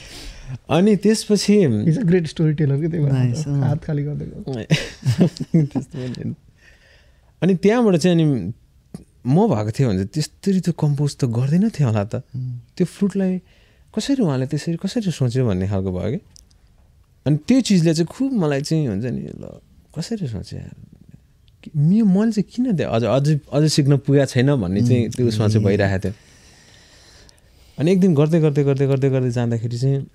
[0.70, 1.54] अनि त्यसपछि
[2.06, 2.86] ग्रेट स्टोरी टेलर कि।
[3.60, 4.52] हात खाली गरिदिएको।
[7.42, 8.52] अनि त्यहाँबाट चाहिँ अनि
[9.26, 12.14] म भएको थियो भने चाहिँ त्यस्तरी त्यो कम्पोज त गर्दैन थियो होला त।
[12.76, 13.38] त्यो फ्लुटलाई
[13.94, 16.20] कसरी उहाँले त्यसरी कसरी सोच्यो भन्ने खालको भयो कि?
[17.26, 19.60] अनि त्यो चिजले चाहिँ खुब मलाई चाहिँ हुन्छ नि ल
[19.96, 20.74] कसरी सोचेँ यार?
[21.62, 25.28] कि- मे मैले चाहिँ किन दिएँ अझ अझै अझै सिक्न पुगेको छैन भन्ने चाहिँ त्यो
[25.28, 26.12] उसमा चाहिँ भइरहेको थियो।
[27.78, 30.06] अनि एक दिन गर्दै गर्दै गर्दै गर्दै गर्दै जाँदाखेरि चाहिँ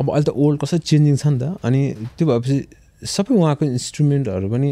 [0.00, 1.80] अब अहिले त ओल्ड कसरी चेन्जिङ छ नि त। अनि
[2.18, 2.56] त्यो भएपछि
[3.06, 4.70] सबै उहाँको इन्स्ट्रुमेन्टहरू पनि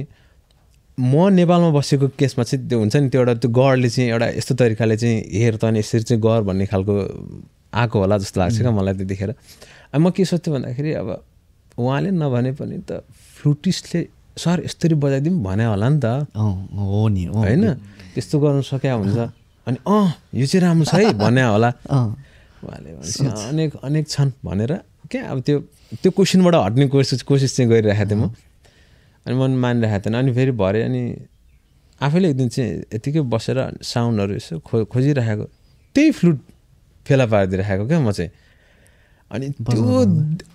[0.99, 4.55] म नेपालमा बसेको केसमा चाहिँ त्यो हुन्छ नि त्यो एउटा त्यो गडले चाहिँ एउटा यस्तो
[4.59, 6.94] तरिकाले चाहिँ हेर त अनि यसरी चाहिँ गर भन्ने खालको
[7.70, 9.30] आएको होला जस्तो लाग्छ क्या मलाई त्यतिखेर
[9.94, 11.09] अनि म के सोध्थेँ भन्दाखेरि अब
[11.78, 13.07] उहाँले नभने पनि त
[13.38, 14.01] फ्लुटिस्टले
[14.38, 17.64] सर यसरी बजाइदिउँ भने होला नि त। हो नि होइन?
[18.14, 19.18] त्यस्तो गर्नु सक्या हुन्छ।
[19.66, 22.90] अनि अँ यो चाहिँ राम्रो छ है भने होला। उहाँले
[23.51, 24.72] अनेक अनेक छन् भनेर।
[25.11, 25.59] क्या अब त्यो
[26.03, 28.30] त्यो क्वेसनबाट हट्ने कोसिस कोसिस चाहिँ गरिरहेको थिएँ म।
[29.27, 31.03] अनि मन मानिरहेको थिएन अनि फेरि भरे अनि
[32.01, 35.45] आफैले एक दिन चाहिँ यतिकै बसेर साउन्डहरू यसो खो खोजिरहेको
[35.95, 36.39] त्यही फ्लुट
[37.07, 38.31] फेला पारिदिइराखेको क्या म चाहिँ।
[39.31, 39.99] अनि त्यो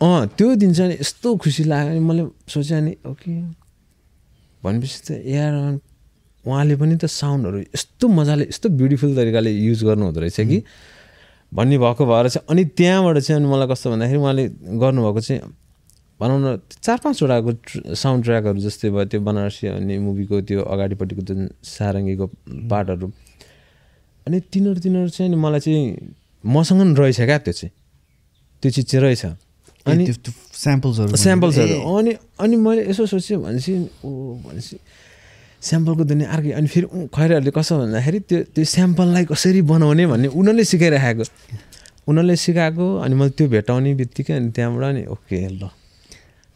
[0.01, 3.31] अँ त्यो दिन चाहिँ यस्तो खुसी लाग्यो। अनि मैले सोचेँ अनि ओके।
[4.63, 5.53] भनेपछि त एआर
[6.45, 10.63] उहाँले पनि त साउन्डहरू यस्तो मजाले यस्तो ब्युटिफुल तरिकाले युज गर्नु हुँदो रहेछ कि।
[11.53, 14.43] भन्ने भएको भएर चाहिँ अनि त्यहाँबाट चाहिँ अनि मलाई कस्तो भन्दाखेरि उहाँले
[14.81, 15.41] गर्नुभएको चाहिँ
[16.23, 16.47] भनौँ न
[16.79, 17.51] चार पाँचवटाको
[17.91, 22.25] साउन्ड ट्र्याकहरू जस्तै भयो त्यो बनारसी अनि मुभीको त्यो अगाडिपट्टिको जुन सारङ्गीको
[22.71, 23.07] पार्टहरू।
[24.27, 25.83] अनि तिनीहरू तिनीहरू चाहिँ अनि मलाई चाहिँ
[26.43, 27.71] मसँग नि रहेछ क्या त्यो चाहिँ।
[28.63, 29.23] त्यो चिज चाहिँ रहेछ।
[29.83, 30.03] अनि
[30.63, 33.73] स्याम्पल्सहरू स्याम्पल्सहरू अनि अनि मैले यसो सोचेँ भनेपछि
[34.07, 34.09] ओ
[34.47, 34.75] भनेपछि
[35.59, 40.63] स्याम्पलको दुनियाँ अर्कै। अनि फेरि खैराहरूले कसो भन्दाखेरि त्यो त्यो स्याम्पललाई कसरी बनाउने भन्ने उनीहरूले
[40.71, 41.23] सिकाइराखेको।
[42.07, 45.63] उनीहरूले सिकाएको अनि मैले त्यो भेटाउने बित्तिकै अनि त्यहाँबाट नि ओके ल।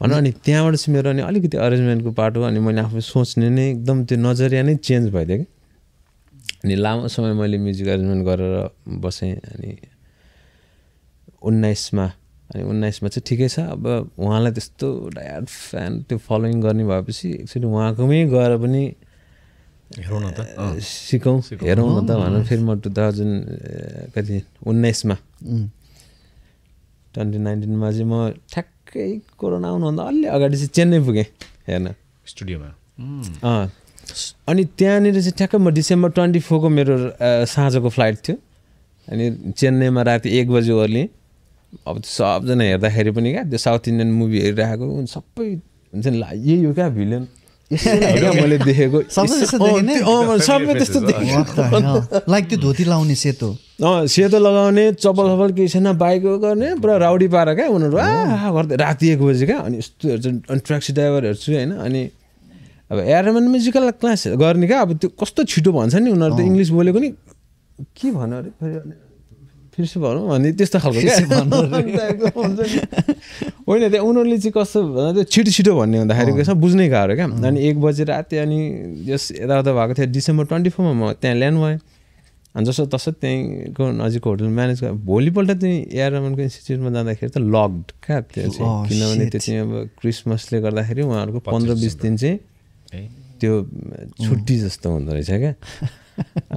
[0.01, 3.65] भनौँ अनि त्यहाँबाट चाहिँ मेरो अनि अलिकति अरेन्जमेन्टको पार्ट हो अनि मैले आफू सोच्ने नै
[3.71, 5.45] एकदम त्यो नजरिया नै चेन्ज भइदियो कि
[6.63, 8.55] अनि लामो समय मैले म्युजिक एरेन्जमेन्ट गरेर
[9.01, 9.71] बसेँ अनि
[11.41, 12.05] उन्नाइसमा
[12.53, 13.83] अनि उन्नाइसमा चाहिँ ठिकै छ। अब
[14.17, 14.87] उहाँलाई त्यस्तो
[15.17, 18.83] डायट फ्यान त्यो फलोइङ गर्ने भएपछि एक्चुली उहाँकोमै गएर पनि
[19.97, 20.39] हेरौँ न त।
[20.79, 24.37] सिकौँ। हेरौँ न त भनेर फेरि म टु थाउजन्ड कति
[24.67, 25.15] उन्नाइसमा।
[27.13, 28.76] ट्वेन्टी नाइन्टिनमा चाहिँ म ठ्याक्कै
[29.37, 31.25] कोरोना आउनुभन्दा अलि अगाडि चाहिँ चेन्नई पुगेँ
[31.67, 31.87] हेर्न
[32.27, 32.69] स्टुडियोमा
[33.43, 33.69] अँ
[34.49, 36.95] अनि त्यहाँनिर चाहिँ ठ्याक्कै म डिसेम्बर ट्वेन्टी फोरको मेरो
[37.45, 38.35] साँझको फ्लाइट थियो
[39.07, 41.07] अनि चेन्नईमा राति एक बजी ओर्लिएँ
[41.87, 45.47] अब त्यो सबजना हेर्दाखेरि पनि क्या त्यो साउथ इन्डियन मुभी हेरिरहेको उनी सबै
[45.93, 47.19] हुन्छ नि ला यही हो क्या क्या
[47.71, 48.99] मैले देखेको
[50.77, 50.99] त्यस्तो
[52.31, 53.47] लाइक त्यो धोती लाउने सेतो।
[53.83, 58.51] अँ सेतो लगाउने चप्पल सप्पल केही छैन बाइक गर्ने पुरा राउडी पाएर क्या उनीहरू। आ
[58.55, 59.59] गर्दै। राति एक बजी क्या?
[59.67, 61.71] अनि यस्तो हेर्छु अनि ट्याक्सी ड्राइभर हेर्छु होइन?
[61.85, 62.01] अनि
[62.91, 64.79] अब एयरम्यान म्युजिकल क्लास गर्ने क्या?
[64.81, 67.09] अब त्यो कस्तो छिटो भन्छ नि उनीहरू त इङ्ग्लिस बोलेको नि?
[67.99, 68.49] के भन्नु अरे?
[68.63, 69.06] फेरि
[69.77, 70.99] फिर्सी भनौँ भन्ने त्यस्तो खालको।
[73.67, 77.13] होइन त्यहाँ उनीहरूले चाहिँ कस्तो भन्दा त्यो छिटो छिटो भन्ने हुँदाखेरि के छ बुझ्नै गाह्रो
[77.15, 78.59] क्या अनि एक बजी राति अनि
[79.05, 81.77] यस यताउता भएको थियो डिसेम्बर ट्वेन्टी फोरमा म त्यहाँ ल्यान्ड भएँ
[82.57, 87.85] अनि जसो तसो त्यहीँको नजिकको होटल म्यानेज गरेँ भोलिपल्ट चाहिँ एयरमनको इन्स्टिच्युटमा जाँदाखेरि त लक्ड
[88.01, 89.25] क्या त्यो चाहिँ किनभने.
[89.29, 92.37] त्यो चाहिँ अब क्रिसमसले गर्दाखेरि उहाँहरूको पन्ध्र बिस दिन चाहिँ
[93.37, 93.53] त्यो
[94.25, 95.53] छुट्टी जस्तो हुँदो रहेछ क्या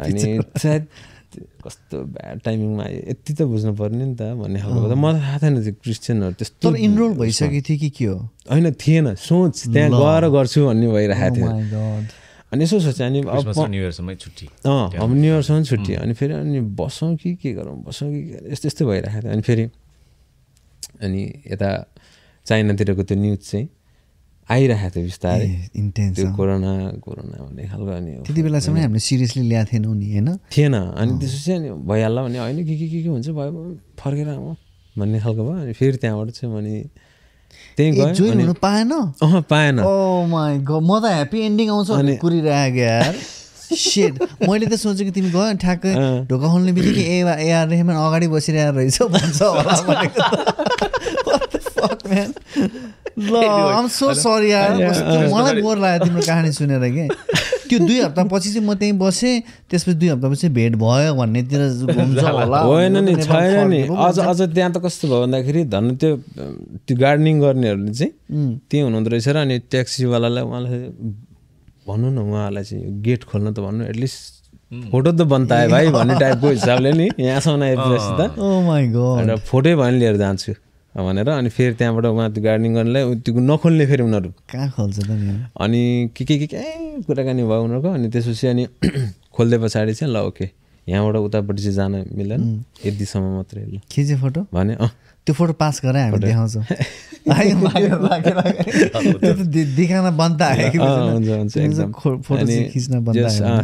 [0.00, 0.82] अनि सायद
[1.64, 5.38] कस्तो ब्याड टाइमिङमा आयो यति त बुझ्नु पर्ने नि त भन्ने खालको त मलाई थाहा
[5.42, 8.16] थिएन त्यो क्रिस्चियनहरू त्यस्तो इनरोल भइसकेको थियो कि के हो?
[8.50, 12.02] होइन थिएन। सोच त्यहाँ गएर गर्छु भन्ने भइरहेको थियो। Oh.
[12.52, 16.34] अनि यसो सोचेँ अनि अब न्यु इयरसम्मै छुट्टी। अँ अब न्यु इयरसम्म छुट्टी। अनि फेरि
[16.34, 17.82] अनि बसौँ कि के गरौँ?
[17.86, 18.20] बसौँ कि
[18.52, 19.64] यस्तो यस्तो भइरहेको थियो। अनि फेरि
[21.02, 21.70] अनि यता
[22.46, 23.68] चाइनातिरको त्यो न्युज चाहिँ
[24.50, 25.48] आइरहेको थियो बिस्तारै।
[26.16, 26.72] त्यो। कोरोना
[27.06, 30.28] कोरोना भन्ने खालको अनि त्यति बेलासम्म हामीले सिरियसली ल्याएको थिएनौँ नि होइन?
[30.50, 33.62] थिएन। अनि त्यसपछि अनि भइहाल्ला भने होइन के के के के हुन्छ भयो
[34.00, 34.56] फर्केर आउँ
[34.98, 36.74] भन्ने खालको भयो। अनि फेरि त्यहाँबाट चाहिँ अनि
[37.76, 38.90] त्यहीँ अनि हुनु पाएन?
[39.22, 43.14] अँ पाएन। गड म त ह्याप्पी एन्डिङ आउँछ भने कुरिरहेको यार।
[43.70, 44.14] सेट
[44.50, 45.94] मैले त सोचेको तिमी गयो ठ्याक्कै।
[46.26, 47.04] ढोका खोल्ने बित्तिकै
[47.46, 49.74] एआर रेहमान अगाडि बसिरहेको रहेछ भन्छ होला
[51.80, 52.30] fuck, man?
[53.20, 53.36] ल
[53.76, 57.06] आम सो सरी यार। कस्तो मलाई बोर लाग्यो तिम्रो कहानी सुनेर के।
[57.68, 59.34] त्यो दुई हप्तापछि चाहिँ म त्यहीँ बसेँ
[59.70, 61.60] त्यसपछि दुई हप्तापछि भेट भयो भन्नेतिर
[61.94, 66.16] घुम्छ होला होइन नि छैन नि। अझ अझ त्यहाँ त कस्तो भयो भन्दाखेरि धन त्यो
[66.86, 68.12] त्यो गार्डनिङ गर्नेहरूले चाहिँ
[68.70, 70.78] त्यहीँ हुनुहुँदो रहेछ र अनि ट्याक्सीवालालाई उहाँलाई
[71.88, 76.48] भन्नु न उहाँलाई चाहिँ गेट खोल्न त भन्नु एटलिस्ट फोटो त बन्तायो भाइ भन्ने टाइपको
[76.56, 80.52] हिसाबले नि यहाँसम्म आइपुगेपछि त। ओ माई गड अन्त फोटै भयो भने लिएर जान्छु।
[80.96, 85.10] भनेर अनि फेरि त्यहाँबाट उहाँ त्यो गार्डनिङ गर्नेलाई त्यो नखोल्ने फेरि उनीहरू। कहाँ खोल्छ त
[85.60, 88.66] अनि के के के के कुराकानी भयो उनीहरूको अनि त्यसपछि अनि
[89.34, 90.50] खोल्दै पछाडि चाहिँ ल ओके।
[90.88, 94.40] यहाँबाट उतापट्टि चाहिँ जान मिलेन। यतिसम्म मात्रै ल। चाहिँ फोटो?
[94.54, 94.90] भने अँ।
[95.26, 96.64] त्यो फोटो पास गरे हामी देखाउँछौँ।
[99.76, 100.42] देखाउन बन्द।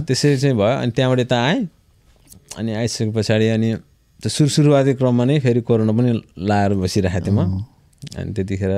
[0.06, 1.68] त्यसरी चाहिँ भयो। अनि त्यहाँबाट यता आएँ।
[2.58, 3.74] अनि आइसके पछाडि अनि
[4.20, 6.10] त्यो सुरु सुरुवाती क्रममा नै फेरि कोरोना पनि
[6.48, 7.62] लाएर बसिरहेको थिएँ म।
[8.16, 8.72] अनि त्यतिखेर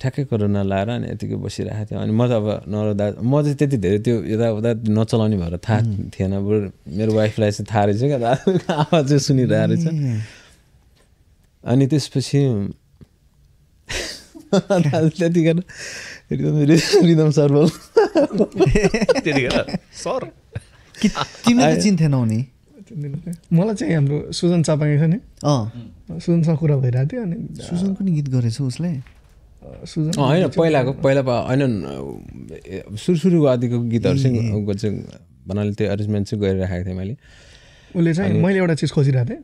[0.00, 3.56] ठ्याक्कै कोरोना लाएर अनि यतिकै बसिरहेको थिएँ अनि म त अब नर दा म चाहिँ
[3.56, 5.80] त्यति धेरै त्यो यताउता नचलाउने भएर थाहा
[6.12, 6.58] थिएन। बरु
[6.92, 9.84] मेरो वाइफलाई चाहिँ थाहा रहेछ क्या दाजुको आवाज चाहिँ सुनिरहेको रहेछ।
[11.64, 12.40] अनि त्यसपछि
[15.18, 15.58] त्यतिखेर
[16.30, 16.56] रिदम
[17.08, 17.68] रिदम सर बोल
[19.24, 19.56] त्यतिखेर
[20.04, 20.20] सर।
[21.44, 22.40] तिमीले चिन्थेनौ नि?
[22.94, 27.36] मलाई चाहिँ हाम्रो सुजन चापाङ्गे छ नि। अँ। सुजनसँग कुरा भइरहेको थियो अनि
[27.68, 28.90] सुजन पनि गीत गरेछ उसले?
[29.90, 31.62] सुजन होइन पहिलाको पहिला पा- होइन
[32.96, 34.94] सुरु सुरुको आदिको गीतहरू चाहिँ
[35.48, 37.14] भन्नाले त्यो एरेन्जमेन्ट चाहिँ गरिराखेको थिएँ मैले।
[37.94, 39.40] उसले चाहिँ मैले एउटा चिज खोजिरहेको थिएँ।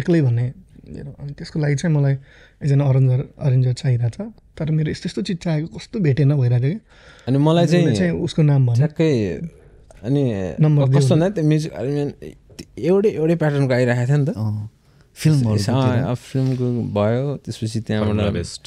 [0.00, 0.44] एक्लै भन्ने
[0.88, 2.14] मेरो अनि त्यसको लागि चाहिँ मलाई
[2.64, 6.78] एकजना अरेन्जर अरेन्जर चाहिरहेको छ। तर मेरो यस्तो यस्तो चिज चाहिएको कस्तो भेटेन भइरहेको थियो
[6.78, 6.80] कि।
[7.28, 9.10] अनि मलाई चाहिँ उसको नाम ठ्याक्कै
[10.06, 10.22] अनि
[10.60, 12.14] नम्बर कस्तो भन्दा त्यो म्युजिक एरेन्जमेन्ट
[12.78, 18.64] एउटै एउटै प्याटर्नको आइरहेको थियो नि त। अब फिल्मको भयो त्यसपछि त्यहाँबाट बेस्ट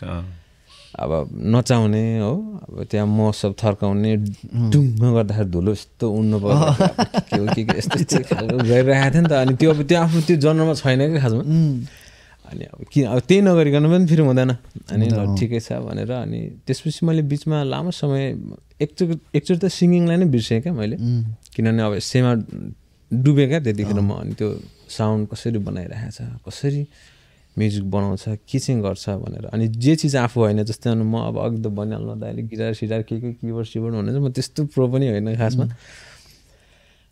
[0.92, 2.34] अब नचाउने हो
[2.68, 4.12] अब त्यहाँ महोत्सव थर्काउने
[4.76, 6.60] डुङ्ग गर्दाखेरि धुलो यस्तो उड्नु पर्यो।
[7.32, 9.98] के हो के के यस्तो यस्तो खालको गरिरहेको थियो नि त। अनि त्यो अब त्यो
[10.04, 11.44] आफ्नो त्यो जन्ममा छैन कि खासमा।
[12.52, 14.52] अनि अब किन अब त्यही नगरिकन पनि फेरि हुँदैन।
[14.92, 18.24] अनि ल ठिकै छ भनेर अनि त्यसपछि मैले बिचमा लामो समय
[18.84, 20.96] एकचोटि एकचोटि त सिङ्गिङलाई नै बिर्सेँ क्या मैले।
[21.56, 22.32] किनभने अब सेमा
[23.12, 24.50] डुबेँ क्या त्यतिखेर म अनि त्यो
[24.90, 26.84] साउन्ड कसरी बनाइरहेको छ कसरी
[27.58, 31.36] म्युजिक बनाउँछ के चाहिँ गर्छ भनेर। अनि जे चिज आफू होइन जस्तै अनि म अब
[31.38, 34.88] अघि त भनिहाल्नु त अहिले गिटार सिटार के के किबोर्ड सिबोर्ड चाहिँ म त्यस्तो प्रो
[34.88, 35.66] पनि होइन खासमा।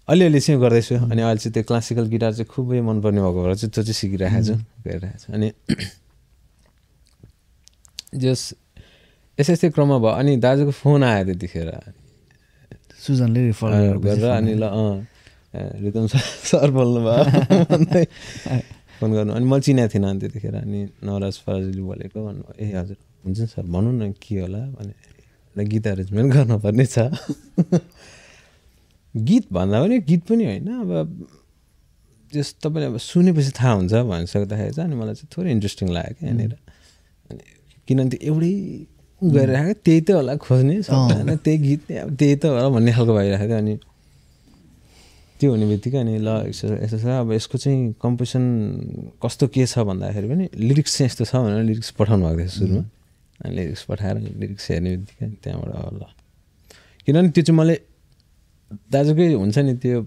[0.07, 3.71] अलिअलि चाहिँ गर्दैछु। अनि अहिले चाहिँ त्यो क्लासिकल गिटार चाहिँ खुबै मनपर्ने भएको भएर चाहिँ
[3.75, 4.55] त्यो चाहिँ सिकिरहेको छु
[4.87, 5.47] गरिरहेको छु। अनि
[8.23, 8.41] जस
[9.37, 11.69] यस्तै यस्तै क्रममा भयो। अनि दाजुको फोन आयो त्यतिखेर।
[13.03, 13.69] सुजनले रिफर
[13.99, 15.18] गरेर अनि ल अँ।
[15.53, 17.23] रिदम सर सर बोल्नु भयो।
[17.65, 18.05] भन्दै
[18.99, 22.97] फोन गर्नु। अनि मैले चिनाएको थिइनँ अनि त्यतिखेर अनि नवराज फराजले बोलेको भन्नु ए हजुर
[23.25, 24.93] हुन्छ नि सर भन्नु न के होला भने।
[25.55, 26.97] "ल, गीत एरेन्जमेन्ट गर्नुपर्ने छ।
[29.27, 30.91] गीत भन्दा पनि गीत पनि होइन अब
[32.33, 36.29] जस तपाईँले अब सुनेपछि थाहा हुन्छ भनिसक्दाखेरि चाहिँ अनि मलाई चाहिँ थोरै इन्ट्रेस्टिङ लाग्यो क्या
[36.29, 36.53] यहाँनिर।
[37.29, 37.43] अनि
[37.87, 38.53] किनभने त्यो एउटै
[39.21, 43.47] गरिरहेको त्यही त होला खोज्ने सबैजना त्यही गीत अब त्यही त होला भन्ने खालको भइरहेको
[43.49, 43.73] थियो अनि
[45.39, 48.43] त्यो हुने बित्तिकै अनि ल यसो छ। अब यसको चाहिँ कम्पोजिसन
[49.23, 52.83] कस्तो के छ भन्दाखेरि पनि लिरिक्स चाहिँ यस्तो छ भनेर लिरिक्स पठाउनु भएको थियो सुरुमा।
[53.39, 56.03] अनि लिरिक्स पठाएर लिरिक्स हेर्ने बित्तिकै त्यहाँबाट ल।
[57.07, 57.77] किनभने त्यो चाहिँ मलाई
[58.91, 59.97] दाजुकै हुन्छ नि त्यो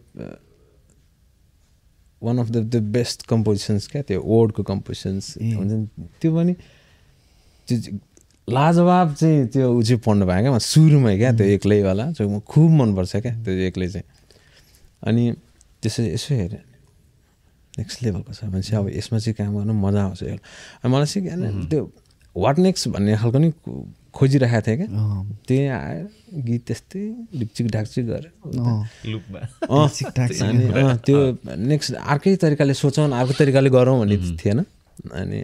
[2.23, 5.87] one of the the best compositions क्या त्यो वर्डको कम्पोजिसन्स हुन्छ नि।
[6.21, 6.53] त्यो पनि
[7.69, 7.99] त्यो
[8.53, 12.39] लाजवाब चाहिँ त्यो ऊ चाहिँ पढ्नु भयो क्या म सुरुमै क्या त्यो एक्लैवाला जो म
[12.47, 14.07] खुब मनपर्छ क्या त्यो एक्लै चाहिँ।
[15.03, 15.25] अनि
[15.83, 16.63] त्यसो यसो हेरेँ।
[17.79, 21.25] नेक्स्ट लेभलको छ मान्छे अब यसमा चाहिँ काम गर्नु मजा आउँछ यो अनि मलाई चाहिँ
[21.27, 21.37] क्या
[21.73, 21.83] त्यो
[22.37, 23.49] वाट नेक्स्ट भन्ने खालको नि
[24.13, 24.89] खोजिरहेको थिएँ क्या।
[25.49, 26.05] त्यही आयो
[26.45, 27.03] गीत त्यस्तै
[27.33, 28.33] ढिकचिक ढाकचिक। गरेर
[29.73, 31.19] अँ, त्यो
[31.57, 34.59] नेक्स्ट अर्कै तरिकाले सोचौँ अर्को तरिकाले गरौँ भन्ने थिएन।
[35.17, 35.39] अनि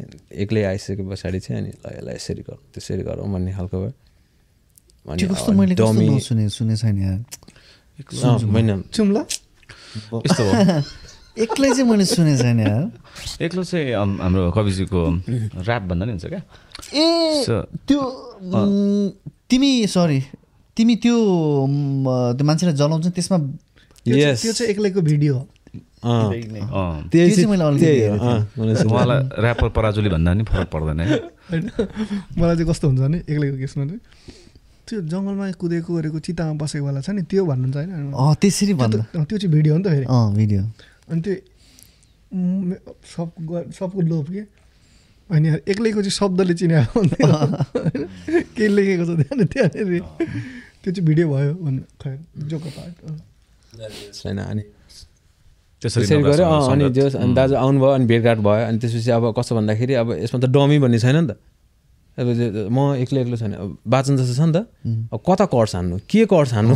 [0.45, 3.93] एक्लै आइसके पछाडि चाहिँ अनि ल यसलाई यसरी गरौँ त्यसरी गरौँ भन्ने खालको भयो।
[5.09, 5.25] अनि
[10.27, 10.53] यस्तो हो।
[11.45, 15.01] एक्लै चाहिँ मैले सुने छैन यार। एक्लो चाहिँ हाम्रो कविजीको
[15.67, 16.43] ऱ्याप भन्दा नि हुन्छ क्या?
[16.95, 17.07] ए
[17.89, 18.01] त्यो
[19.51, 20.21] तिमी सरी
[20.77, 21.17] तिमी त्यो
[22.39, 23.39] त्यो मान्छेलाई जलाउँछ त्यसमा
[24.07, 25.35] त्यो चाहिँ- एक्लैको भिडियो।
[27.99, 31.01] उहाँलाई ऱ्यापर पराजुली भन्दा नि फरक पर्दैन
[32.39, 34.01] मलाई चाहिँ कस्तो हुन्छ भने एक्लैको केसमा चाहिँ।
[34.89, 38.13] त्यो जङ्गलमा कुदेको गरेको चितामा बसेको वाला छ नि त्यो भन्नुहुन्छ होइन?
[38.17, 40.63] अँ त्यसरी त- त्यो चाहिँ भिडियो हो नि त फेरि। अँ भिडियो।
[41.13, 41.35] अनि त्यो
[43.13, 43.29] सब
[43.79, 44.43] सबको लोभ के?
[45.31, 46.55] अनि यार एक्लैको चाहिँ शब्दले
[46.97, 47.27] हुन्थ्यो
[48.57, 50.03] के लेखेको छ त्यहाँ त्यहाँनिर।
[50.83, 52.13] त्यो चाहिँ भिडियो भयो भन्नु खै
[52.49, 52.97] जोको पार्ट
[54.17, 54.63] छैन अनि
[55.83, 56.47] त्यसरी गऱ्यो।
[57.21, 60.79] अनि दाजु आउनुभयो अनि भेटघाट भयो। अनि त्यसपछि अब कस्तो भन्दाखेरि अब यसमा त डमी
[60.83, 61.37] भन्ने छैन नि त।
[62.19, 62.27] अब
[62.75, 64.67] म एक्लै एक्लो छैन अब बाँच्नु जस्तो छ नि त।
[65.15, 65.97] अब कता कर्स हान्नु?
[66.11, 66.75] के कर्स हान्नु?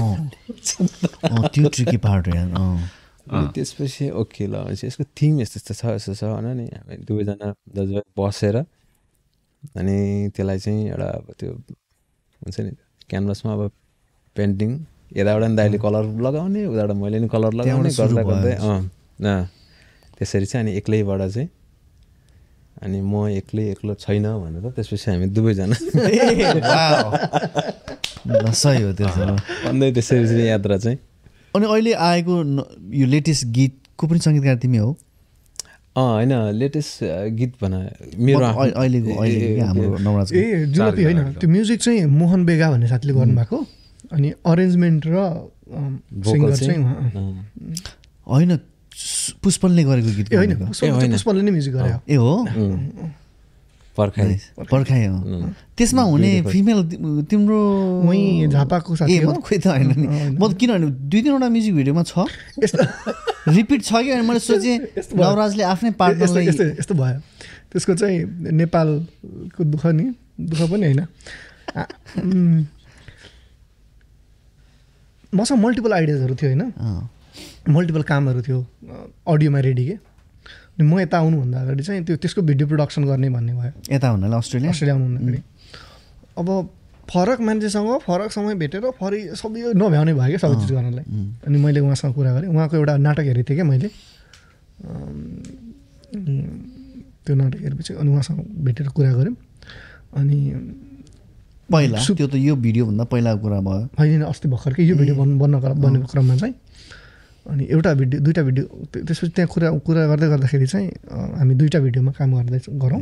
[1.53, 2.35] त्यो ट्रिकी पार्ट हो
[3.55, 7.49] त्यसपछि ओके ल भनेपछि यसको थिम यस्तो यस्तो छ यस्तो छ होइन नि। हामी दुवैजना
[7.75, 8.57] दाजुभाइ बसेर
[9.79, 9.97] अनि
[10.35, 11.51] त्यसलाई चाहिँ एउटा अब त्यो
[12.43, 12.71] हुन्छ नि
[13.11, 13.63] क्यानभासमा अब
[14.37, 14.71] पेन्टिङ
[15.17, 18.79] यताबाट नि दाइले कलर लगाउने उताबाट मैले नि कलर लगाउने गर्दा गर्दै अँ।
[19.23, 19.43] अँ।
[20.19, 21.49] त्यसरी चाहिँ अनि एक्लैबाट चाहिँ
[22.83, 25.75] अनि म एक्लै एक्लो छैन भनेर त्यसपछि हामी दुवैजना।
[28.53, 29.09] सही हो त्यो
[29.67, 30.99] भन्दै त्यसरी चाहिँ यात्रा चाहिँ।
[31.57, 32.35] अनि अहिले आएको
[32.95, 34.91] यो लेटेस्ट गीतको पनि सङ्गीतकार तिमी हो?
[35.97, 37.05] अँ होइन लेटेस्ट
[37.39, 37.73] गीत भन
[38.19, 39.25] मेरो अहिलेको
[40.35, 43.59] ए जुलपी होइन त्यो म्युजिक चाहिँ मोहन बेगा भन्ने साथीले गर्नुभएको।
[44.13, 45.17] अनि अरेन्जमेन्ट र
[46.25, 46.81] सिङ्गर चाहिँ।
[48.27, 48.72] होइन सु-
[49.43, 52.45] पुष्पनले गरेको गीत होइन पुष्पले नै म्युजिक गरे ए हो?
[53.97, 54.37] पर्खाइ.
[54.71, 55.19] पर्खाइ हो।
[55.77, 56.81] त्यसमा हुने फिमेल
[57.29, 57.61] तिम्रो
[58.49, 60.07] झापाको साथी हो। म त खोइ त होइन नि।
[60.41, 62.25] म त किनभने दुई तिनवटा म्युजिक भिडियोमा छ।
[62.65, 67.21] यस्तो। रिपिट छ कि अनि मैले सोचेँ। नवराजले आफ्नै पार्टनरलाई यस्तो यस्तो भयो।
[67.69, 68.17] त्यसको चाहिँ
[68.53, 70.05] नेपालको दुःख नि।
[70.41, 71.01] दुःख पनि होइन।
[75.33, 76.73] मसँग मल्टिपल आइडियाजहरू थियो होइन।
[77.69, 78.59] मल्टिपल कामहरू थियो
[79.27, 79.95] अडियोमा रेडी के।
[80.73, 84.37] अनि म यता आउनुभन्दा अगाडि चाहिँ त्यो त्यसको भिडियो प्रडक्सन गर्ने भन्ने भयो। यता हुनाले
[84.37, 84.71] अस्ट्रेलिया?
[84.71, 85.41] अस्ट्रेलिया आउनुभन्दा अगाडि
[86.39, 86.49] अब
[87.11, 91.05] फरक मान्छेसँग फरक समय भेटेर फरि सबै यो नभ्याउने भयो क्या सबै चिज गर्नलाई।
[91.47, 93.89] अनि मैले उहाँसँग कुरा गरेँ। उहाँको एउटा नाटक हेरेको थिएँ क्या मैले।
[97.25, 99.37] त्यो नाटक हेरेपछि अनि उहाँसँग भेटेर कुरा गऱ्यौँ।
[100.17, 100.39] अनि
[101.69, 101.99] पहिला?
[102.01, 106.07] त्यो त यो भिडियोभन्दा पहिलाको कुरा भयो। होइन अस्ति भर्खरकै यो भिडियो बन् बन्न बनेको
[106.07, 106.55] क्रममा चाहिँ।
[107.47, 110.89] अनि एउटा भिडियो दुइटा भिडियो त्य- त्यसपछि त्यहाँ कुरा कुरा गर्दै गर्दाखेरि चाहिँ
[111.39, 113.01] हामी दुइटा भिडियोमा काम गर्दै गरौँ।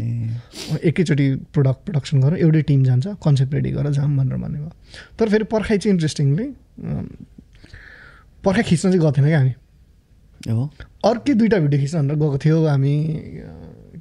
[0.88, 4.70] एकैचोटि प्रोडक्ट प्रडक्सन गरौँ एउटै टिम जान्छ कन्सेप्ट रेडी गरेर जाऊँ भनेर भन्ने भयो
[5.18, 6.46] तर फेरि पर्खाइ चाहिँ इन्ट्रेस्टिङली
[8.44, 9.54] पर्खाइ खिच्न चाहिँ गएको थिएन क्या हामी।
[10.40, 10.62] हो।
[11.04, 12.94] अर्कै दुइटा भिडियो खिच्न भनेर गएको थियो हामी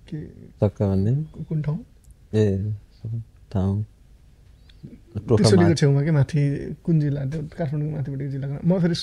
[0.09, 0.17] के?
[1.49, 1.79] कुन ठाउँ?
[2.33, 2.45] ए
[3.51, 3.83] ठाउँ।
[5.17, 6.41] त्रिशुलीको छेउमा के माथि
[6.83, 8.95] कुन जिल्ला त्यो काठमाडौँको माथिपट्टिको जिल्लाको। म फेरि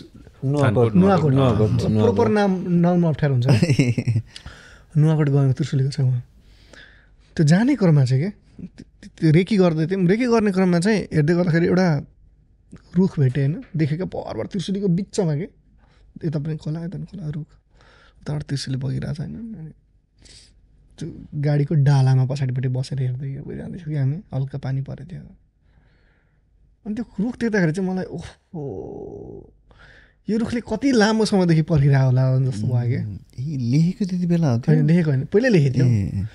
[0.45, 3.47] नुवाकोट नुवाकोट नुवाकोट प्रोपर नाम नाम अप्ठ्यारो हुन्छ।
[4.97, 6.23] नुवाकोट गयो त्रिशुलीको छेउमा।
[7.37, 8.31] त्यो जाने क्रममा चाहिँ के?
[9.03, 12.07] त्यो- रेकी गर्दै थियौँ रेकी गर्ने क्रममा चाहिँ हेर्दै गर्दाखेरि एउटा
[12.97, 13.65] रुख भेटेँ होइन?
[13.77, 15.49] देखेको परबाट त्रिशुलीको बिचमा के?
[16.25, 17.47] यता पनि खोला यता पनि खोला रुख।
[18.23, 19.73] उताबाट त्रिशुली बगिरहेको छ होइन
[20.99, 24.17] त्यो गाडीको डालामा पछाडिपट्टि बसेर हेर्दै हेर्दै जाँदैछौँ कि हामी?
[24.35, 25.46] हल्का पानी परेको थियो।
[26.87, 28.63] अनि त्यो रुख देख्दाखेरि चाहिँ मलाई ओहो
[30.29, 33.03] यो रुखले कति लामो समयदेखि पर्खिरहेको होला जस्तो भयो क्या
[33.39, 36.27] ए, लेखेको त्यति बेला होइन लेखेको होइन पहिल्यै लेखेको थियो। ए,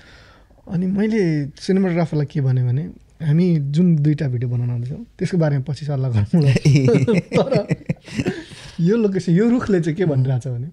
[0.74, 1.20] अनि मैले
[1.64, 2.82] सिनेमाटोग्राफरलाई के भने भने
[3.26, 3.46] हामी
[3.76, 6.26] जुन दुईवटा भिडियो बनाउन आउँदैछौँ त्यसको बारेमा पछि सल्लाह गरौँ
[7.36, 7.52] तर
[8.80, 10.68] यो लोकेसन यो रुखले चाहिँ के भनिरहेको छ भने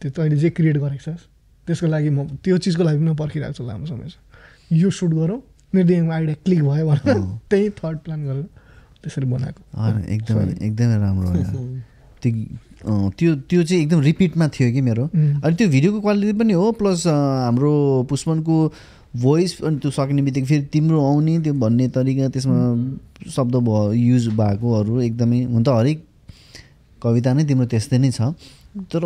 [0.00, 1.22] त्यो तैँले जे क्रिएट गरेको छस्
[1.66, 5.38] त्यसको लागि म त्यो चिजको लागि पनि म पर्खिरहेको छु लामो समयसम्म यो सुट गरौँ
[5.72, 7.18] मेरो दिमागमा आइडिया क्लिक भयो भनेर
[7.50, 8.46] त्यही थर्ड प्लान गरेर
[9.02, 9.60] त्यसरी बनाएको।
[10.14, 11.28] एकदमै एकदमै राम्रो।
[12.20, 15.04] त्यो त्यो त्यो चाहिँ एकदम रिपिटमा थियो कि मेरो.
[15.44, 17.72] अनि त्यो भिडियोको क्वालिटी पनि हो प्लस हाम्रो
[18.10, 18.56] पुष्पनको
[19.16, 22.58] भोइस अनि त्यो सकिने बित्तिकै फेरि तिम्रो आउने त्यो भन्ने तरिका त्यसमा
[23.36, 25.98] शब्द भयो युज भएकोहरू एकदमै हुन त हरेक
[27.02, 28.36] कविता नै तिम्रो त्यस्तै नै छ।
[28.92, 29.02] तर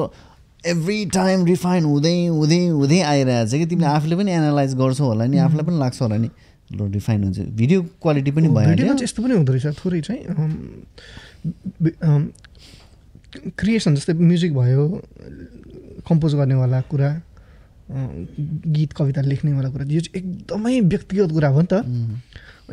[0.66, 5.24] एभ्री टाइम रिफाइन हुँदै हुँदै हुँदै आइरहेको छ कि तिमीले आफूले पनि एनालाइज गर्छौ होला
[5.26, 6.28] नि आफूलाई पनि लाग्छ होला नि।
[6.70, 10.20] लो रिफाइन हुन्छ। भिडियो क्वालिटी पनि भिडियोमा भइहाल्यो। चाहिँ यस्तो पनि हुँदो रहेछ। थोरै चाहिँ
[13.58, 14.82] क्रिएसन जस्तै म्युजिक भयो
[16.08, 17.10] कम्पोज गर्नेवाला कुरा
[17.90, 21.74] गीत कविता लेख्नेवाला कुरा यो चाहिँ एकदमै व्यक्तिगत कुरा हो नि त।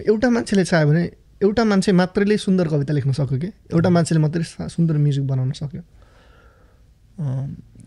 [0.08, 1.04] एउटा मान्छेले चाह्यो भने
[1.42, 3.50] एउटा मान्छे मात्रैले सुन्दर कविता लेख्न सक्यो कि?
[3.74, 5.82] एउटा मान्छेले मात्रै सुन्दर म्युजिक बनाउन सक्यो।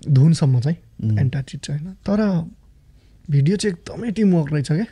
[0.04, 2.20] धुनसम्म चाहिँ चिज चाहिँ होइन तर
[3.30, 4.86] भिडियो चाहिँ एकदमै टिमवर्क रहेछ क्या?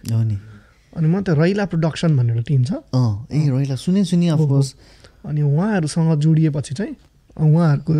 [0.97, 2.73] अनि म त रैला प्रोडक्सन भन्ने एउटा टिम छ।
[3.33, 4.69] ए रोइला सुने सुने अफकोर्स
[5.25, 6.95] अनि उहाँहरूसँग जोडिएपछि चाहिँ
[7.41, 7.93] उहाँहरूको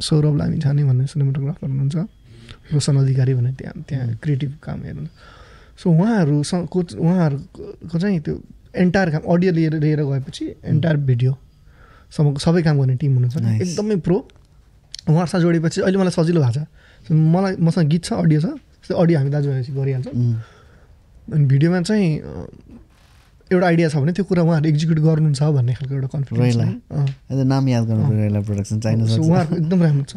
[0.00, 1.96] सौरभ लामिछाने भन्ने सिनेमाटोग्राफर हुनुहुन्छ।
[2.72, 5.08] रोशन अधिकारी भन्ने त्यहाँ त्यहाँ क्रिएटिभ काम हेर्नु।
[5.76, 8.34] सो उहाँहरूसँग को उहाँहरूको चाहिँ त्यो
[8.76, 13.36] एन्टायर काम अडियो लिएर लिएर गएपछि एन्टायर भिडियोसम्मको सबै काम गर्ने टिम हुनुहुन्छ.
[13.62, 14.16] एकदमै प्रो
[15.08, 19.16] उहाँहरूसँग जोडेपछि अहिले मलाई सजिलो भएको छ। मलाई मसँग गीत छ अडियो छ। जस्तै अडियो
[19.18, 20.14] हामी दाजुभाइपछि गरिहाल्छौँ।
[21.32, 22.08] अनि भिडियोमा चाहिँ
[23.50, 26.56] एउटा आइडिया छ भने त्यो कुरा उहाँहरू एक्जिक्युट गर्नुहुन्छ भन्ने खालको एउटा कन्फिडेन्स
[27.52, 28.76] नाम याद गर्नु प्रोडक्सन
[29.20, 30.16] उहाँहरूको एकदम राम्रो छ।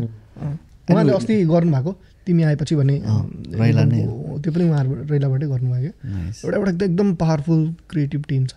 [0.89, 1.91] उहाँले अस्ति गर्नुभएको
[2.25, 3.21] तिमी आएपछि भन्ने अँ,
[3.61, 5.91] रैला नै। एकदम- त्यो पनि उहाँहरू रैलाबाटै गर्नुभयो.
[6.45, 8.53] एउटा एउटा एकदम पावरफुल क्रिएटिभ टिम छ।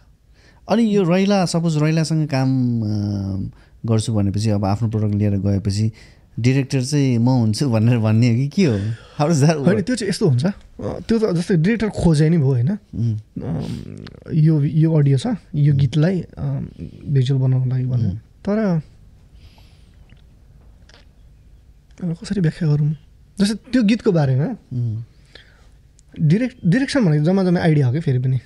[0.68, 2.48] अनि यो रैला सपोज रैलासँग काम
[3.86, 5.86] गर्छु भनेपछि अब आफ्नो प्रडक्ट लिएर गएपछि
[6.40, 8.76] डिरेक्टर चाहिँ म हुन्छु भनेर भन्ने हो कि के हो?
[9.20, 10.44] होइन त्यो चाहिँ यस्तो हुन्छ।
[11.06, 12.70] त्यो त जस्तै डिरेक्टर खोजे नि भयो होइन?
[14.32, 16.16] यो यो अडियो छ यो गीतलाई
[17.12, 18.58] भिजुअल बनाउनको लागि भनेर तर
[22.02, 22.90] कसरी व्याख्या गरौँ?
[23.38, 24.48] जस्तै त्यो गीतको बारेमा।
[26.12, 28.38] डिरेक्ट डिरेक्सन भनेको जम्मा जम्मा आइडिया हो कि फेरि पनि?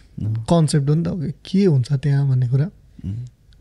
[0.51, 1.09] कन्सेप्ट हो नि त
[1.47, 1.65] के?
[1.65, 2.67] हुन्छ त्यहाँ भन्ने कुरा?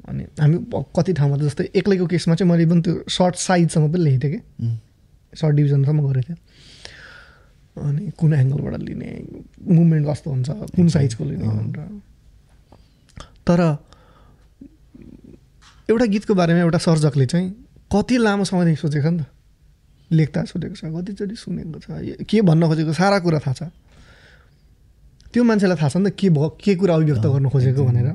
[0.09, 0.57] अनि हामी
[0.95, 4.33] कति ठाउँमा त जस्तै एक्लैको केसमा चाहिँ मैले पनि त्यो सर्ट साइजसम्म पनि लेखेको थिएँ
[4.33, 6.39] कि। सर्ट डिभिजनसम्म गरेको थिएँ।
[7.75, 9.09] अनि कुन एङ्गलबाट लिने
[9.67, 11.79] मुभमेन्ट कस्तो हुन्छ कुन साइजको लिने भनेर।
[13.47, 13.59] तर
[15.89, 17.49] एउटा गीतको बारेमा एउटा सर्जकले चाहिँ
[17.93, 19.25] कति लामो समयदेखि सोचेको छ नि त?
[20.11, 21.85] लेख्दा सोधेको छ कतिचोटि सुनेको छ
[22.29, 23.63] के भन्न खोजेको सारा कुरा थाहा छ।
[25.35, 28.07] त्यो मान्छेलाई थाहा छ नि त के भयो के कुरा अभिव्यक्त गर्न खोजेको भनेर।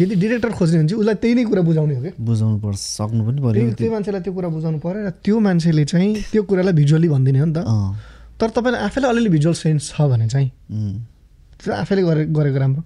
[0.00, 2.12] यदि डिरेक्टर खोज्ने भने चाहिँ उसलाई त्यही नै कुरा बुझाउने हो क्या?
[2.18, 6.10] बुझाउनु पर्छ सक्नु पनि पऱ्यो त्यो मान्छेलाई त्यो कुरा बुझाउनु पऱ्यो र त्यो मान्छेले चाहिँ
[6.32, 7.58] त्यो कुरालाई भिजुअली भनिदिने हो नि त।
[8.38, 10.48] तर तपाईँलाई आफैलाई अलिअलि भिजुअल सेन्स छ भने चाहिँ
[11.62, 12.82] त्यो आफैले गरे गरेको राम्रो।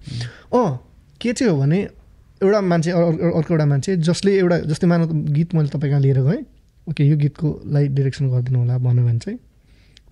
[0.57, 0.69] अँ
[1.21, 1.79] के चाहिँ हो भने
[2.41, 6.01] एउटा मान्छे अर- अर- अर्को एउटा मान्छे जसले एउटा जस्तै मानव गीत मैले तपाईँ कहाँ
[6.01, 6.41] लिएर गएँ।
[6.89, 9.37] ओके यो गीतको लागि डिरेक्सन गरिदिनु होला भन्यो भने चाहिँ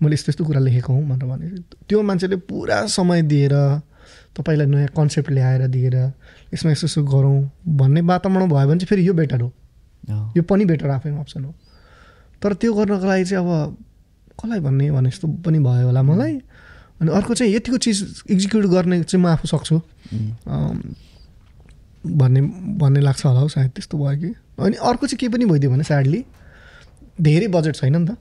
[0.02, 1.46] मैले यस्तो यस्तो कुरा लेखेको हुँ भनेर भने।
[1.88, 3.54] त्यो मान्छेले पुरा समय दिएर
[4.36, 5.96] तपाईँलाई नयाँ कन्सेप्ट ल्याएर दिएर
[6.54, 7.38] यसमा यस्तो यस्तो गरौँ
[7.78, 9.52] भन्ने वातावरण भयो भने चाहिँ फेरि यो बेटर हो।
[10.36, 11.54] यो पनि बेटर आफैमा अप्सन हो।
[12.42, 13.76] तर त्यो गर्नको लागि चाहिँ अब
[14.40, 16.34] कसलाई भन्ने भने जस्तो पनि भयो होला मलाई।
[17.00, 17.98] अनि अर्को चाहिँ यतिको चिज
[18.30, 19.80] एक्जिक्युट गर्ने चाहिँ म आफू सक्छु।
[22.02, 22.40] भन्ने
[22.82, 25.84] भन्ने लाग्छ होला हौ सायद त्यस्तो भयो कि। अनि अर्को चाहिँ के पनि भइदियो भने
[25.84, 26.24] स्याडली
[27.20, 28.18] धेरै बजेट छैन नि त।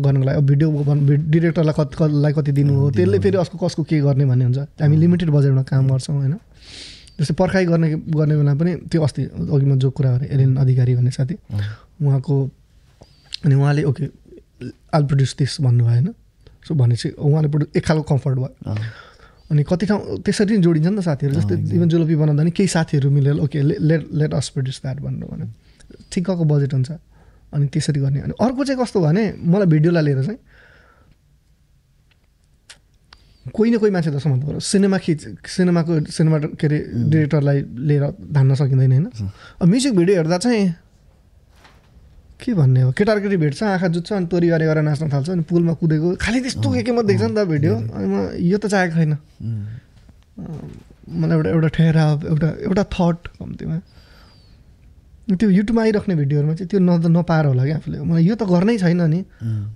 [0.00, 0.68] गर्नको लागि। अब भिडियो
[1.30, 2.90] डिरेक्टरलाई कति कति दिनु हो?
[2.90, 6.34] त्यसले फेरि अस्को कसको के गर्ने भन्ने हुन्छ। हामी लिमिटेड बजेटमा काम गर्छौँ होइन।
[7.20, 10.92] जस्तै पर्खाइ गर्ने गर्ने बेला पनि त्यो अस्ति अघि म जो कुरा गरेँ एलिन अधिकारी
[10.96, 11.34] भन्ने साथी।
[12.02, 12.34] उहाँको
[13.44, 14.04] अनि उहाँले ओके
[14.94, 16.08] आल प्रड्युस दिस भन्नुभयो होइन।
[16.66, 18.74] सो भनेपछि उहाँले प्रड्यु एक खालको कम्फर्ट भयो।
[19.50, 22.68] अनि कति ठाउँ त्यसरी नै जोडिन्छ नि त साथीहरू। जस्तै इभन जुलपी बनाउँदा नि केही
[22.72, 25.46] साथीहरू मिलेर okay let let us produce that भन्नु भने
[26.08, 26.90] ठिक्कको बजेट हुन्छ।
[27.52, 30.40] अनि त्यसरी गर्ने। अनि अर्को चाहिँ कस्तो भने मलाई भिडियोलाई लिएर चाहिँ
[33.42, 36.78] कोही न कोही मान्छे त पऱ्यो। सिनेमा खिच सिनेमाको सिनेमा के अरे
[37.10, 37.58] डिरेक्टरलाई
[37.90, 39.06] लिएर धान्न सकिँदैन होइन?
[39.60, 40.74] अब म्युजिक भिडियो हेर्दा चाहिँ
[42.38, 42.90] के भन्ने हो?
[42.94, 46.08] केटा र केटी भेट्छ आँखा जुत्छ अनि तोरी गरे गरेर नाच्न थाल्छ अनि पुलमा कुदेको
[46.22, 49.12] खालि त्यस्तो के के मात्रै देख्छ नि त भिडियो। अनि म यो त चाहेको छैन।
[51.10, 53.76] मलाई एउटा एउटा ठहराव एउटा एउटा थट कम्तीमा।
[55.22, 58.74] त्यो युट्युबमा आइराख्ने भिडियोहरूमा चाहिँ त्यो न नपाएर होला कि आफूले। मलाई यो त गर्नै
[58.82, 59.20] छैन नि।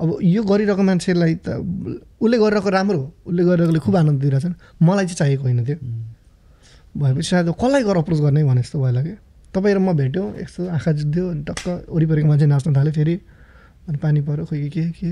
[0.02, 1.48] अब यो गरिरहेको मान्छेलाई त
[2.18, 5.78] उसले गरिरहेको राम्रो हो। उसले गरिरहेकोले खुब आनन्द दिइरहेछ नि मलाई चाहिँ चाहिएको होइन त्यो।
[6.98, 9.14] भएपछि सायद कसलाई गर अप्रोच गर्ने भने जस्तो भयो कि
[9.54, 13.14] तपाईँ र म भेट्यौँ यस्तो आँखा जुत्यो अनि टक्क वरिपरिको मान्छे नाच्न थाल्यो फेरि।
[13.86, 15.10] अनि पानी पऱ्यो खोइ के के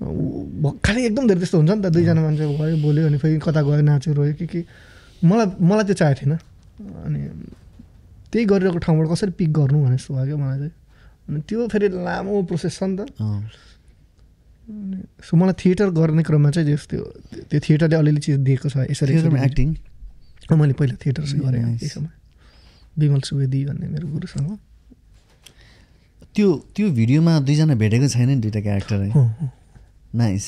[0.00, 3.82] खालि एकदम धेरै त्यस्तो हुन्छ नि त। दुईजना मान्छे भयो बोल्यो अनि फेरि कता गयो
[3.82, 4.60] नाच्यो रोयो के के।
[5.26, 6.32] मलाई मलाई त्यो चाहेको थिएन।
[7.04, 7.20] अनि
[8.30, 10.72] त्यही गरिरहेको ठाउँबाट कसरी पिक गर्नु भने जस्तो भयो क्या मलाई चाहिँ।
[11.28, 13.10] अनि त्यो फेरि लामो प्रोसेस छ नि त।
[15.26, 16.96] सो मलाई थिएटर गर्ने क्रममा चाहिँ जस्तो
[17.50, 19.68] त्यो थिएटरले अलिअलि चिज दिएको छ यसरी एक्टिङ
[20.50, 21.62] मैले पहिला थिएटर चाहिँ गरेँ.
[21.78, 22.10] त्यही समय
[22.98, 24.50] विमल सुवेदी भन्ने मेरो गुरुसँग।
[26.34, 29.10] त्यो त्यो भिडियोमा दुईजना भेटेको छैन नि दुइटा क्यारेक्टर है।
[30.14, 30.44] नाइस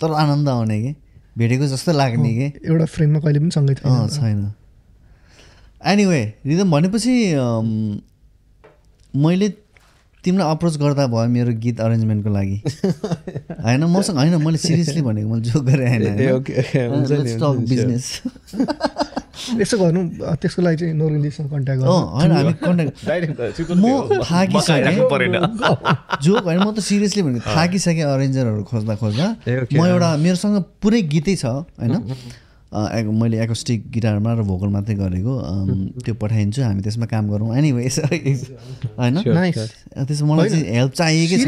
[0.00, 0.92] तर आनन्द आउने कि?
[1.38, 2.46] भेटेको जस्तो लाग्ने कि?
[2.68, 4.40] एउटा फ्रेममा कहिले पनि सँगै छैन।
[5.86, 7.14] एनिवे रिदम भनेपछि
[9.14, 9.48] मैले
[10.24, 12.56] तिमीलाई अप्रोच गर्दा भयो मेरो गीत अरेन्जमेन्टको लागि।
[13.66, 17.16] होइन मसँग होइन मैले सिरियसली भनेको मैले जोक गरेँ ए, ए, ओके, ओके, हुन्छ नि,
[17.16, 18.04] हुन्छ नि, बिजनेस
[19.60, 20.00] यसो गर्नु
[20.42, 24.96] त्यसको लागि चाहिँ नोरिन्जीसँग कन्ट्याक्ट होइन हामी कन्ट्याक्ट म थाकिसकेँ।
[26.22, 31.36] जोक होइन म त सिरियसली भनेको थाकिसकेँ अरेन्जरहरू खोज्दा खोज्दा। म एउटा मेरोसँग पुरै गीतै
[31.36, 31.46] छ
[31.78, 31.94] होइन।
[32.72, 35.34] मैले एकोस्टिक गिटारमा र भोकल मात्रै गरेको।
[36.04, 37.82] त्यो पठाइदिन्छु हामी त्यसमा काम गरौँ। एनिवे
[38.98, 39.16] होइन?
[39.22, 39.58] नाइस
[39.96, 41.46] त्यसमा मलाई चाहिँ हेल्प चाहिएकै छ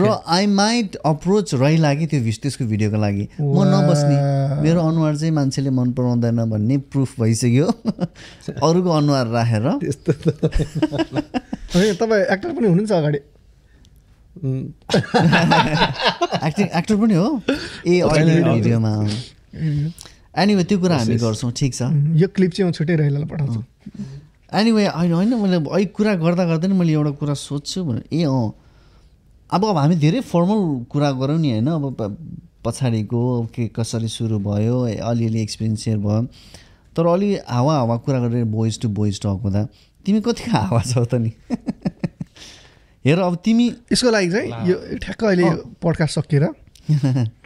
[0.00, 4.16] र आई माइट अप्रोच रहिला कि त्यो भिस त्यसको भिडियोको लागि। म नबस्ने।
[4.62, 7.66] मेरो अनुहार चाहिँ मान्छेले मन पराउँदैन भन्ने प्रुफ भइसक्यो।
[8.66, 9.66] अरूको अनुहार राखेर।
[11.72, 13.20] तपाईँ एक्टर पनि हुनुहुन्छ अगाडि।
[16.46, 17.28] एक्टिङ एक्टर पनि हो।
[17.86, 18.92] ए अहिले भिडियोमा
[20.34, 21.82] एनिवे त्यो कुरा हामी गर्छौँ ठिक छ।
[22.16, 23.60] यो क्लिप चाहिँ म छुट्टै रहिलालाई पठाउँछु।
[24.52, 28.24] एनिवे होइन होइन मैले अहिले कुरा गर्दा गर्दै नि मैले एउटा कुरा सोध्छु भने ए
[28.24, 28.52] अँ।
[29.52, 31.68] अब अब हामी धेरै फर्मल कुरा गरौँ नि होइन?
[31.68, 32.16] अब
[32.64, 33.22] पछाडिको
[33.54, 36.22] के कसरी सुरु भयो अलिअलि एक्सपिरियन्स सेयर भयो।
[36.96, 39.66] तर अलि हावा हावा कुरा गरेर बोइज टु बोइज टक हुँदा
[40.06, 41.32] तिमी कतिको हावा छौ त नि?
[43.04, 45.50] हेर अब तिमी यसको लागि चाहिँ यो ठ्याक्क अहिले
[45.82, 46.44] पडकास्ट सकिएर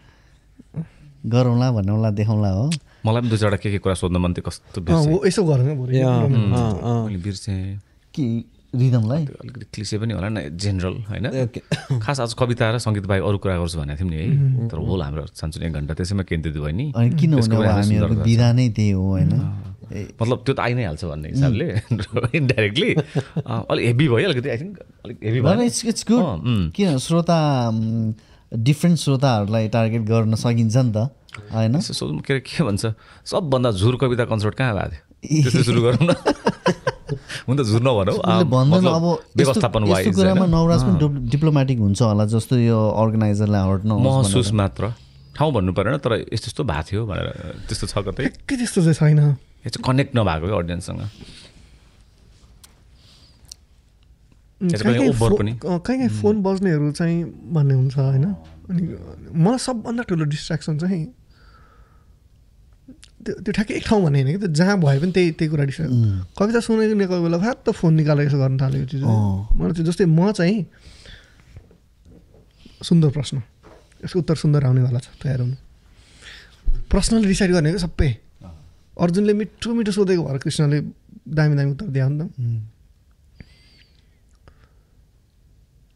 [1.27, 2.65] गरौँला भन्नौला देखाउँला हो।
[3.07, 4.79] मलाई पनि दुई चारवटा के के कुरा सोध्न मन थियो कस्तो
[5.27, 5.77] यसो गरौँ
[7.25, 7.79] बिर्सेँ।
[8.15, 8.25] कि
[8.77, 9.25] रिदमलाई?
[9.43, 11.25] अलिकति क्लिसे पनि होला नि जेनरल होइन।
[12.03, 15.01] खास आज कविता र सङ्गीत बाहेक अरू कुरा गर्छु भनेको थियौँ नि है। तर होल
[15.03, 16.87] हाम्रो सानसुन एक घन्टा त्यसैमा केन्द्रित भयो नि।
[17.21, 19.33] किनभने। विधा नै त्यही हो होइन?
[20.21, 21.67] मतलब त्यो त आइ नै हाल्छ भन्ने हिसाबले
[22.39, 22.91] इन्डाइरेक्टली
[23.47, 24.77] अलिक हेभी भयो अलिकति आई थिङ्क
[25.07, 26.99] अलिक हेभी भयो। इट्स इट्स गुड अँ, उम्। किन?
[27.07, 27.39] श्रोता
[28.55, 30.97] डिफ्रेन्ट श्रोताहरूलाई टार्गेट गर्न सकिन्छ नि त
[31.53, 31.81] होइन?
[31.81, 32.87] सोध्नु के अरे के भन्छ?
[33.25, 35.63] सबभन्दा झुर कविता कन्सर्ट कहाँ भएको थियो?
[35.63, 36.15] सुरु गरौँ न।
[37.49, 42.79] हुन त झुर नभनौँ। अब व्यवस्थापन कुरामा नवराज पनि डिप- डिप्लोमेटिक हुन्छ होला जस्तो यो
[42.91, 44.93] अर्गनाइजरलाई हर्ट नहोस् महसुस। मात्र।
[45.37, 47.29] ठाउँ भन्नु परेन तर यस्तो यस्तो भएको थियो भनेर
[47.69, 51.01] त्यस्तो छ कतै। के त्यस्तो चाहिँ छैन। यो चाहिँ कनेक्ट नभएको अडियन्ससँग
[54.61, 58.25] कहीँ पनि। कहीँ कहीँ फोन बज्नेहरू चाहिँ भन्ने हुन्छ होइन?
[58.71, 58.83] अनि
[59.37, 61.05] मलाई सबभन्दा ठुलो डिस्ट्र्याक्सन चाहिँ
[63.27, 65.65] त्यो त्यो ठ्याक्कै एक ठाउँ भन्ने होइन कि त्यो जहाँ भए पनि त्यही त्यही कुरा
[65.67, 69.87] डिस्ट्र्याक्ट कविता सुनेको कोही बेला फ्यात्त फोन निकालेर यसो गर्न थाल्यो यो चिज। मलाई चाहिँ
[69.87, 70.59] जस्तै म चाहिँ
[72.83, 73.37] सुन्दर प्रश्न।
[74.05, 75.57] यसको उत्तर सुन्दर आउनेवाला छ तयार हुनु।
[76.87, 78.11] प्रश्नले डिसाइड गर्ने क्या सबै?
[78.97, 80.79] अर्जुनले मिठो मिठो सोधेको भएर कृष्णले
[81.29, 82.31] दामी दामी उत्तर दियो नि त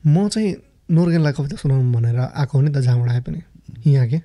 [0.06, 0.54] म चाहिँ
[0.90, 3.40] नोर्गेनलाई कविता सुनाउनु भनेर आएको हो नि त जहाँबाट आए पनि।
[3.86, 4.18] यहाँ के?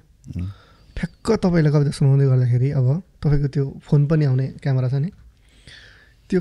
[0.96, 2.88] ठ्याक्क तपाईँलाई कविता सुनाउँदै गर्दाखेरि अब
[3.22, 5.10] तपाईँको त्यो फोन पनि आउने क्यामेरा छ नि।
[6.30, 6.40] त्यो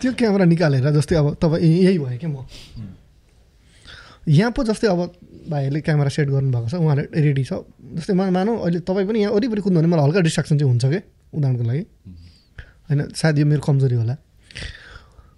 [0.00, 2.46] त्यो क्यामेरा निकालेर जस्तै अब तपाईँ यही भयो क्या म?
[4.28, 5.00] यहाँ पो जस्तै अब
[5.50, 7.66] भाइहरूले क्यामेरा सेट गर्नुभएको छ उहाँले रेडी छ।
[7.98, 10.84] जस्तै मा मानौँ अहिले तपाईँ पनि यहाँ वरिपरि कुद्नु भने मलाई हल्का डिस्ट्राक्सन चाहिँ हुन्छ
[10.86, 11.02] क्या
[11.34, 11.82] उदाहरणको लागि?
[12.88, 14.14] होइन सायद यो मेरो कमजोरी होला।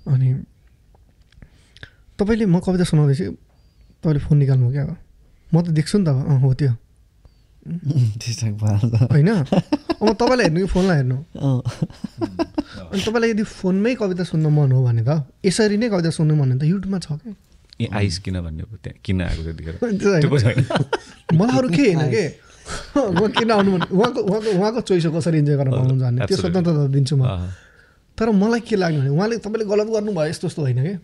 [0.06, 0.28] अनि
[2.18, 3.24] तपाईँले म कविता सुनाउँदैछु।
[4.02, 4.96] तपाईँले फोन निकाल्नु क्या अब?
[5.52, 6.72] म त देख्छु नि त अँ हो त्यो।
[9.12, 9.28] होइन?
[10.02, 11.16] अब तपाईँलाई हेर्नु कि फोनलाई हेर्नु?
[11.38, 11.62] अँ,
[12.90, 16.50] अनि तपाईँलाई यदि फोनमै कविता सुन्न मन हो भने त यसरी नै कविता सुन्नु मन
[16.50, 17.34] हो भने त युट्युबमा छ क्या।
[17.80, 18.98] ए आइस किन भन्ने हो त्यहाँ?
[19.04, 19.74] किन आएको त्यतिखेर?
[21.38, 22.24] मलाई अरू केही होइन के?
[22.98, 26.36] म किन आउनु उहाँको उहाँको उहाँको चोइस हो कसरी इन्जोय गर्न पाउनुहुन्छ भन्ने त्यो.
[26.36, 27.22] स्वतन्त्रता दिन्छु म।
[28.18, 30.94] तर मलाई के लाग्यो भने उहाँले तपाईँले गलत गर्नुभयो यस्तो यस्तो होइन कि?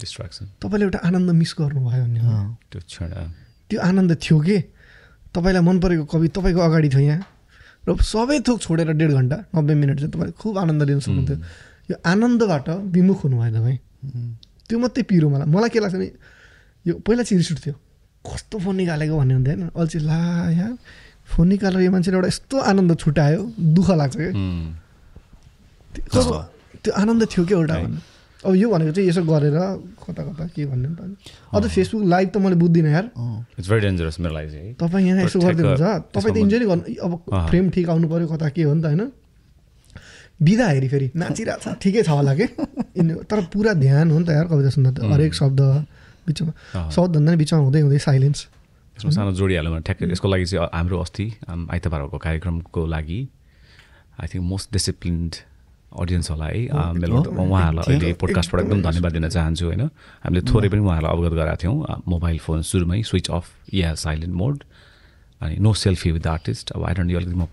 [0.00, 3.10] डिस्ट्राक्सन तपाईँले एउटा आनन्द मिस गर्नुभयो अँ, त्यो क्षण।
[3.70, 4.58] त्यो आनन्द थियो कि?
[5.34, 7.22] तपाईँलाई मन परेको कवि तपाईँको अगाडि थियो यहाँ।
[7.88, 11.36] र सबै थोक छोडेर डेढ घन्टा नब्बे मिनट चाहिँ तपाईँले खुब आनन्द लिन सक्नुहुन्थ्यो।
[11.90, 13.78] यो आनन्दबाट विमुख हुनुभयो तपाईँ।
[14.68, 16.08] त्यो मात्रै पिरो मलाई। मलाई के लाग्छ भने
[16.86, 17.74] यो पहिला चाहिँ रिस उठ्थ्यो।
[18.22, 20.18] कस्तो फोन निकालेको भन्ने हुन्थ्यो होइन। चाहिँ ला
[20.50, 20.72] यहाँ
[21.26, 23.40] फोन निकालेर यो मान्छेले एउटा यस्तो आनन्द छुट्यायो
[23.74, 24.28] दुःख लाग्छ कि?
[24.30, 24.74] उम्,
[25.92, 28.00] त्यो आनन्द थियो क्या एउटा भन्नु।
[28.42, 29.56] अब यो भनेको चाहिँ यसो गरेर
[30.02, 31.00] कता कता के भन्ने नि त
[31.54, 33.06] अझ फेसबुक लाइभ त मैले बुझ्दिनँ यार।
[33.58, 36.58] इट्स भेरी डेन्जरस मेरो लागि चाहिँ। है तपाईँ यहाँ यसो गर्दै हुन्छ। तपाईँ त इन्जोय
[36.58, 37.12] नै गर्नु अब।
[37.48, 39.02] फ्रेम ठिक आउनु पऱ्यो कता के हो नि त होइन।
[40.42, 42.46] बिदा हेरी फेरि। नाचिरहेको छ ठिकै छ होला कि?
[43.30, 45.60] तर पुरा ध्यान हो नि त यार कविता सुन्दा त। हरेक शब्द
[46.26, 46.52] बिचमा।
[46.90, 48.40] शब्दभन्दा नि बिचमा हुँदै हुँदै साइलेन्स।
[48.98, 53.20] यसमा सानो जोडिहाल्यो भने ठ्याक्कै। यसको लागि चाहिँ हाम्रो अस्ति आइतबारको कार्यक्रमको लागि
[54.18, 55.32] I think most disciplined
[56.00, 59.82] audience होला है अ, मेलबोर्न उहाँहरूलाई अहिले पोडकास्टबाट एकदम धन्यवाद दिन चाहन्छु होइन?
[60.24, 61.76] हामीले थोरै पनि उहाँहरूलाई अवगत गराएको थियौँ।
[62.08, 63.44] मोबाइल फोन सुरुमै स्विच अफ
[63.74, 64.56] या साइलेन्ट मोड
[65.40, 67.46] अनि नो सेल्फी विथ आर्टिस्ट अब आई डोन्ट यो अलिकति म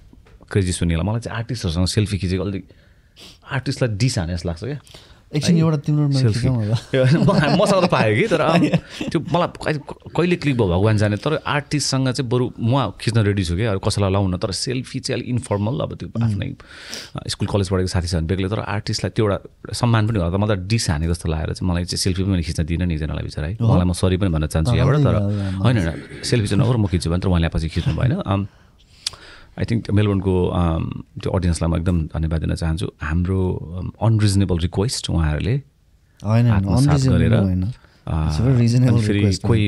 [0.52, 2.64] क्रेजी सुनिएला मलाई चाहिँ आर्टिस्टहरूसँग सेल्फी खिचेको अलिक
[3.52, 4.80] आर्टिस्टलाई डिस हाने जस्तो लाग्छ क्या।
[5.30, 6.08] एकछिन एउटा तिम्रो
[7.62, 8.42] मसँग त पाएँ कि तर
[9.14, 9.78] त्यो मलाई
[10.10, 13.80] कहिले क्लिक भयो भगवान् जाने तर आर्टिस्टसँग चाहिँ बरु म खिच्न रेडी छु कि अरू
[13.80, 16.48] कसैलाई लाउन तर सेल्फी चाहिँ अलिक इन्फर्मल अब त्यो आफ्नै
[17.30, 20.58] स्कुल कलेज पढेको साथी छ भने बेग्लै तर आर्टिस्टलाई त्यो एउटा सम्मान पनि त मलाई
[20.66, 23.54] डिस हाने जस्तो लागेर चाहिँ मलाई चाहिँ सेल्फी पनि खिच्न दिइनँ नि एकजनालाई बिचरा है।
[23.62, 25.16] मलाई म सरी पनि भन्न चाहन्छु यहाँबाट तर
[25.62, 28.14] होइन होइन सेल्फी चाहिँ नगर म खिच्छु भने तर उहाँले पछि खिच्नु भएन।
[29.60, 30.36] आई थिङ्क मेलबोर्नको
[31.20, 33.40] त्यो अडियन्सलाई म एकदम धन्यवाद दिन चाहन्छु। हाम्रो
[34.08, 35.56] अनरिजनेबल रिक्वेस्ट उहाँहरूले
[37.12, 37.36] गरेर
[38.10, 39.66] फेरि कोही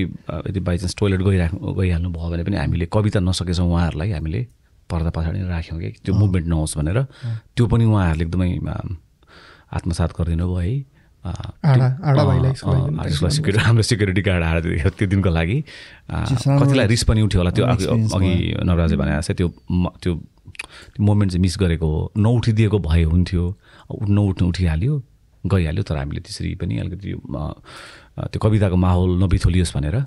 [0.49, 4.41] यदि बाई चान्स टोइलेट गइराख्नु गइहाल्नु भयो भने पनि हामीले कविता नसकेछौँ उहाँहरूलाई हामीले
[4.89, 6.99] पर्दा पछाडि नै राख्यौँ कि। त्यो मुभमेन्ट नहोस् भनेर।
[7.55, 8.49] त्यो पनि उहाँहरूले एकदमै
[9.77, 10.90] आत्मसात गरिदिनु भयो है।
[13.29, 15.57] सिक्युरिटी हाम्रो सिक्युरिटी गार्ड आएर त्यो त्यो दिनको लागि।
[16.09, 18.33] कतिलाई रिस पनि उठ्यो होला त्यो अघि
[18.65, 19.47] नवराजले भने जस्तै त्यो
[20.01, 20.11] त्यो
[20.97, 23.43] मोमेन्ट चाहिँ मिस गरेको हो। नउठिदिएको भए हुन्थ्यो।
[24.09, 24.93] नउठ्नु उठिहाल्यो
[25.43, 27.09] गइहाल्यो तर हामीले त्यसरी पनि अलिकति
[28.31, 29.97] त्यो कविताको माहौल नबिथोलियोस् भनेर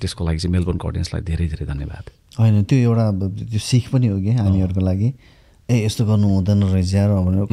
[0.00, 2.04] त्यसको लागि चाहिँ मेलबोर्नको अडियन्सलाई धेरै धेरै धन्यवाद।
[2.40, 3.04] होइन त्यो एउटा
[3.52, 5.08] त्यो सिख पनि हो कि हामीहरूको लागि।
[5.68, 6.94] ए यस्तो गर्नु हुँदैन रहेछ
[7.28, 7.44] भनेर।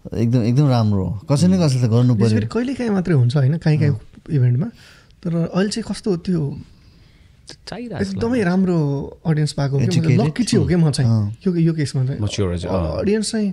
[0.00, 3.36] एकदम एकदम राम्रो। हो कसै न कसैले त गर्नु फेरि पऱ्यो कहिले काहीँ मात्रै हुन्छ
[3.36, 3.94] होइन काहीँ काहीँ
[4.36, 4.68] इभेन्टमा
[5.20, 6.40] तर अहिले चाहिँ कस्तो त्यो
[7.68, 8.78] चाहिरहेको एकदमै राम्रो
[9.26, 10.26] अडियन्स पाएको हो कि Educated.
[10.26, 12.18] लक्की चाहिँ हो कि म चाहिँ। अँ। यो यो केसमा चाहिँ।
[13.02, 13.50] अडियन्स चाहिँ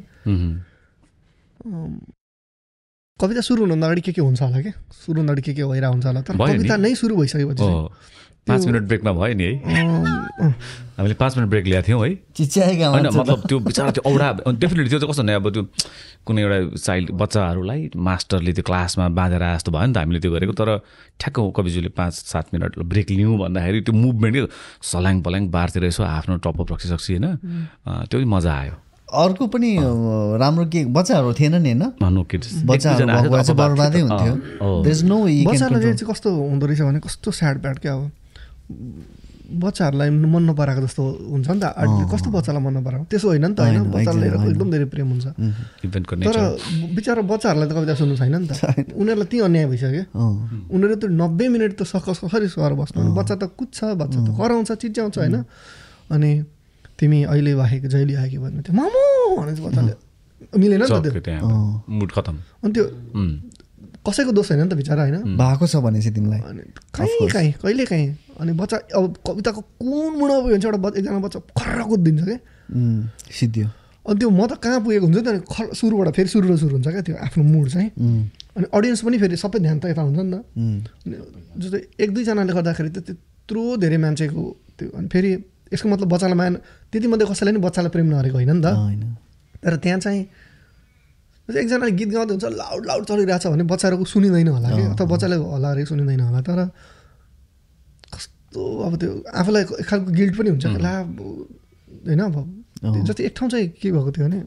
[3.19, 5.94] कविता सुरु हुनुभन्दा अगाडि के के हुन्छ होला कि सुरु हुँदा अगाडि के के भइरहेको
[5.94, 6.22] हुन्छ होला?
[6.22, 7.65] तर। कविता नै सुरु भइसकेपछि
[8.48, 9.53] पाँच मिनट ब्रेकमा भयो नि है।
[10.98, 14.90] हामीले पाँच मिनट ब्रेक ल्याएको थियौँ है। चिच्याएका होइन मतलब त्यो बिचरा त्यो औडा डेफिनेटली
[14.90, 15.64] त्यो चाहिँ कस्तो भने अब त्यो
[16.26, 20.32] कुनै एउटा चाइल्ड बच्चाहरूलाई मास्टरले त्यो क्लासमा बाँधेर आए जस्तो भयो नि त हामीले त्यो
[20.34, 20.69] गरेको। तर
[21.22, 24.49] ठ्याक्क कविजुले पाँच सात मिनट ब्रेक लिउँ भन्दाखेरि त्यो मुभमेन्ट
[24.82, 28.76] सल्याङ पल्याङ बारतिर यसो आफ्नो टपअप रक्सिसक्सी होइन। अँ, त्यो चाहिँ मजा आयो।
[29.07, 31.84] अर्को पनि राम्रो के बच्चाहरू थिएन नि होइन?
[36.03, 38.11] कस्तो हुँदो रहेछ भने कस्तो स्याड ब्याड क्या अब
[38.68, 43.06] बच्चाहरूलाई मन नपराएको जस्तो हुन्छ नि त। आर्टले कस्तो बच्चालाई मन नपराएको?
[43.07, 45.26] त्यसो होइन नि त होइन। बच्चालाई एकदम धेरै प्रेम हुन्छ।
[46.27, 46.38] तर
[46.95, 48.52] बिचरा बच्चाहरूलाई त कविता सुन्नु छैन नि त।
[48.91, 50.03] उनीहरूलाई त्यही अन्याय भइसक्यो।
[50.68, 52.99] उनीहरू त नब्बे मिनट त सकस कसरी सर बस्नु?
[53.15, 55.35] बच्चा त कुद्छ बच्चा त कराउँछ चिच्याउँछ होइन?
[56.11, 56.31] अनि
[56.99, 59.02] तिमी अहिले बाहेक जहिले आयो भन्नु थियो मामु!
[59.38, 59.94] भने चाहिँ बच्चाले
[60.60, 62.35] मिलेन नि त त्यो। त्यहाँ। मुड खतम।
[62.68, 62.85] अनि त्यो
[64.08, 65.36] कसैको दोष होइन नि त बिचरा होइन?
[65.36, 66.64] भएको छ भनेपछि तिमीलाई। अनि
[66.96, 68.08] कहीँ काहीँ कहिले काहीँ।
[68.40, 72.22] अनि बच्चा अब कविताको कुन मुड पुग्यो भने चाहिँ एउटा बच्चा एकजना बच्चा खर्र कुदिन्छ
[72.24, 72.38] क्या
[73.36, 73.68] सिद्धियो।
[74.06, 75.28] अनि त्यो म त कहाँ पुगेको हुन्छ नि त?
[75.28, 77.90] अनि खर सुरुबाट फेरि सुरु र सुरु हुन्छ क्या त्यो आफ्नो मुड चाहिँ।
[78.56, 80.48] अनि अडियन्स पनि फेरि सबै ध्यान त यता हुन्छ नि त।
[81.60, 84.44] जस्तै एक दुईजनाले गर्दाखेरि त त्यत्रो धेरै मान्छेको
[84.80, 85.30] त्यो अनि फेरि
[85.74, 86.52] यसको मतलब बच्चालाई माया
[86.92, 89.04] त्यति मध्ये कसैले नि बच्चालाई प्रेम नगरेको होइन नि त। होइन।
[89.60, 90.22] तर त्यहाँ चाहिँ
[91.48, 95.06] जस्तै एकजनाले गीत गाउँदै हुन्छ लाउड लाउड चलिरहेको छ भने बच्चाहरूको सुनिँदैन होला कि। अथवा
[95.15, 96.60] बच्चाले होला अरे सुनिँदैन होला। तर
[98.14, 101.19] कस्तो अब त्यो आफूलाई एक खालको गिल्ट पनि हुन्छ। ला अब
[102.07, 102.36] होइन अब
[103.07, 104.40] जस्तै एक ठाउँ चाहिँ के भएको थियो भने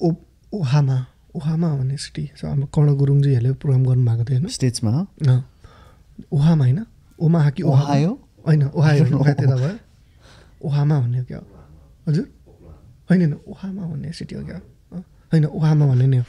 [0.00, 0.08] ओ
[0.52, 0.96] ओहामा
[1.36, 4.48] ओहामा भन्ने सिटी छ। हाम्रो कर्ण गुरुङजीहरूले प्रोग्राम गर्नुभएको थियो होइन?
[4.48, 4.92] स्टेजमा।
[6.32, 6.80] ओहामा होइन?
[7.20, 8.12] ओमाहा कि ओहामा ओहायो?
[8.46, 9.04] होइन ओहायो
[9.38, 9.76] त्यता भयो।
[10.64, 11.40] ओहामा भन्ने क्या
[12.08, 12.26] हजुर।
[13.10, 14.60] होइन होइन ओहामा भन्ने सिटी हो क्या।
[15.32, 16.24] होइन ओहामा भन्ने नै हो।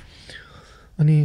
[1.00, 1.16] अनि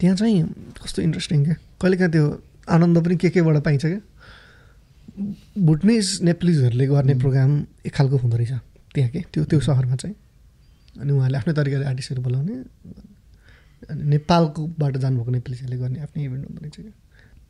[0.00, 0.42] त्यहाँ चाहिँ
[0.82, 4.00] कस्तो इन्ट्रेस्टिङ क्या। कहिलेकाहीँ त्यो आनन्द पनि के केबाट पाइन्छ क्या।
[5.58, 8.52] भुटनिज नेप्लिजहरूले गर्ने प्रोग्राम एक खालको हुँदो रहेछ
[8.94, 10.16] त्यहाँ के। त्यो त्यो सहरमा चाहिँ।
[11.00, 12.54] अनि उहाँले आफ्नै तरिकाले आर्टिस्टहरू बोलाउने।
[13.90, 16.94] अनि नेपालकोबाट जानुभएको नेपालीहरूले गर्ने आफ्नै इभेन्ट हुँदो रहेछ क्या।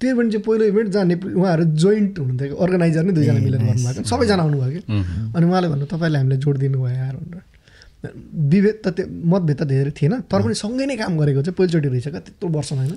[0.00, 3.60] त्यो इभेन्ट चाहिँ पहिलो इभेन्ट जहाँ नेपाली उहाँहरू जोइन्ट हुनुहुन्थ्यो कि अर्गनाइजर नै दुईजना मिलेर
[3.64, 4.80] गर्नुभएको। सबैजना आउनुभयो कि
[5.36, 7.42] अनि उहाँले भन्नु तपाईँले हामीलाई जोड दिनुभयो यार भनेर।
[8.06, 11.88] विभेद त त्यो मतभेद त धेरै थिएन तर पनि सँगै नै काम गरेको चाहिँ पहिलोचोटि
[11.88, 12.94] रहेछ क्या त्यत्रो वर्षमा होइन.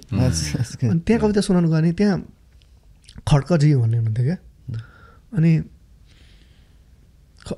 [0.91, 2.17] अनि त्यहाँ कविता सुनाउनु गयो भने त्यहाँ
[3.23, 4.37] खड्कजी भन्ने हुनुहुन्थ्यो क्या।
[5.39, 5.51] अनि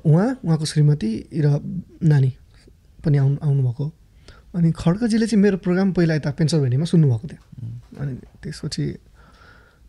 [0.06, 1.10] उहाँ उहाँको श्रीमती
[1.44, 1.46] र
[2.06, 2.30] नानी
[3.04, 3.86] पनि आउनु आउनुभएको।
[4.56, 7.42] अनि खड्कजीले चाहिँ मेरो प्रोग्राम पहिला यता पेन्सलभेनीमा सुन्नुभएको थियो।
[8.00, 8.12] अनि
[8.42, 8.84] त्यसपछि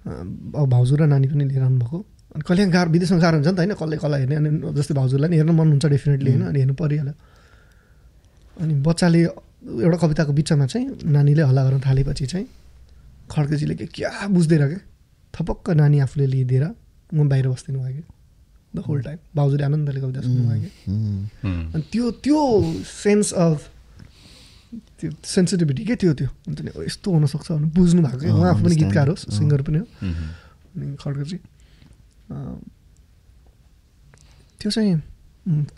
[0.04, 1.98] अब भाउजू र नानी पनि लिएर आउनुभएको।
[2.36, 5.30] अनि कहिले गाह्रो विदेशमा गाह्रो हुन्छ नि त होइन कसले कसलाई हेर्ने अनि जस्तै भाउजूलाई
[5.30, 7.16] नि हेर्न मन हुन्छ डेफिनेटली होइन अनि हेर्नु परिहाल्यो।
[8.62, 9.22] अनि बच्चाले
[9.86, 12.48] एउटा कविताको बिचमा चाहिँ नानीले हल्ला गर्न थालेपछि चाहिँ
[13.32, 14.82] खड्केजीले के क्या बुझ्दैन क्या?
[15.34, 16.66] थपक्क नानी आफूले लिइदिएर
[17.14, 18.04] म बाहिर बस्दिनु भयो कि
[18.74, 20.70] द होल टाइम बाउजूले आनन्दले कविता सुन्नुभयो कि
[21.74, 22.40] अनि त्यो त्यो
[22.86, 23.58] सेन्स अफ
[25.00, 26.30] त्यो सेन्सिटिभिटी के थियो त्यो?
[26.48, 28.30] हुन्छ नि यस्तो हुनसक्छ भनेर बुझ्नु भएको कि?
[28.30, 28.76] उहाँ आफू पनि.
[28.76, 31.42] गीतकार हो। सिङ्गर पनि हो। अनि खड्का चाहिँ
[34.60, 34.96] त्यो चाहिँ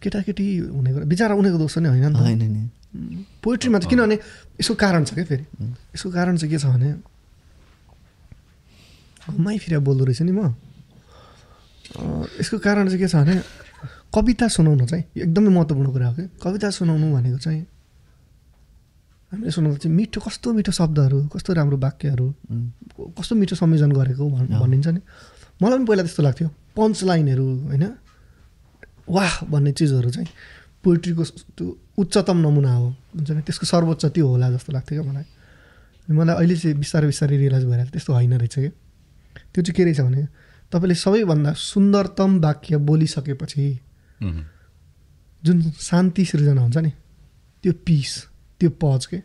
[0.03, 0.45] केटाकेटी
[0.77, 2.69] हुने कुरा बिचरा उनीहरूको दोष नै होइन नि त।
[3.43, 4.15] पोइट्रीमा चाहिँ किनभने
[4.61, 5.45] यसको कारण छ क्या फेरि?
[5.95, 6.89] यसको कारण चाहिँ के छ भने
[9.35, 10.53] घुमाइफिरा बोल्दो रहेछ नि म।
[12.39, 13.35] यसको कारण चाहिँ के छ भने
[14.13, 17.65] कविता सुनाउनु चाहिँ एकदमै महत्त्वपूर्ण कुरा हो कि कविता सुनाउनु भनेको चाहिँ
[19.35, 22.25] हामीले सुनाउँदा चाहिँ मिठो कस्तो मिठो शब्दहरू कस्तो राम्रो वाक्यहरू
[23.19, 25.01] कस्तो मिठो संयोजन गरेको भन्- भनिन्छ नि।
[25.61, 27.83] मलाई पनि पहिला त्यस्तो लाग्थ्यो। पन्च लाइनहरू होइन?
[29.09, 30.27] वाह भन्ने चिजहरू चाहिँ
[30.83, 31.23] पोइट्रीको
[31.57, 31.65] त्यो
[31.97, 33.41] उच्चतम नमुना हो। हुन्छ नि?
[33.41, 35.25] त्यसको सर्वोच्च त्यो होला जस्तो लाग्थ्यो क्या मलाई।
[36.15, 38.69] मलाई अहिले चाहिँ बिस्तारै बिस्तारै रियलाइज भइरहेको त्यस्तो होइन रहेछ कि
[39.53, 40.21] त्यो चाहिँ के रहेछ भने
[40.71, 43.65] तपाईँले सबैभन्दा सुन्दरतम वाक्य बोलिसकेपछि।
[45.43, 46.91] जुन शान्ति सृजना हुन्छ नि
[47.63, 48.11] त्यो पिस।
[48.65, 49.19] त्यो पज के?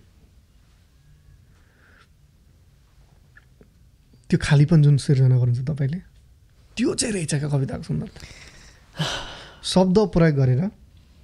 [4.29, 6.01] त्यो खालीपन जुन सिर्जना गर्नुहुन्छ तपाईँले
[6.77, 8.21] त्यो चाहिँ रहेछ क्या कविताको सुन्दरता
[9.65, 10.61] शब्द प्रयोग गरेर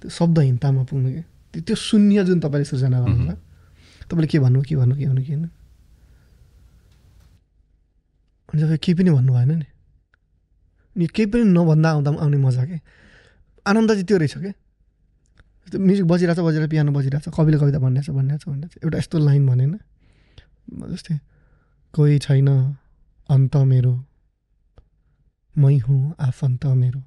[0.01, 4.75] त्यो शब्दहीनतामा पुग्नु क्या त्यो त्यो शून्य जुन तपाईँले सृजना गर्नुहुन्छ तपाईँले के भन्नु के
[4.75, 5.49] भन्नु के भन्नु के भन्नु?
[8.49, 9.67] अनि तपाईँ केही पनि भन्नु भएन नि।
[10.95, 12.77] अनि केही पनि नभन्दा आउँदा पनि आउने मजा के?
[13.65, 14.53] आनन्द चाहिँ त्यो रहेछ क्या
[15.75, 19.79] म्युजिक बजिरहेछ बजिरहेछ पियानो बजिरहेछ कविले कविता भनिरहेछ भनिरहेछ भनिरहेछ। एउटा यस्तो लाइन भनेन।
[20.91, 21.19] जस्तै
[21.93, 22.47] कोही छैन
[23.29, 24.05] अन्त मेरो।
[25.57, 27.03] मै हुँ आफन्त मेरो।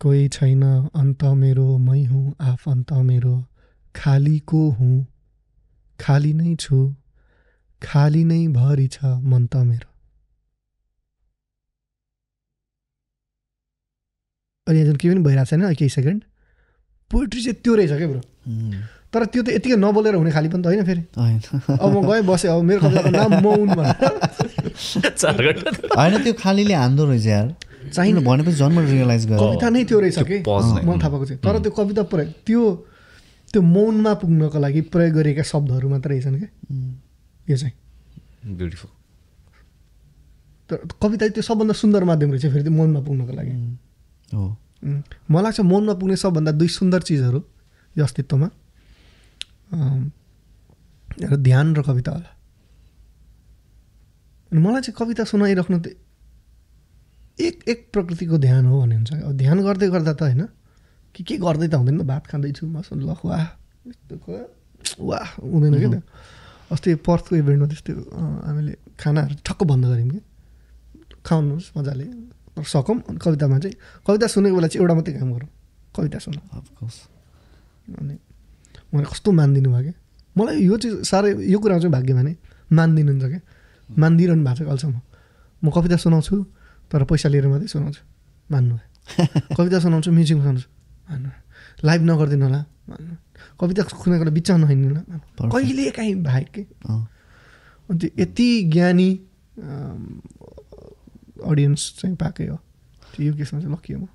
[0.00, 0.62] कोही छैन
[0.94, 3.46] अन्त मेरो। मै हुँ आफन्त मेरो।
[3.94, 5.06] खालीको हुँ?
[6.00, 6.94] खाली नै छु।
[7.82, 9.88] खाली नै भरि छ मन त मेरो।
[14.66, 16.24] अनि यहाँ जुन केही पनि भइरहेको छैन केही सेकेन्ड।
[17.10, 18.22] पोइट्री चाहिँ त्यो रहेछ क्या ब्रो।
[19.12, 22.50] तर त्यो त यतिकै नबोलेर हुने खाली पनि त होइन फेरि। अब म गएँ बसेँ
[22.52, 23.68] अब मेरो नाम मौन
[25.96, 27.48] होइन त्यो खालीले हान्दो रहेछ यार।
[27.88, 30.36] चाहिने भनेपछि जन्म रियलाइज गर कविता नै त्यो रहेछ कि?
[30.44, 32.62] pause नै। मलाई थाहा भएको चाहिँ तर त्यो कविता प्रयोग त्यो
[33.48, 36.48] त्यो मौनमा पुग्नको लागि प्रयोग गरिएका शब्दहरू मात्र रहेछन् क्या।
[37.48, 37.74] यो चाहिँ।
[38.44, 38.90] ब्युटिफुल
[40.70, 43.52] तर कविता त्यो सबभन्दा सुन्दर माध्यम रहेछ फेरि त्यो मौनमा पुग्नको लागि।
[44.36, 44.44] हो।
[44.84, 47.44] मलाई लाग्छ मौनमा पुग्ने सबभन्दा दुई सुन्दर चिजहरू
[47.98, 48.50] यो अस्तित्वमा
[51.36, 52.30] ध्यान र कविता होला।
[54.52, 55.86] अनि मलाई चाहिँ कविता सुनाइराख्नु त
[57.40, 60.46] एक एक प्रकृतिको ध्यान हो भन्ने हुन्छ। अब ध्यान गर्दै गर्दा त होइन
[61.14, 63.42] के के गर्दै त हुँदैन। भात खाँदैछु मसँग ल वाह
[63.88, 64.54] यस्तो क-
[65.00, 66.02] वाह हुँदैन त?
[66.72, 67.92] अस्ति पर्थको इभेन्टमा त्यस्तो
[68.46, 70.20] हामीले खानाहरू ठक्क बन्द गऱ्यौँ कि।
[71.26, 73.76] खाउनुहोस् मजाले। सकौँ। अनि कवितामा चाहिँ
[74.06, 75.48] कविता सुनेको बेला चाहिँ एउटा मात्रै काम गरौँ।
[75.96, 76.42] कविता सुनौँ।
[77.98, 78.14] अनि
[78.94, 79.94] मलाई कस्तो मानिदिनु भयो क्या?
[80.36, 82.32] मलाई यो चाहिँ साह्रै यो कुरा चाहिँ भाग्य माने।
[82.72, 83.40] मानिदिनुहुन्छ क्या?
[83.88, 85.00] मानिदिइरहनु भएको छ कहिलेसम्म
[85.62, 86.34] म कविता सुनाउँछु
[86.90, 88.02] तर पैसा लिएर मात्रै सुनाउँछु।
[88.52, 88.74] मान्नु
[89.58, 90.68] कविता सुनाउँछु म्युजिकमा सुनाउँछु।
[91.10, 91.30] मान्नु
[91.84, 93.14] लाइभ नगरिदिनु होला। मान्नु
[93.60, 95.02] कविता सुनेको बिचमा नहिँड्नु होला.
[95.52, 97.02] कहिले काहीँ बाहेक के अँ,
[97.90, 99.08] अनि त्यो यति ज्ञानी
[101.44, 102.56] अडियन्स चाहिँ पाएकै हो।
[103.16, 104.06] त्यो यो केसमा चाहिँ लक्की हो म।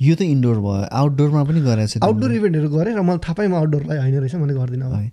[0.00, 3.48] यो त इन्डोर भयो। आउटडोरमा पनि गरेको छ आउटडोर इभेन्टहरू गरेँ र मलाई थाहा पाएँ
[3.48, 5.08] म आउटडोरलाई होइन रहेछ मैले गर्दिनँ अब। है।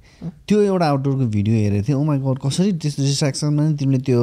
[0.48, 4.22] त्यो एउटा आउटडोरको भिडियो हेरेको थिएँ। ओमाई गड कसरी त्यस्तो डिस्ट्राक्सनमा नि तिमीले त्यो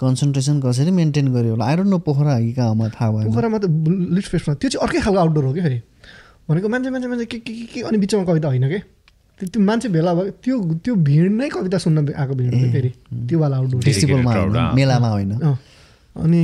[0.00, 1.64] कन्सन्ट्रेसन कसरी मेन्टेन गर्यो होला?
[1.64, 3.64] आई डोन्ट नो पोखरा हो कि कहाँ हो मलाई थाहा भएन। पोखरामा त
[4.16, 5.78] लिट फेस्टमा त्यो चाहिँ अर्कै खालको आउटडोर हो कि फेरि?
[6.48, 8.78] भनेको मान्छे मान्छे मान्छे के के के के अनि बिचमा कविता होइन कि?
[9.38, 12.70] त्यो त्यो मान्छे भेला भयो। त्यो त्यो भिड नै कविता सुन्न आएको भिड हो कि
[12.72, 12.90] फेरि?
[13.28, 15.32] त्यो वाला आउटडोर फेस्टिभलमा। मेलामा होइन।
[16.16, 16.40] अनि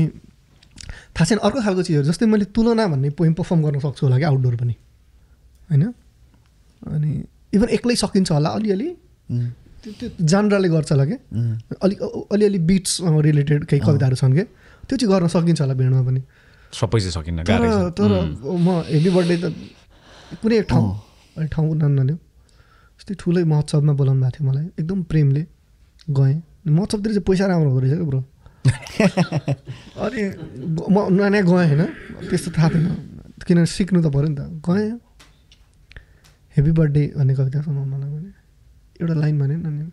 [1.17, 4.25] थाहा छैन अर्को खालको चिजहरू जस्तै मैले तुलना भन्ने पोइम पर्फर्म गर्न सक्छु होला कि
[4.29, 4.75] आउटडोर पनि।
[5.71, 5.85] होइन?
[6.93, 7.11] अनि
[7.57, 8.89] इभन एक्लै सकिन्छ होला अलिअलि।
[9.83, 11.99] त्यो त्यो जानराले गर्छ होला कि उम्, अलिक
[12.35, 14.45] अलिअलि बिट्ससँग रिलेटेड केही कविताहरू छन् कि
[14.87, 16.21] त्यो चाहिँ गर्न सकिन्छ होला भिडमा पनि।
[16.73, 18.11] सबै चाहिँ सकिन्न तर तर
[18.45, 19.45] म हेभी बर्थडे त
[20.43, 20.85] कुनै एक ठाउँ।
[21.37, 22.19] अहिले ठाउँको नाम नलिउँ
[22.99, 25.43] यस्तै ठुलै महोत्सवमा बोलाउनु भएको थियो मलाई। एकदम प्रेमले
[26.11, 26.37] गएँ।
[26.67, 28.21] महोत्सवतिर चाहिँ पैसा राम्रो हुँदो रहेछ क्या ब्रो।
[30.05, 30.23] अनि
[30.95, 31.83] म नानी गएँ होइन।
[32.29, 32.87] त्यस्तो थाहा थिएन।
[33.47, 34.99] किनभने सिक्नु त पऱ्यो नि त। गएँ।
[36.57, 38.31] हेप्पी बर्थडे भन्ने कविता सुनाउनलाई भने
[39.01, 39.85] एउटा लाइन भने अनि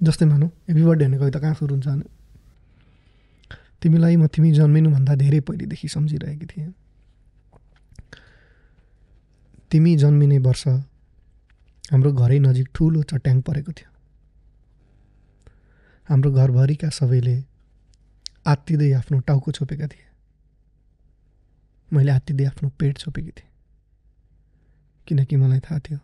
[0.00, 2.06] जस्तै मानौँ हेप्पी बर्थडे भन्ने कविता कहाँ सुरु हुन्छ भने
[3.80, 6.72] तिमीलाई म तिमी जन्मिनुभन्दा धेरै पहिलेदेखि सम्झिरहेकी थिएँ।
[9.70, 10.64] तिमी जन्मिने वर्ष
[11.92, 13.93] हाम्रो घरै नजिक ठुलो चट्याङ परेको थियो।
[16.08, 17.36] हाम्रो घरभरिका सबैले
[18.46, 20.06] आत्तिँदै आफ्नो टाउको छोपेका थिए।
[21.92, 23.50] मैले हात्तीले आफ्नो पेट छोपेकी थिएँ।
[25.06, 25.98] किनकि मलाई थाहा थियो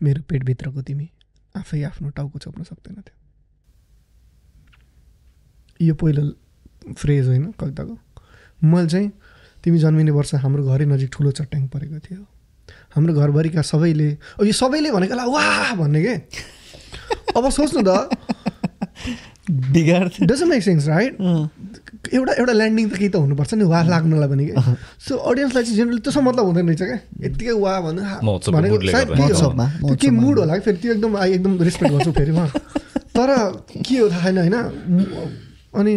[0.00, 1.06] मेरो पेटभित्रको तिमी
[1.54, 3.16] आफै आफ्नो टाउको छोप्न सक्दैनथ्यो
[5.80, 6.22] यो पहिलो
[6.94, 7.94] फ्रेज होइन कविताको।
[8.62, 9.08] मैले चाहिँ
[9.64, 12.22] तिमी जन्मिने वर्ष हाम्रो घरै नजिक ठुलो चट्याङ परेको थियो।
[12.94, 14.10] हाम्रो घरभरिका सबैले
[14.42, 16.14] यो सबैले भनेको ला वाह भन्ने के?
[17.36, 17.90] अब सोच्नु त
[19.50, 21.16] डजन्ट मेक सेन्स राइट
[22.12, 24.54] एउटा एउटा ल्यान्डिङ त केही त हुनुपर्छ नि वाह लाग्नलाई पनि कि।
[25.08, 26.98] सो अडियन्सलाई चाहिँ जेनरली त्यसो मतलब हुँदैन रहेछ क्या।
[27.28, 29.50] यत्तिकै वाह भनेको सायद गर्दा। के हो?
[29.52, 32.32] महोत्सवमा, त्यो के महोत्सवमा। मुड होला कि फेरि त्यो एकदम आई एकदम रेस्पेक्ट गर्छु फेरि
[32.32, 32.46] म।
[33.16, 33.28] तर
[33.84, 34.56] के हो थाहा छैन होइन?
[35.76, 35.94] अनि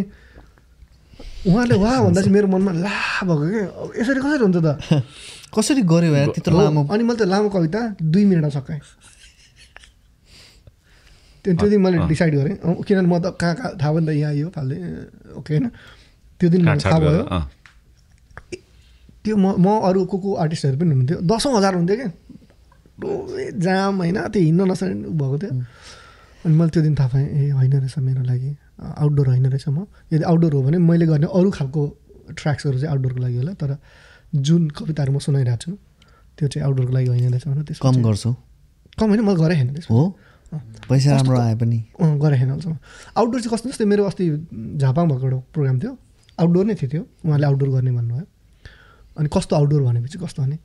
[1.47, 4.67] उहाँले वाह भन्दा चाहिँ मेरो मनमा ला भएको क्या अब यसरी कसरी हुन्छ त?
[5.55, 8.81] कसरी गऱ्यो यार त्यत्रो लामो अनि मैले त लामो कविता दुई मिनटमा सकाएँ।
[11.47, 14.19] त्यो त्यो दिन मैले डिसाइड गरेँ। किनभने म त कहाँ कहाँ थाहा भयो नि त
[14.19, 14.77] यहाँ यो फाल्दै
[15.39, 15.65] ओके होइन?
[16.39, 17.23] त्यो दिन मलाई थाहा भयो।
[19.23, 22.09] त्यो म म अरू को को आर्टिस्टहरू पनि हुनुहुन्थ्यो। दसौँ हजार हुन्थ्यो क्या।
[23.63, 25.51] जाम होइन त्यो हिँड्न नसक्ने भएको थियो।
[26.43, 29.87] अनि मैले त्यो दिन थाहा पाएँ ए होइन रहेछ मेरो लागि। आउटडोर होइन रहेछ म।
[30.11, 31.81] यदि आउटडोर हो भने मैले गर्ने अरू खालको
[32.35, 33.71] ट्र्याक्सहरू चाहिँ आउटडोरको लागि होला। तर
[34.35, 35.71] जुन कविताहरू म सुनाइरहेको छु
[36.37, 38.29] त्यो चाहिँ आउटडोरको लागि होइन रहेछ भनेर त्यसको कम गर्छु।
[38.99, 40.01] कम होइन मैले गरेँ होइन हो?
[40.89, 42.77] पैसा राम्रो आए पनि। अँ गरेँ होइन अहिलेसम्म
[43.17, 44.25] आउटडोर चाहिँ कस्तो जस्तै मेरो अस्ति
[44.77, 45.93] झापाङ भएको एउटा प्रोग्राम थियो।
[46.39, 48.25] आउटडोर नै थियो त्यो। उहाँले आउटडोर गर्ने भन्नुभयो।
[49.17, 50.57] अनि कस्तो आउटडोर भनेपछि कस्तो भने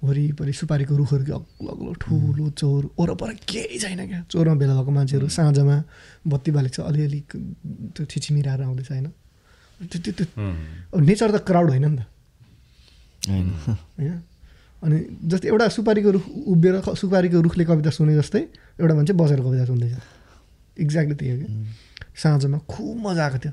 [0.00, 4.90] वरिपरि सुपारीको रुखहरू कि अग्लो अग्लो ठुलो चौर वरपर केही छैन क्या। चौरमा भेला भएको
[4.90, 5.76] मान्छेहरू साँझमा
[6.26, 7.20] बत्ती बालेको छ अलिअलि
[7.94, 9.08] त्यो छिचिमिराएर आउँदैछ होइन
[9.80, 10.26] त्यो त्यो त्यो
[10.92, 12.02] अब नेचर त क्राउड होइन नि त।
[13.28, 13.48] होइन।
[14.00, 14.16] होइन?
[14.82, 18.40] अनि जस्तै एउटा सुपारीको रुख उभिएर सुपारीको रुखले कविता सुने जस्तै
[18.80, 19.96] एउटा मान्छे बसेर कविता सुन्दैछ।
[20.80, 21.66] एक्ज्याक्टली त्यही हो कि
[22.22, 23.52] साँझमा खुब मजा आएको थियो।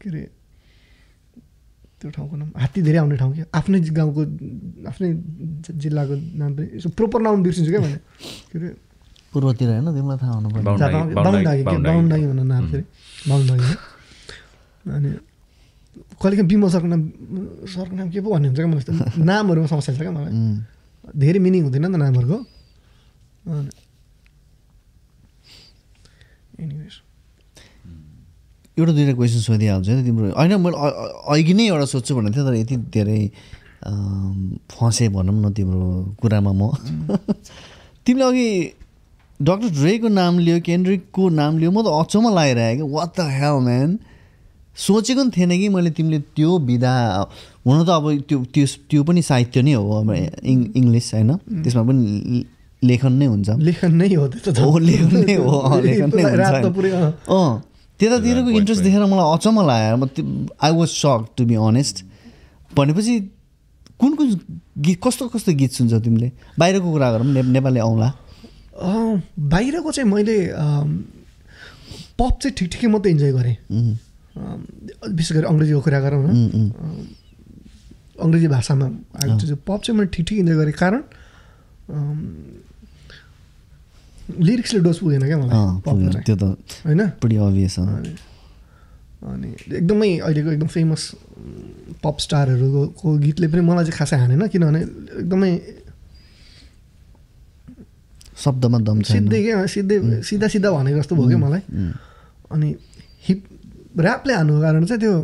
[0.00, 0.22] के अरे
[2.00, 4.22] त्यो ठाउँको नाम हात्ती धेरै आउने ठाउँ क्या। आफ्नै गाउँको
[4.88, 5.08] आफ्नै
[5.82, 7.96] जिल्लाको नाम पनि यसो प्रोपर नाम बिर्सिन्छु क्या भने
[8.52, 8.68] के अरे
[9.32, 10.80] पूर्वतिर होइन तिमीलाई थाहा हुनु बाहुन-
[11.44, 11.62] दागी।
[12.08, 12.84] दागी भन्नु नाम फेरि।
[13.28, 13.50] बाहुन।
[14.96, 15.10] अनि
[16.20, 17.02] कहिलेकाहीँ बिमल सरको नाम
[17.74, 18.84] सरको नाम के पो भन्ने हुन्छ क्या मलाई
[19.30, 20.32] नामहरूमा समस्या छ क्या मलाई?
[21.16, 22.38] धेरै मिनिङ हुँदैन नि त नामहरूको।
[28.78, 30.76] एउटा दुइटा क्वेसन सोधिहाल्छु है तिम्रो। होइन मैले
[31.32, 33.20] अघि नै एउटा सोध्छु भनेको थिएँ तर यति धेरै
[34.70, 36.62] फसेँ भनौँ न तिम्रो कुरामा म।
[38.04, 38.48] तिमीले अघि
[39.40, 43.56] डक्टर ड्रेको नाम लियो केन्द्रिकको नाम लियो म त अचम्म लागिरहेको क्या। वाट द हेल
[43.64, 43.90] म्यान
[44.80, 46.92] सोचेको पनि थिएन कि मैले तिमीले त्यो विधा
[47.66, 51.30] हुन त अब त्यो त्यो त्यो पनि साहित्य नै हो अब इङ इङ्ग्लिस होइन।
[51.62, 52.44] त्यसमा पनि
[52.82, 56.22] लेखन नै हुन्छ। लेखन नै हो त्यो त। हो लेखन नै हो अँ, लेखन नै
[56.22, 56.64] हुन्छ।
[57.28, 57.62] अँ।
[58.00, 58.82] त्यतातिरको इन्ट्रेस्ट.
[58.82, 61.96] देखेर मलाई अचम्म लाग्यो। म I was shock to be honest
[62.72, 63.14] भनेपछि
[64.00, 64.28] कुन कुन
[64.80, 66.28] गीत कस्तो कस्तो गीत सुन्छौ तिमीले?
[66.58, 67.80] बाहिरको कुरा गरौँ ने नेपाली
[68.80, 70.36] अँ, बाहिरको चाहिँ मैले
[72.16, 73.56] पप चाहिँ ठिक ठिकै मात्रै इन्जोय गरेँ।
[74.36, 76.30] विशेष गरी अङ्ग्रेजीको कुरा गरौँ न।
[78.20, 78.86] अङ्ग्रेजी भाषामा
[79.20, 81.02] आएको चाहिँ पप चाहिँ मैले ठिक ठिक इन्जोय गरेँ कारण
[84.30, 86.44] लिरिक्सले डोज पुगेन क्या मलाई त्यो त
[86.86, 87.00] होइन?
[89.20, 91.02] अनि एकदमै अहिलेको एकदम फेमस
[92.00, 94.80] पप स्टारहरूको गीतले पनि मलाई चाहिँ खासै हानेन किनभने
[95.20, 95.52] एकदमै
[98.44, 101.62] शब्दमा दम सिधै क्या सिधै सिधा सिधा भनेको जस्तो भयो क्या मलाई।
[102.54, 102.68] अनि
[103.28, 103.40] हिप
[104.00, 105.14] ऱ्यापले हान्नुको कारण चाहिँ त्यो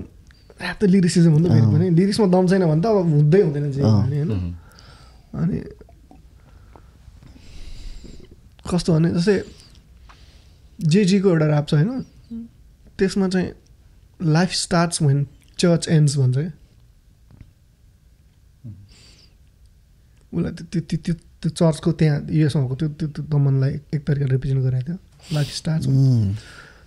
[0.60, 3.82] ऱ्याप त लिरिक्सिजम हुन्छ फेरि पनि। लिरिक्समा दम छैन भने त अब हुँदै हुँदैन जे।
[3.82, 4.30] भने होइन?
[5.36, 5.58] अनि
[8.70, 9.36] कस्तो भने जस्तै
[10.80, 11.90] जेजीको एउटा ऱ्याप छ होइन?
[12.98, 13.48] त्यसमा चाहिँ
[14.36, 15.26] life starts when
[15.58, 16.52] church ends भन्छ क्या।
[20.32, 24.86] उसलाई त्यो त्यो त्यो चर्चको त्यहाँ युएसमाको त्यो त्यो त्यो दमनलाई एक तरिकाले रिप्रेजेन्ट गराएको
[24.86, 24.98] थियो।
[25.34, 25.86] Life starts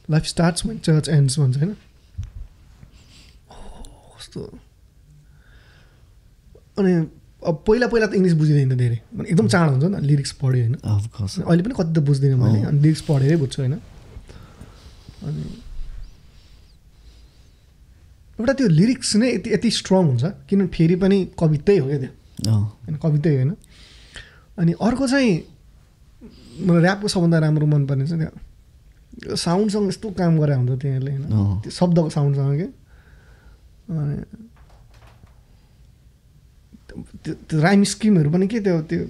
[0.09, 1.75] life starts when church ends भन्छ होइन
[4.17, 4.41] कस्तो
[6.79, 6.93] अनि
[7.39, 10.75] अब पहिला पहिला त इङ्ग्लिस बुझिँदैन धेरै। एकदम चाँडो हुन्छ नि लिरिक्स पढ्यो होइन.
[10.75, 13.73] अहिले पनि कति त बुझ्दिनँ मैले अनि लिरिक्स पढेरै बुझ्छु होइन।
[15.23, 15.43] अनि
[18.39, 22.11] एउटा त्यो लिरिक्स नै यति यति स्ट्रङ हुन्छ किनभने फेरि पनि कवितै हो क्या त्यो।
[22.51, 23.51] होइन कवितै होइन।
[24.57, 25.31] अनि अर्को चाहिँ
[26.67, 28.31] मलाई ऱ्यापको सबभन्दा राम्रो मनपर्ने चाहिँ त्यो
[29.35, 32.67] साउन्डसँग यस्तो काम गरे हुन्छ तिनीहरूले होइन। त्यो शब्दको साउन्डसँग के
[33.93, 34.17] अनि
[37.23, 39.03] त्यो राइम स्किमहरू पनि के त्यो त्यो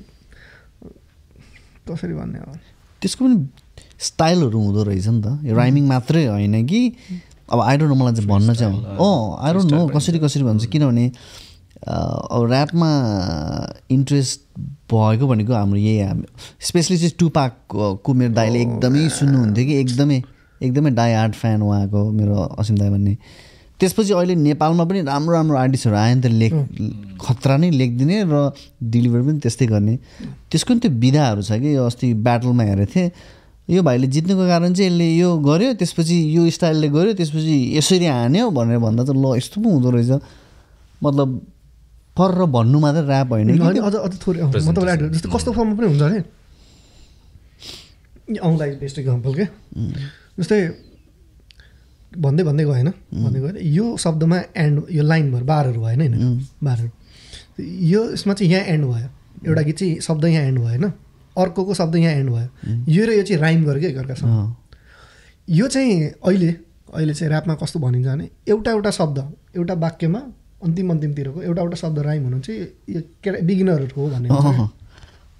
[1.90, 2.58] कसरी भन्ने अब
[3.02, 3.36] त्यसको पनि
[4.00, 6.82] स्टाइलहरू हुँदो रहेछ नि त यो राइमिङ मात्रै होइन कि
[7.50, 10.66] अब आई डोन्ट नो मलाई चाहिँ भन्न चाहिँ अँ आई डोन्ट नो कसरी कसरी भन्छ
[10.66, 11.06] किनभने
[11.88, 12.90] अब ऱ्यापमा
[13.92, 14.42] इन्ट्रेस्ट
[14.92, 16.26] भएको भनेको हाम्रो यही हामी।
[16.60, 20.22] स्पेसली चाहिँ टुपाकको मेरो दाइले एकदमै सुन्नुहुन्थ्यो कि एकदमै
[20.62, 23.16] एकदमै डाई हार्ट फ्यान उहाँको मेरो असिम दाई भन्ने।
[23.80, 26.54] त्यसपछि अहिले नेपालमा पनि राम्रो राम्रो आर्टिस्टहरू आयो नि त लेख
[27.22, 28.52] खतरा नै लेखिदिने र
[28.84, 29.96] डेलिभर पनि त्यस्तै गर्ने।
[30.52, 33.12] त्यसको नि त्यो विधाहरू छ कि यो अस्ति ब्याटलमा हेरेको थिएँ।
[33.70, 38.50] यो भाइले जित्नुको कारण चाहिँ यसले यो गर्यो त्यसपछि यो स्टाइलले गर्यो त्यसपछि यसरी हान्यो
[38.52, 40.12] भनेर भन्दा त ल यस्तो पो हुँदो रहेछ।
[41.04, 41.28] मतलब
[42.20, 43.48] फर भन्नु मात्रै ऱ्याप होइन
[43.88, 46.20] अझ अझ थोरै म तपाईँलाई जस्तो कस्तो फर्ममा पनि हुन्छ अरे
[48.30, 49.46] औँला बेस्ट इक्जाम्पल के?
[50.40, 50.60] जस्तै
[52.18, 52.90] भन्दै भन्दै गएन।
[53.24, 56.14] भन्दै गएर यो शब्दमा एन्ड यो लाइनभर बारहरू भएन होइन?
[56.64, 56.90] बारहरू।
[57.94, 59.10] यो यसमा चाहिँ यहाँ एन्ड भयो।
[59.48, 60.86] एउटा गीत चाहिँ शब्द यहाँ एन्ड भयो होइन?
[61.38, 62.48] अर्कोको शब्द यहाँ एन्ड भयो।
[62.96, 64.30] यो र यो चाहिँ राइम गर्यो क्या एकअर्कासँग?
[65.48, 66.50] यो चाहिँ अहिले
[66.94, 69.18] अहिले चाहिँ ऱ्यापमा कस्तो भनिन्छ भने एउटा एउटा शब्द
[69.58, 70.22] एउटा वाक्यमा
[70.64, 72.60] अन्तिम अन्तिमतिरको एउटा एउटा शब्द राइम हुनु चाहिँ
[72.90, 74.30] यो केटा बिगिनरहरूको हो भन्ने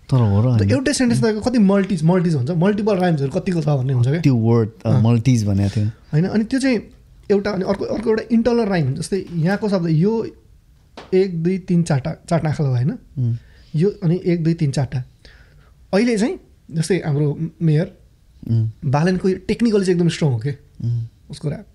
[0.10, 3.94] तर हो र। एउटै सेन्टेन्स त कति मल्टिज मल्टिज हुन्छ। मल्टिपल राइम्सहरू कतिको छ भन्ने
[3.94, 4.22] हुन्छ क्या?
[4.22, 4.70] त्यो वर्ड
[5.06, 6.78] मल्टिज भनेको थियो। होइन अनि त्यो चाहिँ
[7.32, 10.14] एउटा अनि अर्को अर्को एउटा इन्टरनल राइम जस्तै यहाँको शब्द यो
[11.14, 12.92] एक दुई तिन चारवटा चारवटा आँखा होइन।
[13.76, 15.04] यो अनि एक दुई तिन चारवटा
[15.94, 16.36] अहिले चाहिँ
[16.72, 17.28] जस्तै हाम्रो
[17.62, 17.88] मेयर
[18.88, 20.54] बालनको टेक्निकल चाहिँ एकदम स्ट्रङ हो कि?
[21.30, 21.66] उसको ऱ्याप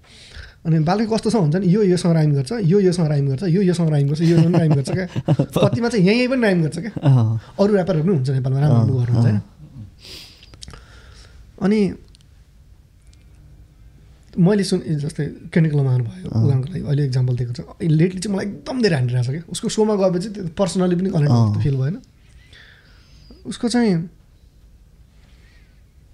[0.64, 3.62] अनि बालको कस्तो छ हुन्छ नि यो योसँग राइम गर्छ यो योसँग राइम गर्छ यो
[3.62, 5.06] योसँग राइम गर्छ यो राइम गर्छ क्या?
[5.68, 6.92] कतिमा चाहिँ यहीँ यहीँ पनि राइम गर्छ क्या?
[7.60, 9.40] अरू ऱ्यापरहरू पनि हुन्छ नेपालमा राम्रो राम्रो गर्नुहुन्छ होइन।
[11.60, 11.80] अनि
[14.38, 18.82] मैले सुन जस्तै केनिकल भयो उदाहरणको लागि अहिले इक्जाम्पल दिएको छ। लेटली चाहिँ मलाई एकदम
[18.82, 21.96] धेरै हानिरहेको छ क्या। उसको सोमा गएपछि त्यो पर्सनली पनि कनेक्ट फिल भएन।
[23.46, 23.94] उसको चाहिँ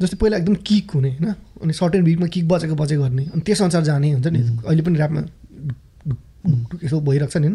[0.00, 1.34] जस्तै पहिला एकदम किक हुने होइन?
[1.62, 4.96] अनि सर्ट एन्ड बिटमा किक बजेको बजे गर्ने। अनि त्यसअनुसार जाने हुन्छ नि। अहिले पनि
[4.98, 5.20] ऱ्यापमा
[6.84, 7.48] यसो भइरहेको छ नि।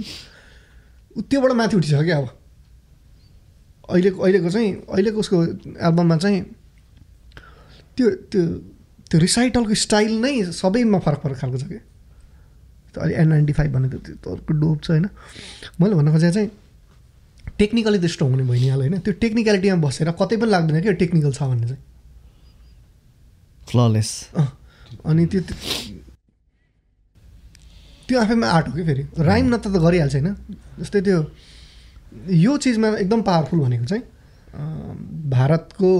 [1.18, 2.28] ऊ त्योबाट माथि उठिसक्यो क्या अब।
[3.90, 5.38] अहिलेको अहिलेको चाहिँ अहिलेको उसको
[5.78, 6.42] एल्बममा चाहिँ
[7.98, 8.42] त्यो त्यो
[9.10, 11.78] त्यो रिसाइटलको स्टाइल नै सबैमा फरक फरक खालको छ कि
[12.94, 15.10] त्यो अहिले एन नाइन्टी फाइभ भनेको त्यो अर्को डोप छ होइन।
[15.82, 16.50] मैले भन्न खोजेको चाहिँ
[17.58, 21.42] टेक्निकली त स्ट्रङ हुने भइहाल्यो होइन। त्यो टेक्निकलिटीमा बसेर कतै पनि लाग्दैन क्या टेक्निकल छ
[21.44, 21.82] भन्ने चाहिँ।
[23.68, 24.10] फ्ललेस
[25.06, 25.42] अनि त्यो
[28.08, 29.04] त्यो आफैमा आर्ट हो कि फेरि?
[29.20, 30.36] राइम न त त गरिहाल्छ होइन?
[30.80, 31.20] जस्तै त्यो
[32.30, 34.04] यो चिजमा एकदम पावरफुल भनेको चाहिँ
[35.30, 35.92] भारतको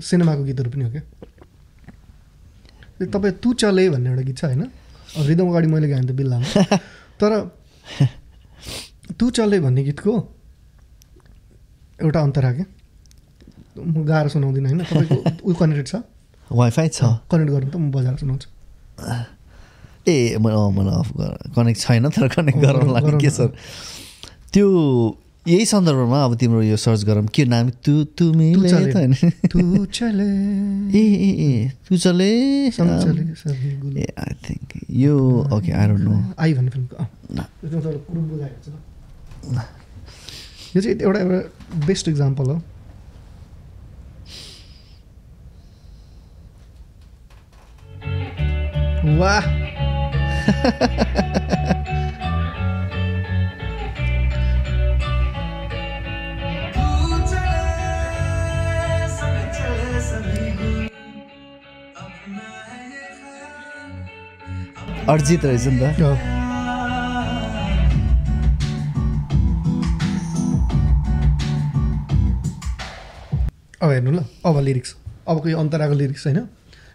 [0.00, 1.02] सिनेमाको गीतहरू पनि हो क्या?
[3.12, 4.62] तपाईँ तु चले भन्ने एउटा गीत छ होइन?
[5.26, 6.46] रिदम अगाडि मैले गाएँ त बिल्लामा।
[7.20, 7.32] तर
[9.18, 10.12] तु चले भन्ने गीतको
[12.02, 12.66] एउटा अन्तरा क्या?
[13.78, 14.84] म गाएर सुनाउँदिनँ होइन?
[14.84, 15.16] तपाईँको
[15.46, 15.94] उयो कनेक्टेड छ।
[16.52, 17.00] वाइफाई छ?
[17.30, 18.48] कनेक्ट गर्नु त म बजाएर सुनाउँछु
[20.08, 21.08] ए म अँ, मलाई अफ
[21.56, 23.40] कनेक्ट छैन तर कनेक्ट गराउनु गरौँ- लागि गरौँ के। छ
[24.52, 24.66] त्यो
[25.48, 27.68] यही सन्दर्भमा अब तिम्रो यो सर्च गरौँ के नाम?
[27.84, 29.12] तु। त होइन।
[29.52, 30.28] तू चले।
[30.92, 32.28] ए ए ए तु चले।
[32.68, 35.14] ए आई थिङ्क यो
[35.52, 36.96] okay I don't know I भन्ने फिल्मको
[40.76, 42.56] यो चाहिँ एउटा एउटा बेस्ट इक्जाम्पल हो।
[49.20, 49.44] वाह
[65.14, 66.16] अर्जित रहेछ नि त अँ।
[73.82, 74.94] अब हेर्नु ल अब लिरिक्स
[75.32, 76.38] अबको यो अन्तराको लिरिक्स होइन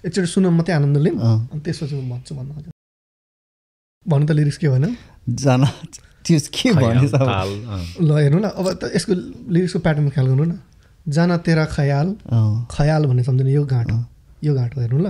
[0.05, 1.17] एकचोटि सुन मात्रै आनन्द लिउँ।
[1.51, 2.71] अनि त्यसपछि म भन्छु भन्नु खोजेँ।
[4.05, 4.85] भन्नु त लिरिक्स के भएन?
[5.31, 5.63] जान
[6.23, 6.69] त्यो के।
[8.03, 9.13] ल हेर्नु ल अब त यसको
[9.47, 10.59] लिरिक्सको प्याटर्न ख्याल गर्नु न।
[11.07, 12.07] जाना तेरा खयाल
[12.71, 13.99] खयाल भन्ने सम्झनु यो घाट हो।
[14.43, 15.07] यो घाट हो हेर्नु ल।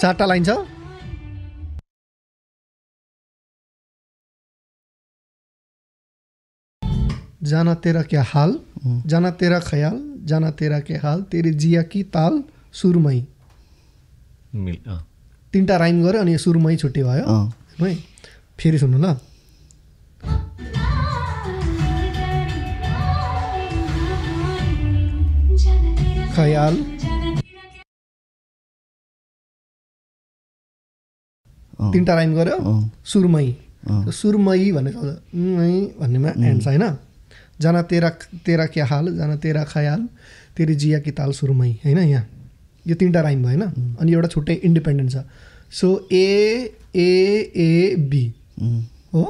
[0.00, 0.50] चारवटा लाइन छ।
[7.44, 8.50] जाना तेरा क्या हाल
[8.86, 12.42] जाना तेरा ख्याल जाना तेरा क्या हाल तेरी जिया की ताल
[12.72, 13.26] सुरमई।
[14.54, 15.06] मिल अँ।
[15.52, 17.94] तिनवटा राइम गऱ्यो अनि यो सुरमई छुट्टी भयो। अँ। है?
[18.58, 19.14] फेरि सुन्नु ल।
[26.34, 26.76] खयाल।
[31.92, 33.56] तिनवटा राइम गऱ्यो। सुरमई।
[33.90, 36.90] सुरमई भन्ने शब्द मै भन्नेमा एन्ड छ होइन?
[37.60, 38.10] जाना तेरा
[38.46, 40.08] तेरा क्या हाल जाना तेरा खयाल
[40.56, 42.26] तेरि जिया कि ताल सुरुमै होइन यहाँ?
[42.86, 45.24] यो तिनवटा राइम होइन अनि एउटा छुट्टै इन्डिपेन्डेन्ट छ
[45.72, 48.24] so. A A A B
[49.14, 49.24] हो।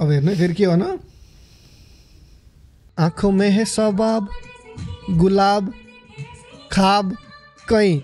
[0.00, 0.82] अब हेर्नु फेरि के भन
[2.98, 4.28] आँखों में है सबाब
[5.18, 5.72] गुलाब
[6.72, 7.16] खाब
[7.68, 8.00] कहीँ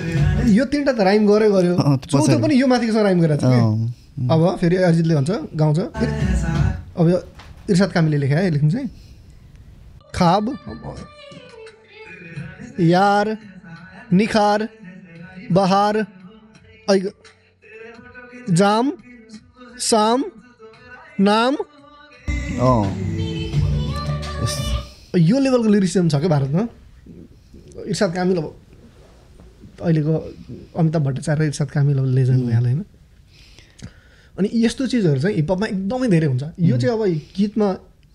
[0.00, 1.74] यो तिनवटा त राइम गऱ्यो। गर्यो
[2.10, 3.38] चौथो। पनि यो माथिको राइम गरेर
[4.30, 5.78] अब फेरि अरिजितले भन्छ गाउँछ।
[6.98, 7.18] अब यो
[7.70, 8.88] इर्साद कामीले लेखे है लेख्नु चाहिँ।
[10.14, 10.58] खाब
[12.80, 13.38] यार
[14.12, 14.68] निखार
[15.52, 16.06] बहार
[16.90, 17.14] ऐ-
[18.50, 18.92] जाम
[19.78, 20.24] साम
[21.20, 21.56] नाम।
[25.18, 26.62] यो लेभलको लिरिसिजम छ क्या भारतमा?
[27.86, 28.54] इर्साद कामिल अब
[29.80, 30.14] अहिलेको
[30.78, 32.84] अमिताभ भट्टाचार्य इर्साद कामिल लेजेन्ड भइहाल्यो होइन?
[34.38, 37.02] अनि यस्तो चिजहरू चाहिँ हिपहपमा एकदमै धेरै हुन्छ। यो चाहिँ अब
[37.36, 37.68] गीतमा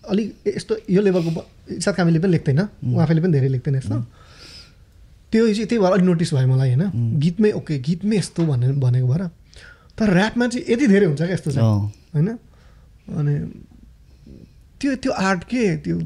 [0.04, 1.30] अलिक यस्तो यो लेभलको
[1.76, 3.96] इर्साद कामिलले पनि लेख्दैन। उहाँ आफैले पनि धेरै लेख्दैन यस्तो।
[5.32, 6.84] त्यो चाहिँ त्यही भएर अलिक नोटिस भयो मलाई होइन?
[7.20, 9.22] गीतमै ओके गीतमै यस्तो भनेर भनेको भएर।
[9.98, 11.68] तर ऱ्यापमा चाहिँ यति धेरै हुन्छ क्या यस्तो चाहिँ
[12.14, 12.28] होइन?
[13.18, 13.34] अनि
[14.80, 15.62] त्यो त्यो आर्ट के?
[15.84, 15.96] त्यो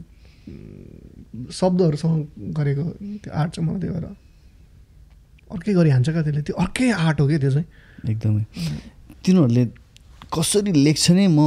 [1.50, 2.18] शब्दहरूसँग
[2.58, 2.84] गरेको
[3.22, 4.06] त्यो आर्ट चाहिँ मलाई त्यही भएर
[5.54, 6.42] अर्कै गरी हान्छ क्या त्यसले?
[6.42, 7.66] त्यो अर्कै आर्ट हो क्या त्यो चाहिँ।
[8.12, 8.42] एकदमै।
[9.24, 9.64] तिनीहरूले
[10.34, 11.38] कसरी लेख्छ नि म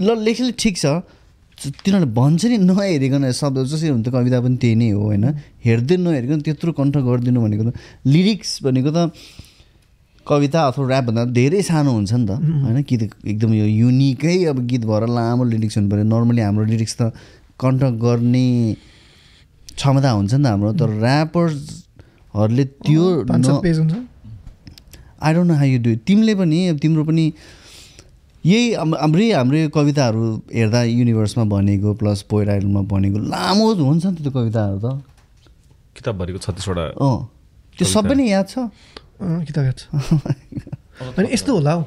[0.00, 0.86] ल लेख्ने ठिक छ।
[1.84, 5.24] तिनीहरूले भन्छ नि नहेरिकन शब्द जसरी हुन्छ कविता पनि त्यही नै हो होइन?
[5.60, 9.12] हेर्दै नहेरिकन त्यत्रो कण्ठ गरिदिनु भनेको त लिरिक्स भनेको त
[10.26, 12.78] कविता अथवा ऱ्यापभन्दा धेरै सानो हुन्छ नि त होइन?
[12.88, 17.12] गीत एकदम यो युनिकै अब गीत भएर लामो लिरिक्स हुनु पऱ्यो। नर्मली हाम्रो लिरिक्स त
[17.60, 18.46] कण्ठ गर्ने
[19.76, 20.90] क्षमता हुन्छ नि त हाम्रो तर
[22.34, 23.02] ऱ्यापर्सहरूले त्यो
[25.22, 27.32] I don't know how you do तिमीले पनि अब तिम्रो पनि
[28.44, 34.16] यही हाम- हाम्रै हाम्रै कविताहरू हेर्दा युनिभर्समा भनेको प्लस पोइट आइडलमा भनेको लामो हुन्छ नि
[34.16, 35.02] त त्यो कविताहरू त।
[35.96, 37.28] किताबभरिको छत्तिसवटा अँ
[37.78, 38.54] त्यो सबै नै याद छ?
[39.20, 39.84] किताब याद छ।
[41.18, 41.82] अनि यस्तो होला हौ।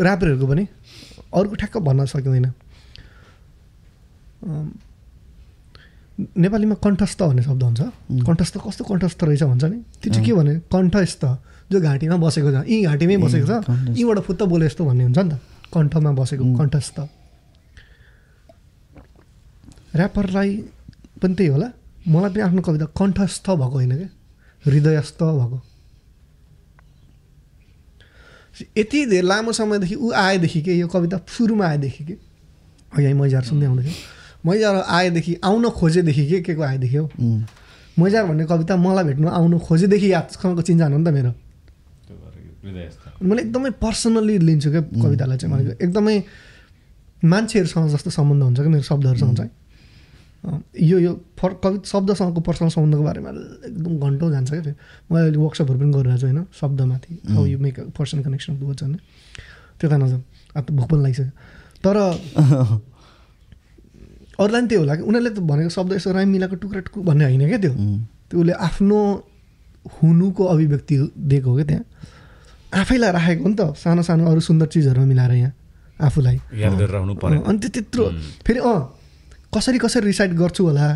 [0.00, 0.64] ऱ्यापरहरूको पनि
[1.34, 2.46] अरूको ठ्याक्क भन्न सकिँदैन।
[6.18, 7.80] नेपालीमा कण्ठस्थ भन्ने शब्द हुन्छ।
[8.26, 9.78] कण्ठस्थ कस्तो कण्ठस्थ रहेछ भन्छ नि?
[10.02, 11.22] त्यो चाहिँ के भने कण्ठस्थ
[11.70, 15.30] जो घाँटीमा बसेको छ। यी घाँटीमै बसेको छ। यीबाट फुत्त बोले जस्तो भन्ने हुन्छ नि
[15.30, 15.38] त।
[15.70, 16.98] कण्ठमा बसेको कण्ठस्थ।
[19.94, 20.50] ऱ्यापरलाई
[21.22, 21.68] पनि त्यही होला।
[22.08, 24.10] मलाई पनि आफ्नो कविता कण्ठस्थ भएको होइन क्या
[24.64, 25.58] हृदयस्थ भएको।
[28.76, 32.14] यति धेरै लामो समयदेखि ऊ आएदेखि के यो कविता सुरुमा आएदेखि के?
[32.90, 37.06] अघि मैजार सुन्दै आउँदैथ्यो मैजार आएदेखि आउन खोजेदेखि के के को आएदेखि हो?
[37.98, 41.32] मैजार भन्ने कविता मलाई भेट्नु आउनु खोजेदेखि यादसँगको चिन्जान हो नि त मेरो।
[43.22, 46.16] मैले एकदमै पर्सनल्ली लिन्छु क्या कवितालाई चाहिँ मलाई एकदमै
[47.24, 49.50] मान्छेहरूसँग जस्तो सम्बन्ध हुन्छ क्या मेरो शब्दहरूसँग चाहिँ।
[50.86, 53.30] यो यो फर कवि शब्दसँगको पर्सनल सम्बन्धको बारेमा
[53.74, 54.74] एकदम घन्टौँ जान्छ क्या त्यो।
[55.10, 58.62] मैले अहिले वर्कसपहरू पनि गरिरहेको छु होइन शब्दमाथि how you make a person connection of
[58.62, 58.98] words भन्ने।
[59.82, 60.22] त्यता नजाउँ
[60.54, 61.30] अब त भोक पनि लागिसक्यो।
[61.82, 61.96] तर
[64.38, 65.02] अरूलाई पनि त्यो होला कि?
[65.02, 67.72] उनीहरूले त भनेको शब्द यसो राइम मिलाएको टुक्रा टुक्रो भन्ने होइन क्या त्यो।
[68.30, 68.98] त्यो उसले आफ्नो
[69.98, 70.96] हुनुको अभिव्यक्ति
[71.28, 71.84] दिएको हो क्या त्यहाँ।
[72.80, 75.52] आफैलाई राखेको हो नि त सानो सानो अरू सुन्दर चिजहरू मिलाएर यहाँ
[76.06, 78.04] आफूलाई। याद गरेर आउनु अनि त्यो त्यत्रो
[78.46, 78.78] फेरि अँ
[79.48, 80.86] कसरी कसरी रिसाइड गर्छु होला?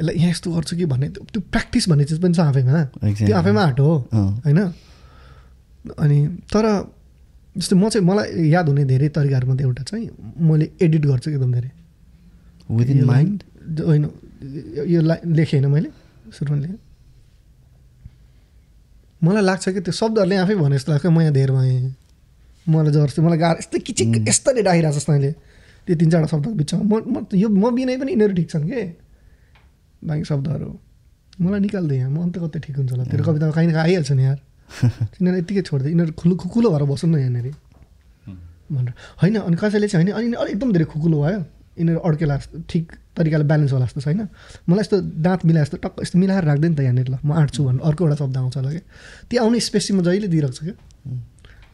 [0.00, 2.74] यसलाई यहाँ यस्तो गर्छु कि भन्ने त्यो प्र्याक्टिस भन्ने चिज पनि छ आफैमा.
[2.98, 3.92] त्यो आफैमा आर्ट हो।
[4.42, 4.58] होइन?
[6.00, 6.18] अनि
[6.48, 6.66] तर
[7.52, 10.08] जस्तो म चाहिँ मलाई याद हुने धेरै तरिकाहरूमध्ये एउटा चाहिँ
[10.40, 11.70] मैले एडिट गर्छु एकदम धेरै।
[12.72, 13.42] विदिन माइन्ड
[13.80, 14.04] होइन
[14.88, 15.88] यो लेखेँ होइन मैले
[16.32, 16.78] सुरुमा लेखेँ।
[19.22, 21.94] मलाई लाग्छ कि त्यो शब्दहरूले आफै भने जस्तो लाग्छ म यहाँ धेर भएँ।
[22.66, 25.30] मलाई जबरजस्ती मलाई गाह्रो यस्तै किचिक यस्तरी डाकिरहेको छ तैँले
[25.88, 28.82] त्यो तिन चारवटा शब्दको बिचमा। म म यो म बिनै पनि यिनीहरू ठिक छन् के?
[30.02, 30.70] बाँकी शब्दहरू।
[31.40, 34.10] मलाई निकाल्दै यहाँ म अन्त कतै ठिक हुन्छ होला। तेरो कवितामा काहीँ न काहीँ आइहाल्छ
[34.12, 34.38] नि यार।
[35.18, 37.46] यिनीहरू यत्तिकै छोड्दै यिनीहरू खुलो खुकुलो भएर बस्नु न यहाँनिर।
[38.72, 41.40] भनेर। होइन अनि कसैले चाहिँ होइन अनि अलिक एकदम धेरै खुकुलो भयो।
[41.78, 42.84] यिनीहरू अड्केला जस्तो ठिक
[43.16, 44.28] तरिकाले ब्यालेन्स होला जस्तो छैन।
[44.68, 47.60] मलाई यस्तो दाँत मिलाए जस्तो टक्क यस्तो मिलाएर राख्दैन नि त यहाँनिर ल। म आँट्छु
[47.64, 48.84] भन्नु। अर्को एउटा शब्द आउँछ होला क्या।
[49.28, 50.76] त्यो आउने स्पेस चाहिँ म जहिले दिइरहेको छु क्या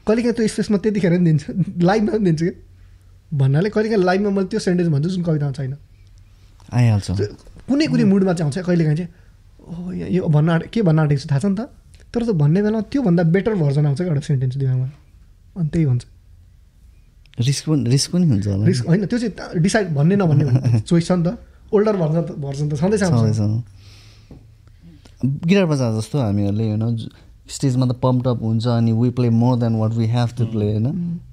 [0.06, 1.48] कहिलेकाहीँ त्यो स्पेसमा त्यतिखेर पनि दिन्छु।
[1.82, 2.56] लाइभमा पनि दिन्छु क्या।
[3.38, 5.74] भन्नाले कहिलेकाहीँ लाइभमा मैले त्यो सेन्टेन्स भन्छु जुन कवितामा छैन
[6.72, 7.08] आइहाल्छ।
[7.68, 9.10] कुनै कुनै मुडमा चाहिँ आउँछ। कहिलेकाहीँ चाहिँ
[9.68, 11.28] ओ यो भन्न आँटे के भन्न आँटेको छु?
[11.28, 11.68] थाहा छ नि त।
[12.08, 14.88] तर त्यो भन्ने बेलामा त्योभन्दा बेटर भर्जन आउँछ क्या एउटा सेन्टेन्स दिमागमा।
[15.60, 16.04] अनि त्यही भन्छ।
[17.39, 21.06] रिस्क पनि रिस्क पनि हुन्छ होला रिस्क होइन त्यो चाहिँ डिसाइड भन्ने नभन्ने भन्ने चोइस
[21.09, 21.39] छ नि त।
[21.73, 23.40] ओल्डर भर्जन त भर्जन त छँदैछ छँदैछ।
[25.47, 26.85] गिटार बजा जस्तो हामीहरूले होइन
[27.48, 30.65] स्टेजमा त पम्प अप हुन्छ अनि we play more than what we have to play
[30.73, 30.86] होइन?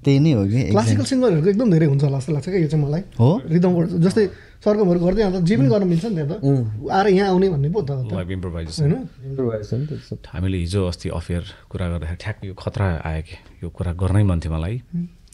[0.04, 2.84] त्यही नै हो कि क्लासिकल सिङ्गरहरूको एकदम धेरै हुन्छ होला जस्तो लाग्छ क्या यो चाहिँ
[2.84, 3.28] मलाई। हो?
[3.52, 4.24] रिदमबाट जस्तै
[4.64, 7.80] सरगमहरू गर्दै अन्त जे पनि गर्न मिल्छ नि त्यहाँ त आएर यहाँ आउने भन्ने पो
[7.84, 8.94] त होइन?
[10.32, 14.38] हामीले हिजो अस्ति अफेयर कुरा गर्दाखेरि ठ्याक्क यो खतरा आयो कि यो कुरा गर्नै मन
[14.40, 14.76] थियो मलाई।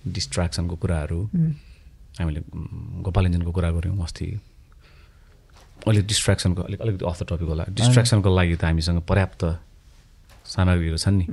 [0.06, 1.20] डिस्ट्राक्सनको कुराहरू।
[2.18, 2.40] हामीले
[3.06, 4.26] गोपाल इन्जनको कुरा गऱ्यौँ अस्ति।
[5.88, 9.42] अलिक डिस्ट्राक्सनको अलिक अलिकति अफ द टपिक होला। डिस्ट्राक्सनको लागि त हामीसँग पर्याप्त
[10.46, 11.26] सामग्रीहरू छन् नि।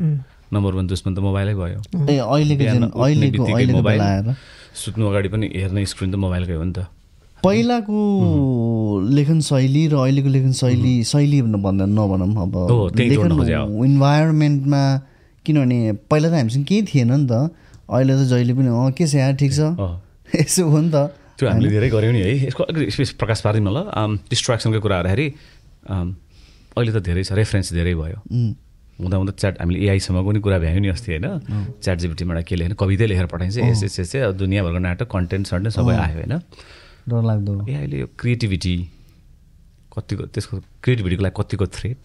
[0.53, 1.79] नम्बर वान दुश्मन त मोबाइलै भयो।
[3.73, 4.33] मोबाइल।
[4.73, 6.79] सुत्नु अगाडि पनि हेर्ने स्क्रिन त मोबाइलकै हो नि त।
[7.43, 7.99] पहिलाको
[9.15, 12.55] लेखन शैली र अहिलेको लेखन शैली शैली भन्दा नभनौँ अब।
[12.99, 14.81] इन्भाइरोमेन्टमा
[15.45, 15.79] किनभने
[16.09, 17.53] पहिला त हामीसँग केही थिएन नि त।
[17.89, 19.33] अहिले त जहिले पनि अँ के छ यहाँ?
[19.33, 19.59] ठिक छ।
[20.41, 21.09] यसो हो नि त।
[21.39, 23.79] त्यो हामीले धेरै गऱ्यौँ नि है। यसको अलिकति स्पेस प्रकाश पारिदिउँ ल।
[24.29, 24.97] डिस्ट्राक्सनको कुरा
[25.89, 26.15] अम,
[26.77, 28.19] अहिले त धेरै छ। रेफरेन्स धेरै भयो।
[28.99, 31.27] हुँदा हुँदा च्याट हामीले एआईसम्मको पनि कुरा भ्यायौँ नि अस्ति होइन?
[31.79, 35.95] च्याट जिबिटीबाट के लेख्ने कवितै लेखेर पठाइन्छ। यस यस यस दुनियाँभरको नाटक कन्टेन्ट सन्टेन्ट सबै
[35.95, 36.33] आयो होइन?
[37.07, 38.75] डरलाग्दो। एआईले यो क्रिएटिभिटी
[39.95, 42.01] कतिको त्यसको क्रिएटिभिटीको लागि कतिको थ्रेट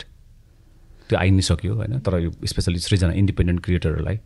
[1.11, 1.99] त्यो आइ नै सक्यो होइन?
[1.99, 4.17] तर यो स्पेसली सृजना इन्डिपेन्डेन्ट क्रिएटरहरूलाई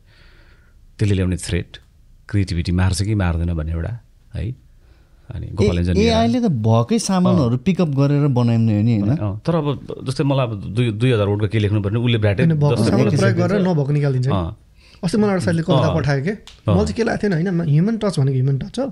[0.99, 1.71] त्यसले ल्याउने थ्रेट
[2.29, 3.93] क्रिएटिभिटी मार्छ कि मार्दैन भन्ने एउटा
[4.35, 4.43] है?
[5.29, 9.41] अनि गोपाल ए इन्जन अहिले त भएकै सामानहरू पिकअप गरेर बनाइने हो नि होइन?
[9.45, 9.67] तर अब
[10.09, 13.61] जस्तै मलाई अब दुई दुई हजार वोटको के लेख्नु पर्ने उसले ब्राटे मलाई प्रयोग गरेर
[13.61, 14.29] नभएको निकालिदिन्छ।
[14.99, 16.33] अस्ति मलाई एउटा साथीले कविता। पठायो कि?
[16.67, 18.87] मैले चाहिँ के लागेको थिएन होइन ह्युमन टच भनेको ह्युमन टच हो।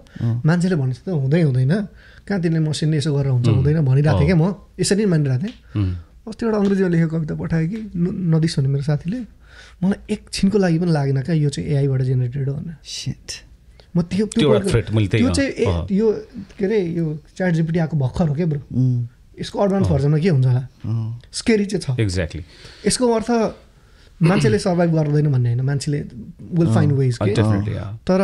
[0.47, 1.75] मान्छेले भनेको त हुँदै हुँदैन।
[2.23, 5.57] कहाँ तिमीले मसिनले यसो गरेर हुन्छ हुँदैन भनिरहेको थिएँ क्या म। यसरी नै मानिरहेको थिएँ।
[6.31, 9.19] अस्ति एउटा अङ्ग्रेजीमा लेखेको कविता पठायो कि नदिस भन्ने मेरो साथीले।
[9.83, 13.43] मलाई एकछिनको लागि पनि लागेन क्या यो चाहिँ एआईबाट जेनेरेटेड हो भनेर। Shit.
[13.97, 15.67] म त्यो त्यो चाहिँ ए।
[15.97, 16.07] यो
[16.59, 17.05] के अरे यो
[17.37, 18.61] च्याट जिपिटी आएको भर्खर हो क्या ब्रो।
[19.41, 20.63] यसको एडभान्स भर्जनमा के हुन्छ होला।
[21.33, 22.43] स्केरी चाहिँ छ। एक्ज्याक्टली
[22.87, 23.31] यसको अर्थ
[24.21, 26.01] मान्छेले सर्भाइभ गर्दैन भन्ने होइन। मान्छेले
[26.57, 27.19] विल फाइन्ड वेज
[28.09, 28.21] तर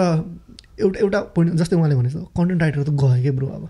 [0.80, 3.68] एउटा एउटा पोइन्ट जस्तै उहाँले भने कन्टेन्ट राइटर त गयो क्या ब्रो अब?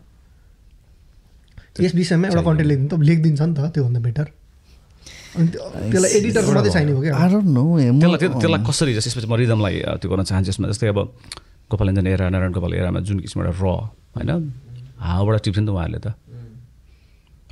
[1.80, 4.26] यस विषयमा एउटा कन्टेन्ट लेखिदिनु त लेखिदिन्छ नि त त्योभन्दा बेटर
[5.32, 7.12] त्यसलाई मात्रै चाहिने हो क्या?
[7.12, 10.98] त्यसलाई कसरी जस्तो यसपछि म रिदमलाई त्यो गर्न चाहन्छु यसमा। जस्तै अब
[11.72, 13.64] गोपाल इन्जन एरा नारायण गोपाल एरामा जुन किसिमबाट र
[14.12, 14.30] होइन?
[15.00, 16.08] हावाबाट टिप्छ नि त उहाँहरूले त।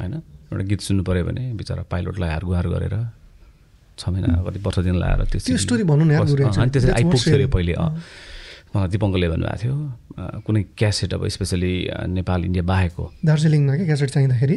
[0.00, 0.14] होइन?
[0.50, 2.96] एउटा गीत सुन्नु पऱ्यो भने बिचरा पाइलटलाई हार गुहार गरेर
[3.96, 7.46] छ महिना कति वर्ष दिन लगाएर त्यो story भन्नु न अनि त्यसरी आइपुग्थ्यो अरे.
[7.54, 7.72] पहिले
[8.70, 9.74] मलाई दिपङ्करले भन्नुभएको थियो
[10.46, 11.72] कुनै क्यासेट अब स्पेसली
[12.16, 14.56] नेपाल इन्डिया बाहेकको दार्जिलिङमा क्या क्यासेट चाहिँदाखेरि?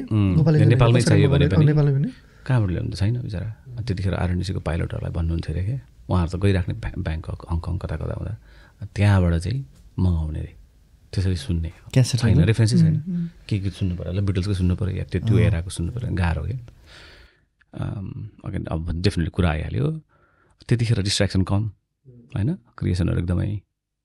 [0.72, 1.46] नेपालमै चाहियो भने
[2.48, 3.50] कहाँबाट ल्याउनु त छैन बिचरा।
[3.82, 5.80] त्यतिखेर आरएनडीसीको पाइलटहरूलाई भन्नुहुन्थ्यो अरे क्या
[6.10, 8.34] उहाँहरू त गइराख्ने ब्या- ब्याङ्कक हङकङ कता कता हुँदा।
[8.96, 9.66] त्यहाँबाट चाहिँ
[10.00, 10.56] मगाउने अरे।
[11.14, 11.72] त्यसरी सुन्ने?
[12.04, 14.14] छैन रेफरेन्सै छैन। के गीत सुन्नु पऱ्यो?
[14.14, 16.58] ल बिटल्सकै सुन्नु पऱ्यो या त्यो त्यो एराको सुन्नु पऱ्यो गाह्रो क्या
[18.46, 20.02] अगेन अब डेफिनेटली कुरा आइहाल्यो।
[20.68, 21.72] त्यतिखेर डिस्ट्राक्सन कम
[22.36, 22.58] होइन?
[22.78, 23.60] क्रिएसनहरू एकदमै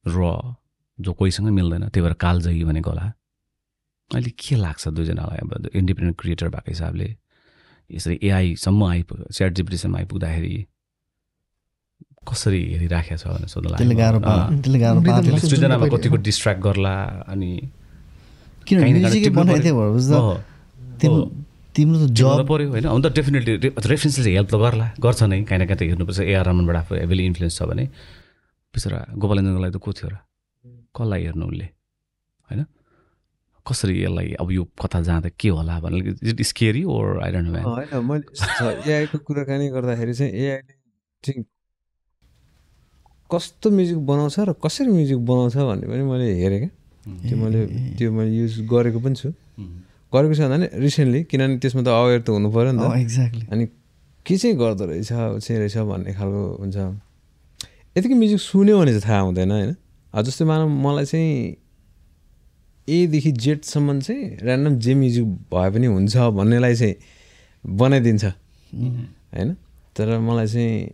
[0.06, 0.54] र
[1.00, 3.12] जो कोहीसँग मिल्दैन त्यही भएर कालजयी भनेको होला
[4.14, 5.38] अहिले के लाग्छ दुईजनालाई?
[5.38, 7.16] अब इन्डिपेन्डेन्ट क्रिएटर भएको हिसाबले।
[7.90, 10.54] यसरी एआईसम्म आइपुग च्याट जिपिटीसम्म आइपुग्दाखेरि
[12.28, 16.94] कसरी हेरिराखेको छ भनेर सोध्नु लाग्यो। त्यसले गाह्रो पा Rhythm त्यसले सृजनामा कतिको डिस्ट्र्याक्ट गर्ला
[17.32, 17.50] अनि
[21.78, 22.84] तिम्रो जब पऱ्यो होइन?
[22.90, 26.44] हुन त डेफिनेटली रेफरेन्सले हेल्प त गर्ला। गर्छ नै काहीँ न काहीँ त हेर्नुपर्छ। एआर
[26.50, 27.84] रमनबाट आफू हेभिली इन्फ्लुएन्स छ भने
[28.74, 30.14] बिचरा गोपालेन्द्रको लागि त को थियो र?
[30.90, 31.66] कसलाई हेर्नु उसले
[32.50, 32.60] होइन?
[33.68, 36.16] कसरी यसलाई अब यो कथा जाँदा के होला भन्ने?
[36.24, 38.24] It scary or I don't know होइन मैले
[38.90, 40.74] एआईको कुराकानी गर्दाखेरि चाहिँ एआईले
[41.24, 41.44] चाहिँ
[43.30, 46.70] कस्तो म्युजिक बनाउँछ र कसरी म्युजिक बनाउँछ भन्ने पनि मैले हेरेँ क्या।
[47.28, 47.60] त्यो मैले
[47.96, 49.28] त्यो मैले युज गरेको पनि छु।
[50.12, 53.44] गरेको छु भन्दा नि रिसेन्टली किनभने त्यसमा त अवेर त हुनु पऱ्यो नि त। एक्ज्याक्टली
[53.52, 53.64] अनि
[54.26, 55.12] के चाहिँ गर्दो रहेछ
[55.44, 56.76] चाहिँ रहेछ भन्ने खालको हुन्छ।
[57.96, 59.72] यतिकै म्युजिक सुन्यो भने चाहिँ थाहा हुँदैन होइन?
[60.14, 61.32] जस्तै मानव मलाई चाहिँ
[62.88, 66.94] एदेखि जेडसम्म चाहिँ ऱ्यान्डम जे म्युजिक भए पनि हुन्छ भन्नेलाई चाहिँ
[67.66, 69.54] बनाइदिन्छ। होइन?
[69.96, 70.90] तर मलाई चाहिँ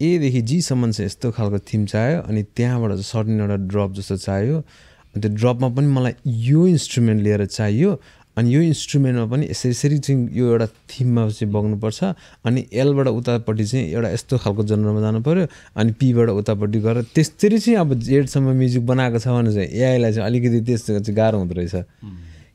[0.00, 4.56] एदेखि जीसम्म चाहिँ यस्तो खालको थिम चाहियो अनि त्यहाँबाट चाहिँ सर्टन एउटा ड्रप जस्तो चाहियो।
[4.58, 7.90] अनि त्यो ड्रपमा पनि मलाई यो इन्स्ट्रुमेन्ट लिएर चाहियो।
[8.36, 12.00] अनि यो इन्स्ट्रुमेन्टमा पनि यसरी यसरी चाहिँ यो एउटा थिममा चाहिँ बग्नुपर्छ।
[12.44, 15.46] अनि एलबाट उतापट्टि चाहिँ एउटा यस्तो खालको जनरमा जानु पऱ्यो
[15.76, 20.26] अनि पीबाट उतापट्टि गएर त्यसरी चाहिँ अब जेडसम्म म्युजिक बनाएको छ भने चाहिँ एआईलाई चाहिँ
[20.28, 21.74] अलिकति त्यस्तो चाहिँ गाह्रो हुँदो रहेछ।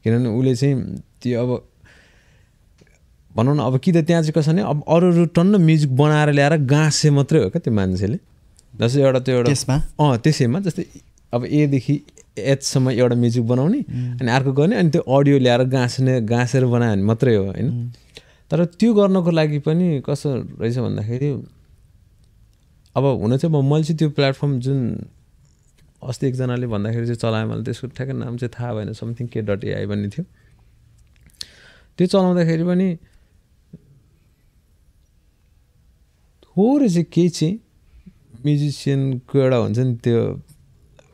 [0.06, 0.76] किनभने उसले चाहिँ
[1.22, 1.50] त्यो अब
[3.32, 6.30] भनौँ न अब कि त त्यहाँ चाहिँ कसो भने अब अरू अरू टन्न म्युजिक बनाएर
[6.38, 8.18] ल्याएर गाँसे मात्रै हो क्या त्यो मान्छेले।
[8.78, 9.76] जस्तै एउटा त्यो एउटा त्यसमा?
[10.00, 10.84] अँ त्यसैमा जस्तै
[11.34, 11.96] अब एदेखि
[12.38, 13.80] एचसम्म एउटा म्युजिक बनाउने
[14.20, 17.70] अनि अर्को गर्ने अनि त्यो अडियो ल्याएर गाँस्ने गाँसेर बनायो भने मात्रै हो होइन?
[18.52, 20.30] तर त्यो गर्नको लागि पनि कस्तो
[20.60, 21.30] रहेछ भन्दाखेरि
[22.96, 24.80] अब हुन चाहिँ म मैले चाहिँ त्यो प्लेटफर्म जुन
[26.04, 29.64] अस्ति एकजनाले भन्दाखेरि चाहिँ चलाएँ मैले त्यसको ठ्याक्कै नाम चाहिँ थाहा भएन समथिङ के डट
[29.64, 30.26] एआई भन्ने थियो।
[31.98, 32.88] त्यो चलाउँदाखेरि पनि
[36.46, 37.54] थोरै चाहिँ केही चाहिँ
[38.46, 40.20] म्युजिसियनको एउटा हुन्छ नि त्यो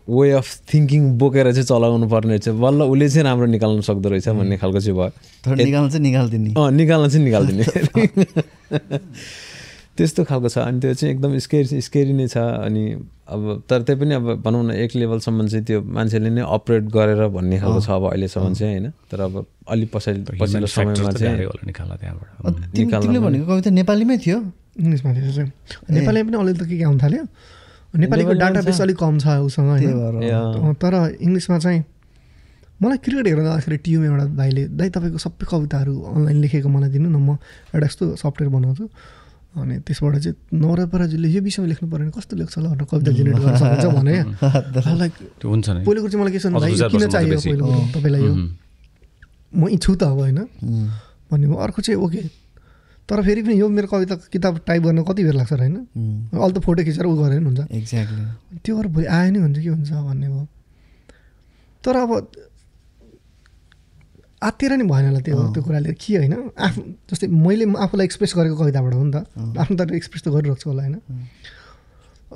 [0.09, 4.29] वे अफ थिङ्किङ बोकेर चाहिँ चलाउनु पर्ने रहेछ। बल्ल उसले चाहिँ राम्रो निकाल्नु सक्दो रहेछ
[4.29, 7.63] भन्ने खालको चाहिँ भयो। निकाल्नु चाहिँ निकालिदिने। अँ निकाल्न चाहिँ निकालिदिने।
[9.97, 12.84] त्यस्तो खालको छ। अनि त्यो चाहिँ एकदम स्केरी स्केरी नै छ। अनि
[13.27, 17.27] अब तर त्यही पनि अब भनौँ न एक लेभलसम्म चाहिँ त्यो मान्छेले नै अपरेट गरेर
[17.27, 21.84] भन्ने खालको छ अब अहिलेसम्म चाहिँ होइन। तर अब अलिक पछाडि पछिल्लो समयमा चाहिँ भनेको
[23.49, 24.38] कविता नेपालीमै थियो।
[24.77, 25.45] इङ्ग्लिसमा थियो
[25.97, 27.23] नेपालीमा पनि अलिअलि त के के आउनु थाल्यो?
[27.93, 31.84] नेपालीको डाटा बेस। अलिक कम छ उसँग होइन। तर इङ्ग्लिसमा चाहिँ
[32.81, 37.09] मलाई क्रिकेट हेर्न जाँदाखेरि टियुमा एउटा भाइले दाइ तपाईँको सबै कविताहरू अनलाइन लेखेको मलाई दिनु
[37.09, 37.38] न म
[37.73, 38.85] एउटा यस्तो सफ्टवेयर बनाउँछु।
[39.57, 43.41] अनि त्यसबाट चाहिँ नवरापराजुले यो विषयमा लेख्नु पऱ्यो भने कस्तो लेख्छ होला भनेर कविता जेनेरेट
[43.41, 44.15] गर्न सक्नुहुन्छ भने।
[45.01, 47.65] लाइक त्यो हुन्छ नि। पहिलो कुरो चाहिँ मलाई के छ भाइ किन चाहियो। पहिलो
[47.97, 48.34] तपाईँलाई यो.
[49.57, 50.39] म यी छु त अब होइन।
[51.31, 52.22] भन्ने अर्को चाहिँ ओके।
[53.07, 55.75] तर फेरि पनि यो मेरो कविता किताब टाइप गर्न कति बेर लाग्छ र होइन?
[56.35, 59.53] अहिले त फोटो खिचेर उ गरेर नि हुन्छ। एक्ज्याक्टली त्यो भएर भोलि आयो नि भने
[59.55, 60.47] चाहिँ के हुन्छ भन्ने भयो।
[61.84, 62.11] तर अब
[64.43, 66.34] आत्तिएर नि भएन होला त्यो त्यो कुराले। के होइन?
[66.53, 69.23] आफू जस्तै मैले आफूलाई एक्सप्रेस गरेको कविताबाट हो नि त।
[69.55, 70.99] आफ्नो त एक्सप्रेस त गरिरहेको छु होला होइन।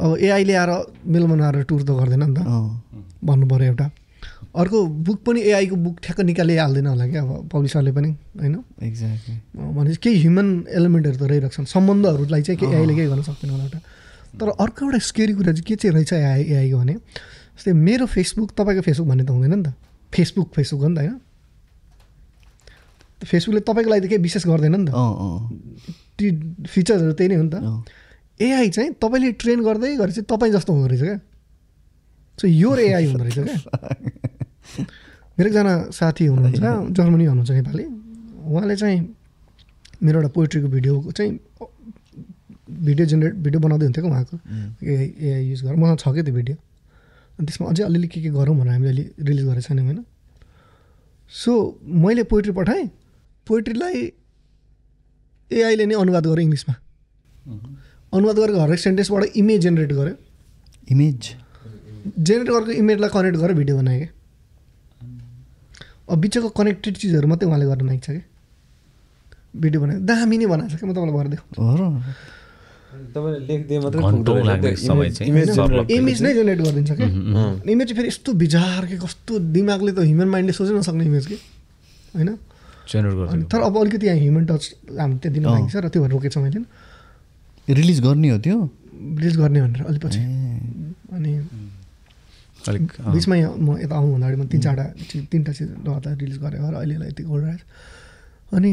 [0.01, 0.71] अब एआईले आएर
[1.03, 2.47] मेलमा आएर टुर त गर्दैन नि त।
[3.21, 3.87] भन्नु पऱ्यो एउटा।
[4.55, 8.55] अर्को बुक पनि एआईको बुक ठ्याक्क निकालिहाल्दैन होला कि अब पब्लिसरले पनि होइन?
[8.83, 13.51] एक्ज्याक्टली भनेपछि केही ह्युमन एलिमेन्टहरू त रहिरहेको छन् सम्बन्धहरूलाई चाहिँ के एआईले केही गर्न सक्दैन
[13.51, 13.79] होला एउटा।
[14.39, 16.93] तर अर्को एउटा स्केरी कुरा चाहिँ के चाहिँ रहेछ एआई एआईको भने
[17.55, 19.73] जस्तै मेरो फेसबुक तपाईँको फेसबुक भन्ने त हुँदैन नि त।
[20.11, 21.19] फेसबुक फेसबुक हो नि त होइन?
[23.23, 24.95] फेसबुकले तपाईँको लागि त केही विशेष गर्दैन नि त।
[26.19, 26.25] ती
[26.67, 27.55] फिचर्सहरू त्यही नै हो नि त।
[28.41, 31.17] एआई चाहिँ तपाईँले ट्रेन गर्दै गरे चाहिँ तपाईँ जस्तो हुँदो रहेछ क्या।
[32.35, 33.57] सो यो एआई हुँदो रहेछ क्या।
[35.37, 36.59] मेरो एकजना साथी हुनुहुन्छ
[36.97, 37.83] जर्मनी हुनुहुन्छ नेपाली।
[38.51, 38.99] उहाँले चाहिँ
[40.03, 41.31] मेरो एउटा पोइट्रीको भिडियोको चाहिँ
[42.71, 44.35] भिडियो जेनेरेट भिडियो बनाउँदै हुन्थ्यो क्या उहाँको।
[44.85, 46.55] एआई एआई युज गरेर मसँग छ क्या त्यो भिडियो।
[47.37, 49.99] अनि त्यसमा अझै अलिअलि के के गरौँ भनेर हामीले अलि रिलिज गरेको छैनौँ होइन।
[51.31, 51.51] सो
[52.03, 52.87] मैले पोइट्री पठाएँ।
[53.47, 53.97] पोइट्रीलाई
[55.51, 56.73] एआईले नै अनुवाद गर्यो इङ्ग्लिसमा।
[58.13, 60.15] अनुवाद गरेको हरेक सेन्टेन्सबाट इमेज जेनेरेट गर्यो
[60.91, 61.21] इमेज?
[62.19, 64.11] जेनेरेट गरेको इमेजलाई कनेक्ट गरेर भिडियो बनायो क्या।
[66.11, 68.21] अब बिचको कनेक्टेड चिजहरू मात्रै उहाँले गर्न माग्छ क्या
[69.53, 71.37] भिडियो बनायो। दामी नै बनाएको छ क्या म तपाईँलाई
[74.75, 75.07] समय
[75.91, 79.99] इमेज- नै जेनेरेट गरिदिन्छ क्या अँ। इमेज चाहिँ फेरि यस्तो बिजार के कस्तो दिमागले त
[80.03, 81.37] ह्युमन माइन्डले सोच्नै नसक्ने इमेज कि?
[82.15, 82.29] होइन?
[82.91, 84.63] जेनेरेट अनि गर्छ तर अब अलिकति यहाँ ह्युमन टच
[84.99, 86.59] हामी त्यहाँ दिन छ र त्यो भएर रोकेको छ मैले
[87.67, 88.57] रिलिज गर्ने हो त्यो?
[89.19, 90.19] रिलिज गर्ने भनेर अलिक पछि।
[91.15, 91.31] अनि
[92.67, 96.37] अलिक बिचमा यहाँ म यता आउनुभन्दा अगाडि म तिन चारवटा चिज तिनवटा चिज लगातार रिलिज
[96.37, 97.63] गरेँ भएर अहिले यति छ
[98.53, 98.71] अनि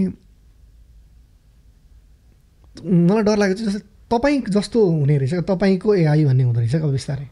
[2.79, 6.91] मलाई डर लागेको चाहिँ जस्तै तपाईँ जस्तो हुने रहेछ तपाईँको एआई भन्ने हुँदो रहेछ अब
[6.91, 7.27] बिस्तारै।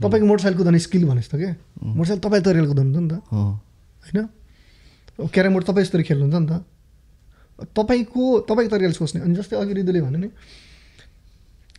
[0.00, 1.52] तपाईँको मोटरसाइकल कुदाउने स्किल भनेको जस्तो क्या
[1.84, 3.40] मोटरसाइकल तपाईँ तरिकाले कुदाउनुहुन्छ नि त। हो
[4.02, 4.18] होइन?
[5.28, 6.52] क्यारम बोर्ड तपाईँ जस्तो खेल्नुहुन्छ नि त।
[7.76, 10.28] तपाईँको तपाईँको तरिकाले सोच्ने। अनि जस्तै अघि रिदुले भन्यो नि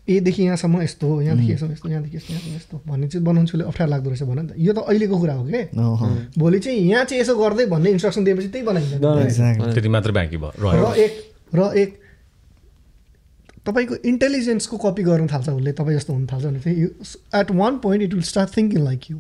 [0.10, 3.92] एदेखि यहाँसम्म यस्तो हो यहाँदेखि यस्तो यस्तो यहाँदेखि यस्तो यहाँदेखि यस्तो भन्ने चाहिँ बनाउनुले अप्ठ्यारो
[3.92, 5.62] लाग्दो रहेछ भन नि त। यो त अहिलेको कुरा हो कि?
[6.42, 9.74] भोलि चाहिँ यहाँ चाहिँ यसो गर्दै भन्ने इन्स्ट्रक्सन दिएपछि त्यही बनाइन्छ.
[9.76, 11.14] त्यति मात्र बाँकी भयो र एक
[11.54, 12.00] र एक
[13.66, 18.04] तपाईँको इन्टेलिजेन्सको कपी गर्न थाल्छ उसले तपाईँ जस्तो हुन थाल्छ भने चाहिँ at one point
[18.04, 19.18] it will start thinking like you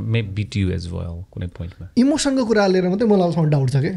[0.00, 3.76] may beat you as well कुनै पोइन्टमा इमोसनको कुरा लिएर मात्रै मलाई अबसम्म डाउट छ
[3.82, 3.92] कि?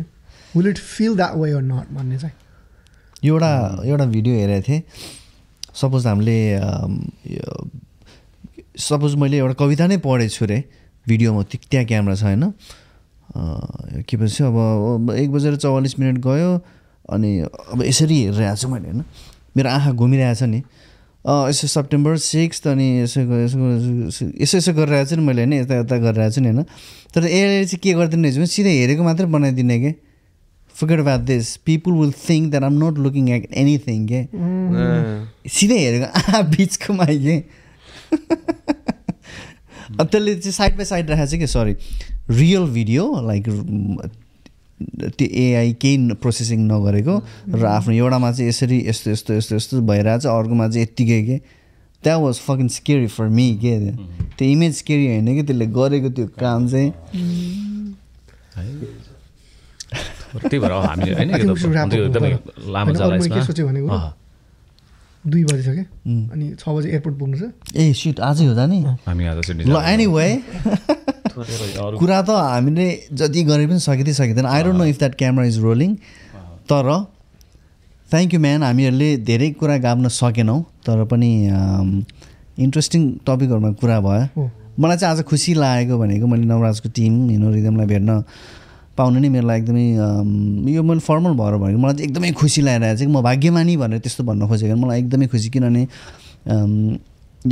[0.55, 2.35] Will it feel that way or not भन्ने चाहिँ।
[3.23, 3.51] यो एउटा
[3.85, 4.81] एउटा भिडियो हेरेको थिएँ।
[5.77, 6.37] सपोज हामीले
[8.77, 10.63] सपोज मैले एउटा कविता नै पढेको छु रे
[11.07, 12.43] भिडियोमा त्यो त्यहाँ क्यामेरा छ होइन?
[14.07, 16.51] के भन्छ अब एक बजेर चौवालिस मिनट गयो
[17.13, 17.29] अनि
[17.73, 19.03] अब यसरी हेरिरहेको छु मैले होइन?
[19.57, 20.61] मेरो आँखा घुमिरहेको छ नि
[21.49, 23.57] यसो सेप्टेम्बर सिक्स अनि यसो यसो
[24.41, 25.53] यसो यसो गरिरहेको छु नि मैले होइन?
[25.53, 26.63] यता यता गरिरहेको छु नि होइन?
[27.13, 29.91] तर यसले चाहिँ के गरिदिने रहेछ भने सिधै हेरेको मात्रै बनाइदिने कि?
[30.79, 31.47] Forget about this.
[31.69, 34.19] People will think that I'm not looking at anything के।
[35.57, 37.35] सिधै हेरेको आ बिचकोमा के
[39.87, 41.73] अनि त्यसले चाहिँ साइड बाई साइड राखेको छ कि सरी
[42.39, 43.45] रियल भिडियो लाइक
[45.17, 47.15] त्यो एआई केही प्रोसेसिङ नगरेको
[47.55, 51.37] र आफ्नो एउटामा चाहिँ यसरी यस्तो यस्तो यस्तो यस्तो भइरहेको छ अर्कोमा चाहिँ यत्तिकै के?
[52.03, 53.73] That was fucking scary for me के?
[54.37, 55.43] त्यो इमेज स्केरी होइन कि?
[55.49, 56.89] त्यसले गरेको त्यो काम चाहिँ
[60.35, 61.29] त्यही भएर हामीले होइन
[61.91, 62.29] त्यो एकदमै.
[62.73, 63.87] लामो होइन, अरू मैले के जलाइसमा सोचेँ भनेको?
[63.87, 64.11] अँ,
[65.23, 65.83] दुई बजिसक्यो
[66.33, 67.43] अनि छ बजी एयरपोर्ट पुग्नु छ?
[67.75, 68.77] ए सिट आजै हो जाने?
[69.07, 70.29] हामी आज सिडनी ल। एनिवे
[71.99, 75.57] कुरा त हामीले जति गरे पनि सकिँदै सकिँदैन। I don't know if that camera is
[75.61, 75.91] rolling
[76.71, 76.87] तर
[78.09, 81.31] थ्याङ्क यू म्यान हामीहरूले धेरै कुरा गाब्न सकेनौँ तर पनि
[82.65, 84.49] इन्ट्रेस्टिङ टपिकहरूमा कुरा भयो।
[84.79, 88.11] मलाई चाहिँ आज खुसी लागेको भनेको मैले नवराजको टिम हिनो रिदमलाई भेट्न
[88.97, 92.97] पाउनु नै मेरो लागि एकदमै यो मैले फर्मल भएर भनेको मलाई चाहिँ एकदमै खुसी लागिरहेको
[92.97, 95.83] छ कि म भाग्यमानी भनेर त्यस्तो भन्न खोजेको। मलाई एकदमै खुसी किनभने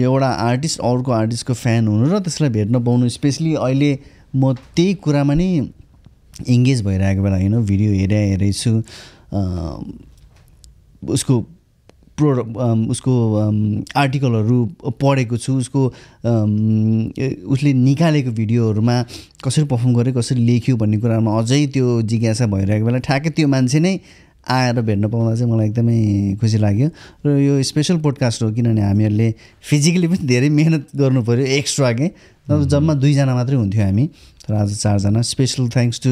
[0.04, 3.92] एउटा आर्टिस्ट अर्को आर्टिस्टको फ्यान हुनु र त्यसलाई भेट्न पाउनु स्पेसली अहिले
[4.36, 5.50] म त्यही कुरामा नै
[6.48, 8.72] इङ्गेज भइरहेको बेला होइन भिडियो हेरे हेरेछु
[11.14, 11.34] उसको
[12.18, 12.30] प्रो
[12.92, 13.14] उसको
[14.00, 14.58] आर्टिकलहरू
[15.02, 15.82] पढेको छु उसको
[17.54, 18.96] उसले निकालेको भिडियोहरूमा
[19.46, 23.80] कसरी पर्फर्म गर्यो कसरी लेख्यो भन्ने कुरामा अझै त्यो जिज्ञासा भइरहेको बेला ठ्याक्कै त्यो मान्छे
[23.80, 24.00] नै
[24.46, 26.88] आएर भेट्न पाउँदा चाहिँ मलाई एकदमै खुसी लाग्यो।
[27.26, 29.30] र यो स्पेसल पोडकास्ट हो किनभने हामीहरूले
[29.70, 32.08] फिजिकली पनि धेरै मिहिनेत गर्नु पऱ्यो एक्स्ट्रा के।
[32.50, 34.06] नभए जम्मा दुईजना मात्रै हुन्थ्यो हामी
[34.46, 36.12] तर आज चारजना। Special thanks to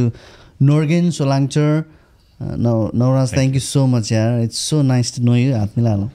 [0.66, 1.70] Norgen Solangchar
[2.40, 6.10] नौ Nawaraj thank you so much यार। It's so nice to know you हात मिलाहालौँ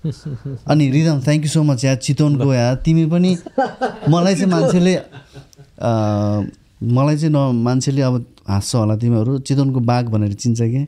[0.70, 3.36] अनि Ridam thank you so much यार चितवनको यार। तिमी पनि
[4.08, 4.94] मलाई चाहिँ मान्छेले
[6.92, 10.86] मलाई चाहिँ न मान्छेले अब हाँस्छ होला तिमीहरू। चितवनको बाघ भनेर चिन्छ कि?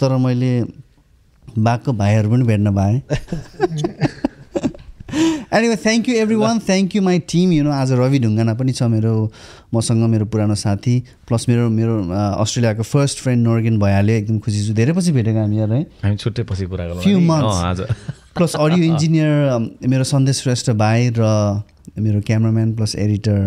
[0.00, 0.52] तर मैले
[1.58, 3.00] बाघको भाइहरू पनि भेट्न पाएँ।
[5.52, 8.82] Anyway thank you everyone thank you my team you know आज रवि ढुङ्गाना पनि छ
[8.92, 9.12] मेरो
[9.74, 10.94] मसँग मेरो पुरानो साथी
[11.28, 15.58] प्लस मेरो मेरो अस्ट्रेलियाको फर्स्ट फ्रेन्ड नर्गेन भइहाल्यो एकदम खुसी छु। धेरै पछि भेटेको हामी
[15.58, 15.82] यार है?
[16.04, 16.84] हामी छुट्टै पछि कुरा.
[16.84, 17.80] अँ, आज।
[18.36, 21.24] प्लस अडियो इन्जिनियर मेरो सन्देश श्रेष्ठ भाइ र
[21.98, 23.40] मेरो क्यामराम्यान प्लस एडिटर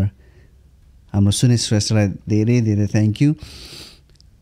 [1.14, 3.34] हाम्रो सुनेश श्रेष्ठलाई धेरै धेरै थ्याङ्क यू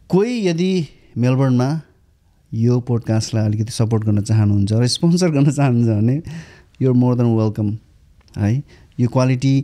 [0.10, 0.72] कोही यदि
[1.18, 1.69] मेलबर्नमा
[2.51, 6.15] यो पोडकास्टलाई अलिकति सपोर्ट गर्न चाहनुहुन्छ र स्पोन्सर गर्न चाहनुहुन्छ भने
[6.81, 7.68] यो मोर देन वेलकम
[8.38, 8.51] है?
[8.99, 9.55] यो क्वालिटी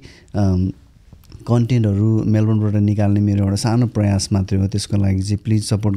[1.48, 5.96] कन्टेन्टहरू मेलबर्नबाट निकाल्ने मेरो एउटा सानो प्रयास मात्रै हो। त्यसको लागि चाहिँ प्लिज सपोर्ट